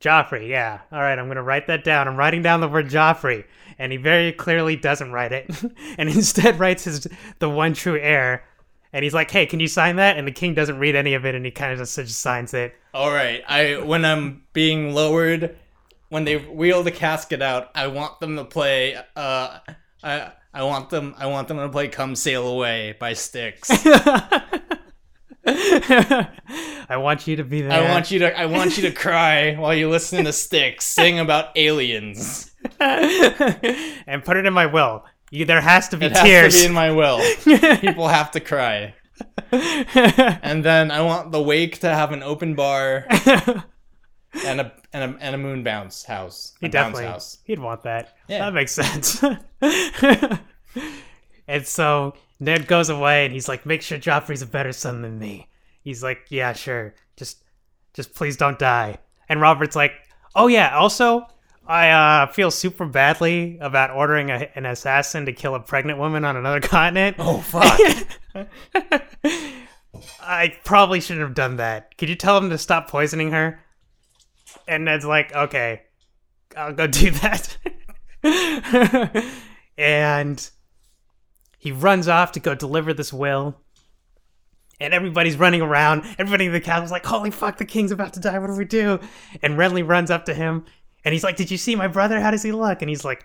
Joffrey? 0.00 0.48
Yeah. 0.48 0.80
All 0.92 1.00
right, 1.00 1.18
I'm 1.18 1.28
gonna 1.28 1.42
write 1.42 1.66
that 1.66 1.84
down. 1.84 2.06
I'm 2.06 2.16
writing 2.16 2.42
down 2.42 2.60
the 2.60 2.68
word 2.68 2.88
Joffrey, 2.88 3.44
and 3.78 3.90
he 3.90 3.98
very 3.98 4.32
clearly 4.32 4.76
doesn't 4.76 5.12
write 5.12 5.32
it, 5.32 5.50
and 5.98 6.08
instead 6.08 6.58
writes 6.58 6.84
his 6.84 7.06
the 7.38 7.50
one 7.50 7.74
true 7.74 7.98
heir. 7.98 8.44
And 8.92 9.04
he's 9.04 9.14
like, 9.14 9.30
"Hey, 9.30 9.46
can 9.46 9.60
you 9.60 9.68
sign 9.68 9.96
that?" 9.96 10.16
And 10.16 10.26
the 10.26 10.32
king 10.32 10.54
doesn't 10.54 10.78
read 10.78 10.96
any 10.96 11.14
of 11.14 11.24
it, 11.24 11.34
and 11.34 11.44
he 11.44 11.50
kind 11.50 11.72
of 11.72 11.78
just, 11.78 11.96
just 11.96 12.20
signs 12.20 12.54
it. 12.54 12.74
All 12.94 13.10
right, 13.10 13.42
I 13.48 13.76
when 13.78 14.04
I'm 14.04 14.44
being 14.52 14.94
lowered, 14.94 15.56
when 16.08 16.24
they 16.24 16.36
wheel 16.36 16.82
the 16.82 16.90
casket 16.90 17.42
out, 17.42 17.70
I 17.74 17.88
want 17.88 18.20
them 18.20 18.36
to 18.36 18.44
play. 18.44 18.96
Uh, 19.16 19.58
I 20.02 20.32
I 20.52 20.64
want 20.64 20.90
them. 20.90 21.14
I 21.16 21.26
want 21.26 21.48
them 21.48 21.58
to 21.58 21.68
play 21.68 21.88
"Come 21.88 22.16
Sail 22.16 22.46
Away" 22.46 22.96
by 22.98 23.12
Styx. 23.12 23.70
I 25.46 26.96
want 26.96 27.26
you 27.26 27.36
to 27.36 27.44
be 27.44 27.62
there. 27.62 27.72
I 27.72 27.88
want 27.90 28.10
you 28.10 28.18
to. 28.20 28.38
I 28.38 28.46
want 28.46 28.76
you 28.76 28.82
to 28.84 28.92
cry 28.92 29.54
while 29.54 29.74
you 29.74 29.88
listen 29.88 30.24
to 30.24 30.32
Styx 30.32 30.84
sing 30.84 31.18
about 31.18 31.56
aliens. 31.56 32.50
and 32.80 34.24
put 34.24 34.36
it 34.36 34.44
in 34.46 34.52
my 34.52 34.66
will. 34.66 35.04
You, 35.30 35.44
there 35.44 35.60
has 35.60 35.88
to 35.90 35.96
be 35.96 36.06
It 36.06 36.12
has 36.12 36.22
tears. 36.22 36.54
to 36.56 36.60
be 36.62 36.66
in 36.66 36.72
my 36.72 36.90
will. 36.90 37.20
People 37.78 38.08
have 38.08 38.32
to 38.32 38.40
cry. 38.40 38.94
And 39.52 40.64
then 40.64 40.90
I 40.90 41.02
want 41.02 41.30
the 41.30 41.40
wake 41.40 41.78
to 41.80 41.88
have 41.88 42.10
an 42.12 42.22
open 42.22 42.54
bar 42.54 43.06
and 43.08 44.60
a 44.60 44.72
and 44.92 45.14
a, 45.14 45.18
and 45.20 45.34
a 45.34 45.38
moon 45.38 45.62
bounce 45.62 46.04
house. 46.04 46.54
He 46.60 46.68
definitely 46.68 47.06
house. 47.06 47.38
he'd 47.44 47.58
want 47.58 47.82
that. 47.82 48.16
Yeah. 48.28 48.50
That 48.50 48.54
makes 48.54 48.72
sense. 48.72 49.22
and 51.48 51.66
so 51.66 52.14
Ned 52.38 52.66
goes 52.66 52.88
away 52.88 53.24
and 53.24 53.34
he's 53.34 53.48
like, 53.48 53.66
make 53.66 53.82
sure 53.82 53.98
Joffrey's 53.98 54.42
a 54.42 54.46
better 54.46 54.72
son 54.72 55.02
than 55.02 55.18
me. 55.18 55.48
He's 55.82 56.02
like, 56.02 56.20
yeah, 56.28 56.52
sure. 56.52 56.94
Just 57.16 57.44
just 57.94 58.14
please 58.14 58.36
don't 58.36 58.58
die. 58.58 58.98
And 59.28 59.40
Robert's 59.40 59.76
like, 59.76 59.92
oh 60.34 60.46
yeah, 60.46 60.76
also 60.76 61.26
I 61.66 61.90
uh, 61.90 62.26
feel 62.26 62.50
super 62.50 62.84
badly 62.84 63.58
about 63.60 63.92
ordering 63.92 64.30
a, 64.30 64.50
an 64.56 64.66
assassin 64.66 65.26
to 65.26 65.32
kill 65.32 65.54
a 65.54 65.60
pregnant 65.60 66.00
woman 66.00 66.24
on 66.24 66.36
another 66.36 66.60
continent. 66.68 67.16
Oh 67.18 67.38
fuck! 67.38 67.78
I 70.20 70.56
probably 70.64 71.00
shouldn't 71.00 71.22
have 71.24 71.34
done 71.34 71.56
that. 71.56 71.96
Could 71.96 72.08
you 72.08 72.16
tell 72.16 72.36
him 72.38 72.50
to 72.50 72.58
stop 72.58 72.90
poisoning 72.90 73.30
her? 73.32 73.60
And 74.68 74.84
Ned's 74.84 75.04
like, 75.04 75.34
okay, 75.34 75.82
I'll 76.56 76.72
go 76.72 76.86
do 76.88 77.10
that. 77.10 77.56
and 79.78 80.50
he 81.58 81.72
runs 81.72 82.08
off 82.08 82.32
to 82.32 82.40
go 82.40 82.54
deliver 82.54 82.92
this 82.94 83.12
will. 83.12 83.56
And 84.80 84.94
everybody's 84.94 85.36
running 85.36 85.60
around. 85.60 86.04
Everybody 86.18 86.46
in 86.46 86.52
the 86.52 86.60
castle's 86.60 86.90
like, 86.90 87.04
holy 87.04 87.30
fuck, 87.30 87.58
the 87.58 87.66
king's 87.66 87.92
about 87.92 88.14
to 88.14 88.20
die. 88.20 88.38
What 88.38 88.46
do 88.46 88.56
we 88.56 88.64
do? 88.64 88.98
And 89.42 89.58
Renly 89.58 89.86
runs 89.86 90.10
up 90.10 90.24
to 90.24 90.34
him. 90.34 90.64
And 91.04 91.12
he's 91.12 91.22
like, 91.24 91.36
did 91.36 91.50
you 91.50 91.58
see 91.58 91.74
my 91.76 91.86
brother? 91.86 92.20
How 92.20 92.30
does 92.30 92.42
he 92.42 92.52
look? 92.52 92.80
And 92.80 92.88
he's 92.88 93.04
like, 93.04 93.24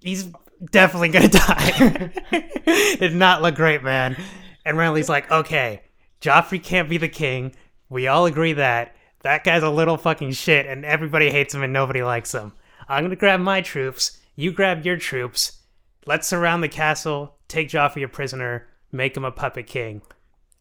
he's 0.00 0.30
definitely 0.70 1.08
gonna 1.08 1.28
die. 1.28 2.12
Did 2.98 3.14
not 3.14 3.42
look 3.42 3.54
great, 3.54 3.82
man. 3.82 4.16
And 4.64 4.76
Renly's 4.76 5.08
like, 5.08 5.30
okay, 5.30 5.82
Joffrey 6.20 6.62
can't 6.62 6.88
be 6.88 6.98
the 6.98 7.08
king. 7.08 7.54
We 7.88 8.06
all 8.06 8.26
agree 8.26 8.52
that. 8.54 8.94
That 9.22 9.44
guy's 9.44 9.62
a 9.62 9.70
little 9.70 9.96
fucking 9.96 10.32
shit, 10.32 10.66
and 10.66 10.84
everybody 10.84 11.30
hates 11.30 11.54
him 11.54 11.62
and 11.62 11.72
nobody 11.72 12.02
likes 12.02 12.32
him. 12.32 12.52
I'm 12.88 13.04
gonna 13.04 13.16
grab 13.16 13.40
my 13.40 13.60
troops. 13.60 14.18
You 14.36 14.52
grab 14.52 14.84
your 14.84 14.96
troops. 14.96 15.60
Let's 16.06 16.26
surround 16.26 16.62
the 16.62 16.68
castle, 16.68 17.36
take 17.46 17.68
Joffrey 17.68 18.02
a 18.04 18.08
prisoner, 18.08 18.68
make 18.90 19.16
him 19.16 19.24
a 19.24 19.30
puppet 19.30 19.66
king. 19.66 20.02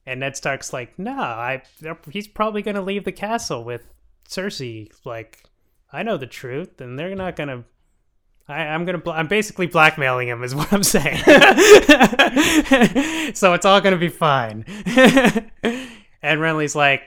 And 0.05 0.19
Ned 0.19 0.35
Stark's 0.35 0.73
like, 0.73 0.97
no, 0.99 1.19
I, 1.19 1.61
he's 2.11 2.27
probably 2.27 2.61
gonna 2.61 2.81
leave 2.81 3.05
the 3.05 3.11
castle 3.11 3.63
with 3.63 3.85
Cersei, 4.27 4.91
like, 5.05 5.43
I 5.91 6.03
know 6.03 6.17
the 6.17 6.27
truth, 6.27 6.79
and 6.81 6.99
they're 6.99 7.15
not 7.15 7.35
gonna. 7.35 7.63
I, 8.47 8.61
I'm 8.61 8.85
gonna. 8.85 8.99
Bl- 8.99 9.11
I'm 9.11 9.27
basically 9.27 9.65
blackmailing 9.67 10.27
him, 10.27 10.43
is 10.43 10.53
what 10.55 10.71
I'm 10.71 10.83
saying. 10.83 11.17
so 13.33 13.53
it's 13.53 13.65
all 13.65 13.81
gonna 13.81 13.97
be 13.97 14.09
fine. 14.09 14.65
and 16.21 16.39
Renly's 16.39 16.75
like, 16.75 17.01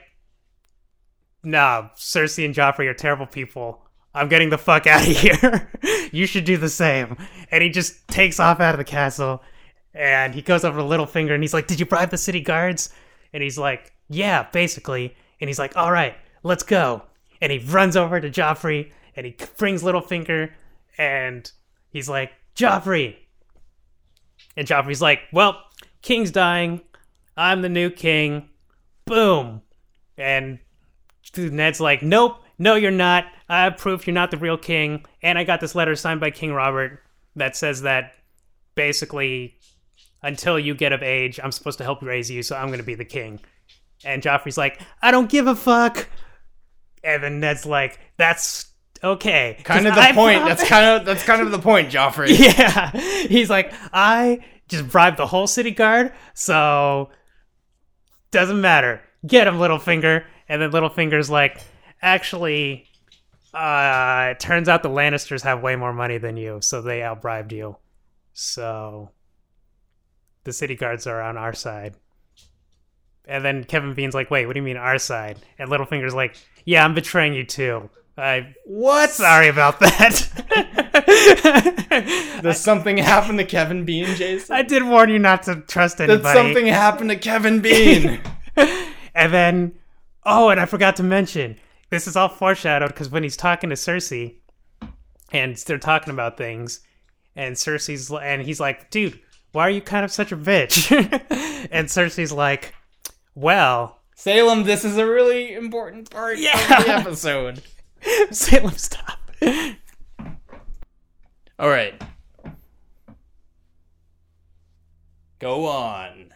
"Nah, 1.43 1.89
Cersei 1.95 2.45
and 2.45 2.55
Joffrey 2.55 2.87
are 2.87 2.93
terrible 2.93 3.25
people. 3.27 3.81
I'm 4.15 4.29
getting 4.29 4.49
the 4.49 4.57
fuck 4.57 4.85
out 4.87 5.01
of 5.01 5.07
here. 5.17 5.71
you 6.11 6.25
should 6.25 6.45
do 6.45 6.57
the 6.57 6.69
same." 6.69 7.17
And 7.51 7.63
he 7.63 7.69
just 7.69 8.07
takes 8.07 8.39
off 8.39 8.59
out 8.59 8.73
of 8.73 8.77
the 8.77 8.83
castle, 8.83 9.41
and 9.93 10.33
he 10.33 10.41
goes 10.41 10.63
over 10.63 10.79
to 10.79 10.85
Littlefinger, 10.85 11.33
and 11.33 11.43
he's 11.43 11.53
like, 11.53 11.67
"Did 11.67 11.79
you 11.79 11.85
bribe 11.85 12.09
the 12.09 12.17
city 12.17 12.41
guards?" 12.41 12.93
And 13.33 13.41
he's 13.43 13.57
like, 13.57 13.93
"Yeah, 14.09 14.47
basically." 14.51 15.15
And 15.41 15.49
he's 15.49 15.59
like, 15.59 15.75
"All 15.75 15.91
right, 15.91 16.15
let's 16.43 16.63
go." 16.63 17.03
And 17.41 17.51
he 17.51 17.59
runs 17.59 17.97
over 17.97 18.21
to 18.21 18.29
Joffrey, 18.29 18.91
and 19.15 19.25
he 19.25 19.35
brings 19.57 19.83
Littlefinger, 19.83 20.51
and 20.97 21.51
he's 21.89 22.07
like, 22.07 22.31
"Joffrey." 22.55 23.15
And 24.55 24.67
Joffrey's 24.67 25.01
like, 25.01 25.19
"Well, 25.31 25.61
King's 26.01 26.31
dying. 26.31 26.81
I'm 27.35 27.61
the 27.61 27.69
new 27.69 27.89
king." 27.89 28.49
Boom. 29.05 29.61
And 30.17 30.59
Ned's 31.37 31.79
like, 31.79 32.01
"Nope, 32.01 32.43
no, 32.57 32.75
you're 32.75 32.91
not. 32.91 33.25
I 33.49 33.63
have 33.65 33.77
proof 33.77 34.07
you're 34.07 34.13
not 34.13 34.31
the 34.31 34.37
real 34.37 34.57
king, 34.57 35.05
and 35.21 35.37
I 35.37 35.43
got 35.43 35.59
this 35.59 35.75
letter 35.75 35.95
signed 35.95 36.19
by 36.19 36.31
King 36.31 36.53
Robert 36.53 37.01
that 37.35 37.55
says 37.55 37.81
that 37.81 38.13
basically." 38.75 39.57
Until 40.25 40.57
you 40.57 40.73
get 40.73 40.93
of 40.93 41.03
age, 41.03 41.37
I'm 41.43 41.51
supposed 41.51 41.79
to 41.79 41.83
help 41.83 42.01
raise 42.01 42.31
you, 42.31 42.43
so 42.43 42.55
I'm 42.55 42.69
gonna 42.69 42.81
be 42.81 42.95
the 42.95 43.03
king. 43.03 43.41
And 44.05 44.21
Joffrey's 44.21 44.57
like, 44.57 44.79
I 45.01 45.11
don't 45.11 45.29
give 45.29 45.47
a 45.47 45.55
fuck. 45.55 46.07
And 47.03 47.23
then 47.23 47.39
Ned's 47.39 47.65
like, 47.65 47.99
that's 48.17 48.67
okay. 49.03 49.59
Kind 49.63 49.87
of 49.87 49.95
the 49.95 50.01
I 50.01 50.13
point. 50.13 50.45
That's 50.45 50.63
kind 50.67 50.85
of 50.85 51.05
that's 51.05 51.23
kind 51.23 51.41
of 51.41 51.51
the 51.51 51.59
point, 51.59 51.91
Joffrey. 51.91 52.29
yeah. 52.39 52.91
He's 53.27 53.49
like, 53.49 53.73
I 53.91 54.39
just 54.67 54.87
bribed 54.87 55.17
the 55.17 55.27
whole 55.27 55.47
city 55.47 55.71
guard, 55.71 56.13
so 56.33 57.09
doesn't 58.31 58.61
matter. 58.61 59.01
Get 59.25 59.47
him, 59.47 59.55
Littlefinger. 59.55 60.25
And 60.49 60.61
then 60.61 60.71
Littlefinger's 60.71 61.29
like, 61.29 61.61
actually, 62.01 62.85
uh, 63.53 64.29
it 64.31 64.39
turns 64.39 64.67
out 64.67 64.83
the 64.83 64.89
Lannisters 64.89 65.41
have 65.43 65.61
way 65.61 65.75
more 65.75 65.93
money 65.93 66.17
than 66.17 66.37
you, 66.37 66.59
so 66.61 66.81
they 66.81 67.03
outbribed 67.03 67.53
you. 67.53 67.77
So 68.33 69.11
the 70.43 70.53
city 70.53 70.75
guards 70.75 71.07
are 71.07 71.21
on 71.21 71.37
our 71.37 71.53
side. 71.53 71.95
And 73.25 73.45
then 73.45 73.63
Kevin 73.63 73.93
Bean's 73.93 74.13
like, 74.13 74.29
wait, 74.29 74.45
what 74.45 74.53
do 74.53 74.59
you 74.59 74.65
mean 74.65 74.75
our 74.75 74.97
side? 74.97 75.39
And 75.57 75.69
Littlefinger's 75.69 76.13
like, 76.13 76.35
yeah, 76.65 76.83
I'm 76.83 76.93
betraying 76.93 77.33
you 77.33 77.45
too. 77.45 77.89
I 78.17 78.53
What? 78.65 79.09
sorry 79.11 79.47
about 79.47 79.79
that. 79.79 80.29
Does 82.43 82.59
something 82.59 82.97
happen 82.97 83.37
to 83.37 83.45
Kevin 83.45 83.85
Bean, 83.85 84.05
Jason? 84.15 84.55
I 84.55 84.61
did 84.61 84.83
warn 84.83 85.09
you 85.09 85.19
not 85.19 85.43
to 85.43 85.61
trust 85.61 85.99
anybody. 86.01 86.21
Did 86.21 86.33
something 86.33 86.67
happen 86.67 87.07
to 87.07 87.15
Kevin 87.15 87.61
Bean? 87.61 88.21
And 89.15 89.33
then, 89.33 89.73
oh, 90.25 90.49
and 90.49 90.59
I 90.59 90.65
forgot 90.65 90.95
to 90.97 91.03
mention, 91.03 91.57
this 91.89 92.07
is 92.07 92.15
all 92.15 92.29
foreshadowed 92.29 92.89
because 92.89 93.09
when 93.09 93.23
he's 93.23 93.37
talking 93.37 93.69
to 93.69 93.75
Cersei, 93.75 94.35
and 95.31 95.55
they're 95.55 95.77
talking 95.77 96.13
about 96.13 96.37
things, 96.37 96.79
and 97.35 97.55
Cersei's 97.55 98.11
and 98.11 98.41
he's 98.41 98.59
like, 98.59 98.89
dude, 98.89 99.19
why 99.51 99.67
are 99.67 99.69
you 99.71 99.81
kind 99.81 100.03
of 100.05 100.11
such 100.11 100.31
a 100.31 100.37
bitch? 100.37 100.91
and 101.71 101.87
Cersei's 101.87 102.31
like, 102.31 102.73
well, 103.35 103.99
Salem, 104.15 104.63
this 104.63 104.85
is 104.85 104.97
a 104.97 105.05
really 105.05 105.53
important 105.53 106.09
part 106.09 106.37
Yeah. 106.37 106.79
of 106.79 106.85
the 106.85 106.91
episode. 106.93 107.61
Salem, 108.31 108.71
stop. 108.71 109.19
All 111.59 111.69
right. 111.69 111.99
Go 115.39 115.65
on. 115.67 116.29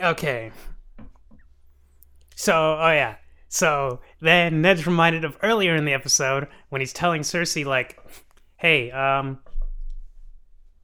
Okay. 0.00 0.50
So, 2.36 2.76
oh 2.78 2.92
yeah. 2.92 3.16
So 3.48 4.00
then 4.20 4.62
Ned's 4.62 4.86
reminded 4.86 5.24
of 5.24 5.36
earlier 5.42 5.74
in 5.74 5.86
the 5.86 5.94
episode 5.94 6.46
when 6.68 6.80
he's 6.80 6.92
telling 6.92 7.22
Cersei, 7.22 7.64
like, 7.64 7.98
hey, 8.56 8.90
um, 8.90 9.40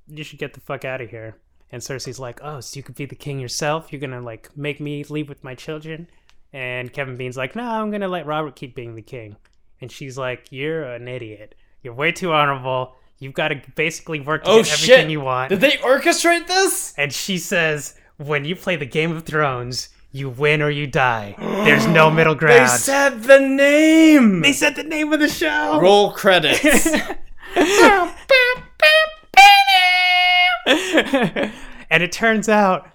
you 0.08 0.24
should 0.24 0.38
get 0.38 0.54
the 0.54 0.60
fuck 0.60 0.84
out 0.84 1.00
of 1.00 1.10
here. 1.10 1.36
And 1.70 1.80
Cersei's 1.80 2.18
like, 2.18 2.40
oh, 2.42 2.60
so 2.60 2.76
you 2.76 2.82
could 2.82 2.94
be 2.94 3.04
the 3.04 3.14
king 3.14 3.38
yourself? 3.38 3.92
You're 3.92 4.00
gonna, 4.00 4.20
like, 4.20 4.56
make 4.56 4.80
me 4.80 5.04
leave 5.04 5.28
with 5.28 5.44
my 5.44 5.54
children? 5.54 6.08
And 6.52 6.92
Kevin 6.92 7.16
Bean's 7.16 7.36
like, 7.36 7.54
no, 7.54 7.64
I'm 7.64 7.90
gonna 7.90 8.08
let 8.08 8.26
Robert 8.26 8.56
keep 8.56 8.74
being 8.74 8.94
the 8.94 9.02
king. 9.02 9.36
And 9.80 9.92
she's 9.92 10.16
like, 10.16 10.46
you're 10.50 10.84
an 10.84 11.08
idiot. 11.08 11.54
You're 11.82 11.94
way 11.94 12.12
too 12.12 12.32
honorable. 12.32 12.94
You've 13.18 13.34
got 13.34 13.48
to 13.48 13.60
basically 13.74 14.20
work 14.20 14.44
to 14.44 14.50
Oh 14.50 14.62
get 14.62 14.72
everything 14.72 15.00
shit! 15.02 15.10
you 15.10 15.20
want. 15.20 15.50
Did 15.50 15.60
they 15.60 15.72
orchestrate 15.78 16.46
this? 16.46 16.94
And 16.96 17.12
she 17.12 17.38
says, 17.38 17.96
when 18.16 18.44
you 18.44 18.56
play 18.56 18.76
the 18.76 18.86
Game 18.86 19.14
of 19.14 19.24
Thrones, 19.24 19.90
you 20.12 20.28
win 20.28 20.62
or 20.62 20.70
you 20.70 20.86
die. 20.86 21.34
There's 21.38 21.86
no 21.86 22.10
middle 22.18 22.34
ground. 22.34 22.70
They 22.70 22.76
said 22.76 23.22
the 23.24 23.40
name. 23.40 24.42
They 24.42 24.52
said 24.52 24.76
the 24.76 24.84
name 24.84 25.12
of 25.12 25.20
the 25.20 25.28
show. 25.28 25.80
Roll 25.80 26.12
credits. 26.12 26.86
and 31.90 32.02
it 32.02 32.12
turns 32.12 32.48
out, 32.48 32.88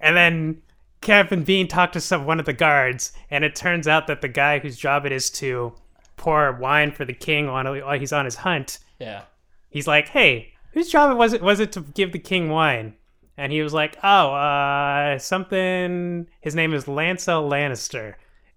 and 0.00 0.16
then 0.16 0.62
Kevin 1.00 1.44
Bean 1.44 1.68
talked 1.68 1.92
to 1.92 2.00
some 2.00 2.24
one 2.26 2.40
of 2.40 2.46
the 2.46 2.52
guards, 2.52 3.12
and 3.30 3.44
it 3.44 3.54
turns 3.54 3.86
out 3.86 4.06
that 4.06 4.22
the 4.22 4.28
guy 4.28 4.58
whose 4.58 4.76
job 4.76 5.06
it 5.06 5.12
is 5.12 5.30
to 5.30 5.74
pour 6.16 6.52
wine 6.52 6.90
for 6.90 7.04
the 7.04 7.12
king 7.12 7.46
while 7.46 7.64
while 7.64 7.98
he's 7.98 8.12
on 8.12 8.24
his 8.24 8.36
hunt, 8.36 8.78
yeah. 8.98 9.22
he's 9.68 9.86
like, 9.86 10.08
"Hey, 10.08 10.54
whose 10.72 10.90
job 10.90 11.16
was 11.16 11.32
it? 11.32 11.42
Was 11.42 11.60
it 11.60 11.72
to 11.72 11.80
give 11.82 12.12
the 12.12 12.18
king 12.18 12.48
wine?" 12.48 12.94
And 13.36 13.52
he 13.52 13.62
was 13.62 13.74
like, 13.74 13.96
"Oh, 14.02 14.32
uh, 14.32 15.18
something. 15.18 16.26
His 16.40 16.54
name 16.54 16.72
is 16.72 16.86
Lancel 16.86 17.48
Lannister." 17.48 18.14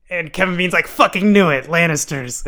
And 0.09 0.33
Kevin 0.33 0.57
Bean's 0.57 0.73
like, 0.73 0.87
"Fucking 0.87 1.31
knew 1.31 1.49
it, 1.49 1.65
Lannisters." 1.65 2.45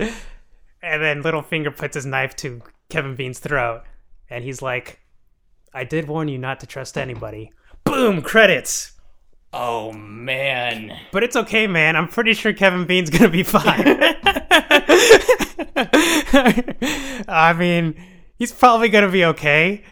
And 0.81 1.01
then 1.03 1.21
Littlefinger 1.21 1.75
puts 1.75 1.95
his 1.95 2.05
knife 2.05 2.35
to 2.37 2.61
Kevin 2.89 3.15
Bean's 3.15 3.39
throat, 3.39 3.83
and 4.29 4.43
he's 4.43 4.61
like, 4.61 4.99
"I 5.73 5.83
did 5.83 6.07
warn 6.07 6.27
you 6.27 6.37
not 6.37 6.59
to 6.61 6.67
trust 6.67 6.97
anybody." 6.97 7.51
Boom! 7.83 8.21
Credits. 8.21 8.93
Oh 9.53 9.91
man. 9.91 10.97
But 11.11 11.23
it's 11.23 11.35
okay, 11.35 11.67
man. 11.67 11.95
I'm 11.95 12.07
pretty 12.07 12.33
sure 12.33 12.53
Kevin 12.53 12.85
Bean's 12.85 13.09
gonna 13.09 13.29
be 13.29 13.43
fine. 13.43 13.83
I 17.27 17.53
mean, 17.57 17.95
he's 18.37 18.51
probably 18.51 18.89
gonna 18.89 19.11
be 19.11 19.25
okay. 19.25 19.83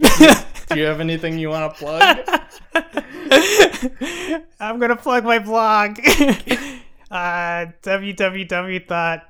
Do 0.00 0.78
you 0.78 0.84
have 0.84 1.00
anything 1.00 1.38
you 1.38 1.50
want 1.50 1.74
to 1.74 1.78
plug? 1.78 2.02
I'm 4.60 4.78
gonna 4.78 4.96
plug 4.96 5.24
my 5.24 5.38
blog. 5.38 5.98
uh, 7.10 7.66
www.cauldron, 7.82 9.20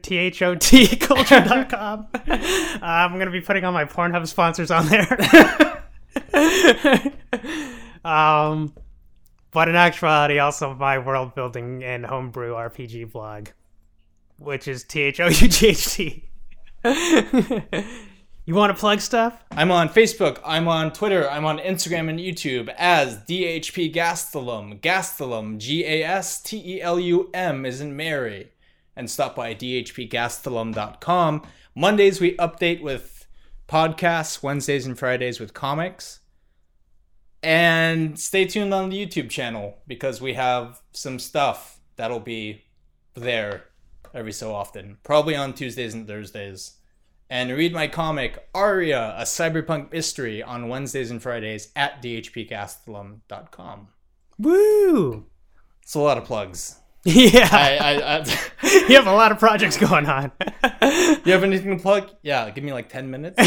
T-H-O-T, 0.00 0.96
cauldron.com. 0.96 2.06
Uh, 2.14 2.78
I'm 2.82 3.18
gonna 3.18 3.30
be 3.30 3.40
putting 3.40 3.64
all 3.64 3.72
my 3.72 3.84
Pornhub 3.84 4.26
sponsors 4.26 4.70
on 4.70 4.86
there. 4.86 5.82
um, 8.04 8.72
but 9.50 9.68
in 9.68 9.74
actuality, 9.76 10.38
also 10.38 10.74
my 10.74 10.98
world 10.98 11.34
building 11.34 11.82
and 11.82 12.06
homebrew 12.06 12.52
RPG 12.52 13.10
blog, 13.12 13.48
which 14.38 14.68
is 14.68 14.84
T-H-O-U-G-H-T. 14.84 16.28
You 18.48 18.54
want 18.54 18.74
to 18.74 18.80
plug 18.80 18.98
stuff? 19.02 19.44
I'm 19.50 19.70
on 19.70 19.90
Facebook. 19.90 20.40
I'm 20.42 20.68
on 20.68 20.90
Twitter. 20.94 21.30
I'm 21.30 21.44
on 21.44 21.58
Instagram 21.58 22.08
and 22.08 22.18
YouTube 22.18 22.74
as 22.78 23.18
DHP 23.18 23.94
Gastelum. 23.94 24.80
Gastelum, 24.80 25.58
G 25.58 25.84
A 25.84 26.02
S 26.02 26.40
T 26.40 26.76
E 26.76 26.80
L 26.80 26.98
U 26.98 27.28
M, 27.34 27.66
is 27.66 27.82
in 27.82 27.94
Mary. 27.94 28.52
And 28.96 29.10
stop 29.10 29.36
by 29.36 29.54
dhpgastelum.com. 29.54 31.42
Mondays 31.74 32.22
we 32.22 32.38
update 32.38 32.80
with 32.80 33.26
podcasts, 33.68 34.42
Wednesdays 34.42 34.86
and 34.86 34.98
Fridays 34.98 35.38
with 35.38 35.52
comics. 35.52 36.20
And 37.42 38.18
stay 38.18 38.46
tuned 38.46 38.72
on 38.72 38.88
the 38.88 39.06
YouTube 39.06 39.28
channel 39.28 39.76
because 39.86 40.22
we 40.22 40.32
have 40.32 40.80
some 40.92 41.18
stuff 41.18 41.80
that'll 41.96 42.18
be 42.18 42.64
there 43.12 43.64
every 44.14 44.32
so 44.32 44.54
often. 44.54 44.96
Probably 45.02 45.36
on 45.36 45.52
Tuesdays 45.52 45.92
and 45.92 46.06
Thursdays 46.06 46.77
and 47.30 47.50
read 47.50 47.72
my 47.72 47.88
comic 47.88 48.48
Aria, 48.54 49.14
a 49.18 49.22
cyberpunk 49.22 49.92
mystery 49.92 50.42
on 50.42 50.68
Wednesdays 50.68 51.10
and 51.10 51.22
Fridays 51.22 51.70
at 51.76 52.02
dhpgastelum.com. 52.02 53.88
Woo! 54.38 55.26
It's 55.82 55.94
a 55.94 56.00
lot 56.00 56.18
of 56.18 56.24
plugs. 56.24 56.76
Yeah. 57.04 57.48
I, 57.50 57.76
I, 57.76 58.18
I, 58.18 58.24
you 58.88 58.96
have 58.96 59.06
a 59.06 59.14
lot 59.14 59.32
of 59.32 59.38
projects 59.38 59.78
going 59.78 60.06
on. 60.06 60.30
you 60.82 61.32
have 61.32 61.44
anything 61.44 61.78
to 61.78 61.82
plug? 61.82 62.10
Yeah, 62.20 62.50
give 62.50 62.62
me 62.62 62.72
like 62.72 62.90
10 62.90 63.10
minutes. 63.10 63.40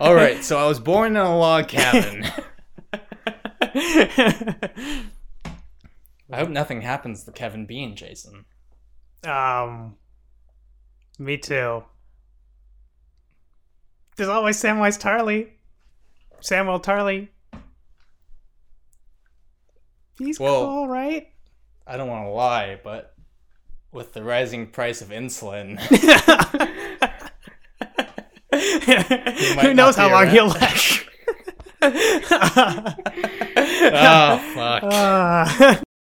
All 0.00 0.14
right, 0.14 0.42
so 0.42 0.58
I 0.58 0.66
was 0.66 0.80
born 0.80 1.12
in 1.12 1.22
a 1.22 1.38
log 1.38 1.68
cabin. 1.68 2.24
I 6.32 6.38
hope 6.38 6.48
nothing 6.48 6.80
happens 6.80 7.22
to 7.24 7.32
Kevin 7.32 7.66
Bean, 7.66 7.94
Jason. 7.94 8.44
Um, 9.24 9.96
me 11.18 11.36
too. 11.38 11.84
There's 14.16 14.28
always 14.28 14.60
Samwise 14.60 15.00
Tarly. 15.00 15.50
Samuel 16.40 16.80
Tarly. 16.80 17.28
He's 20.18 20.40
Well- 20.40 20.64
cool, 20.64 20.88
right? 20.88 21.28
I 21.86 21.96
don't 21.96 22.08
want 22.08 22.24
to 22.26 22.30
lie, 22.30 22.80
but 22.82 23.14
with 23.92 24.12
the 24.12 24.24
rising 24.24 24.66
price 24.68 25.00
of 25.02 25.08
insulin, 25.10 25.78
Who 29.62 29.74
knows 29.74 29.96
how 29.96 30.10
long 30.10 30.28
he'll 30.28 30.46
last? 30.48 31.04
oh 33.92 34.38
fuck. 34.54 34.82
Uh, 34.82 35.76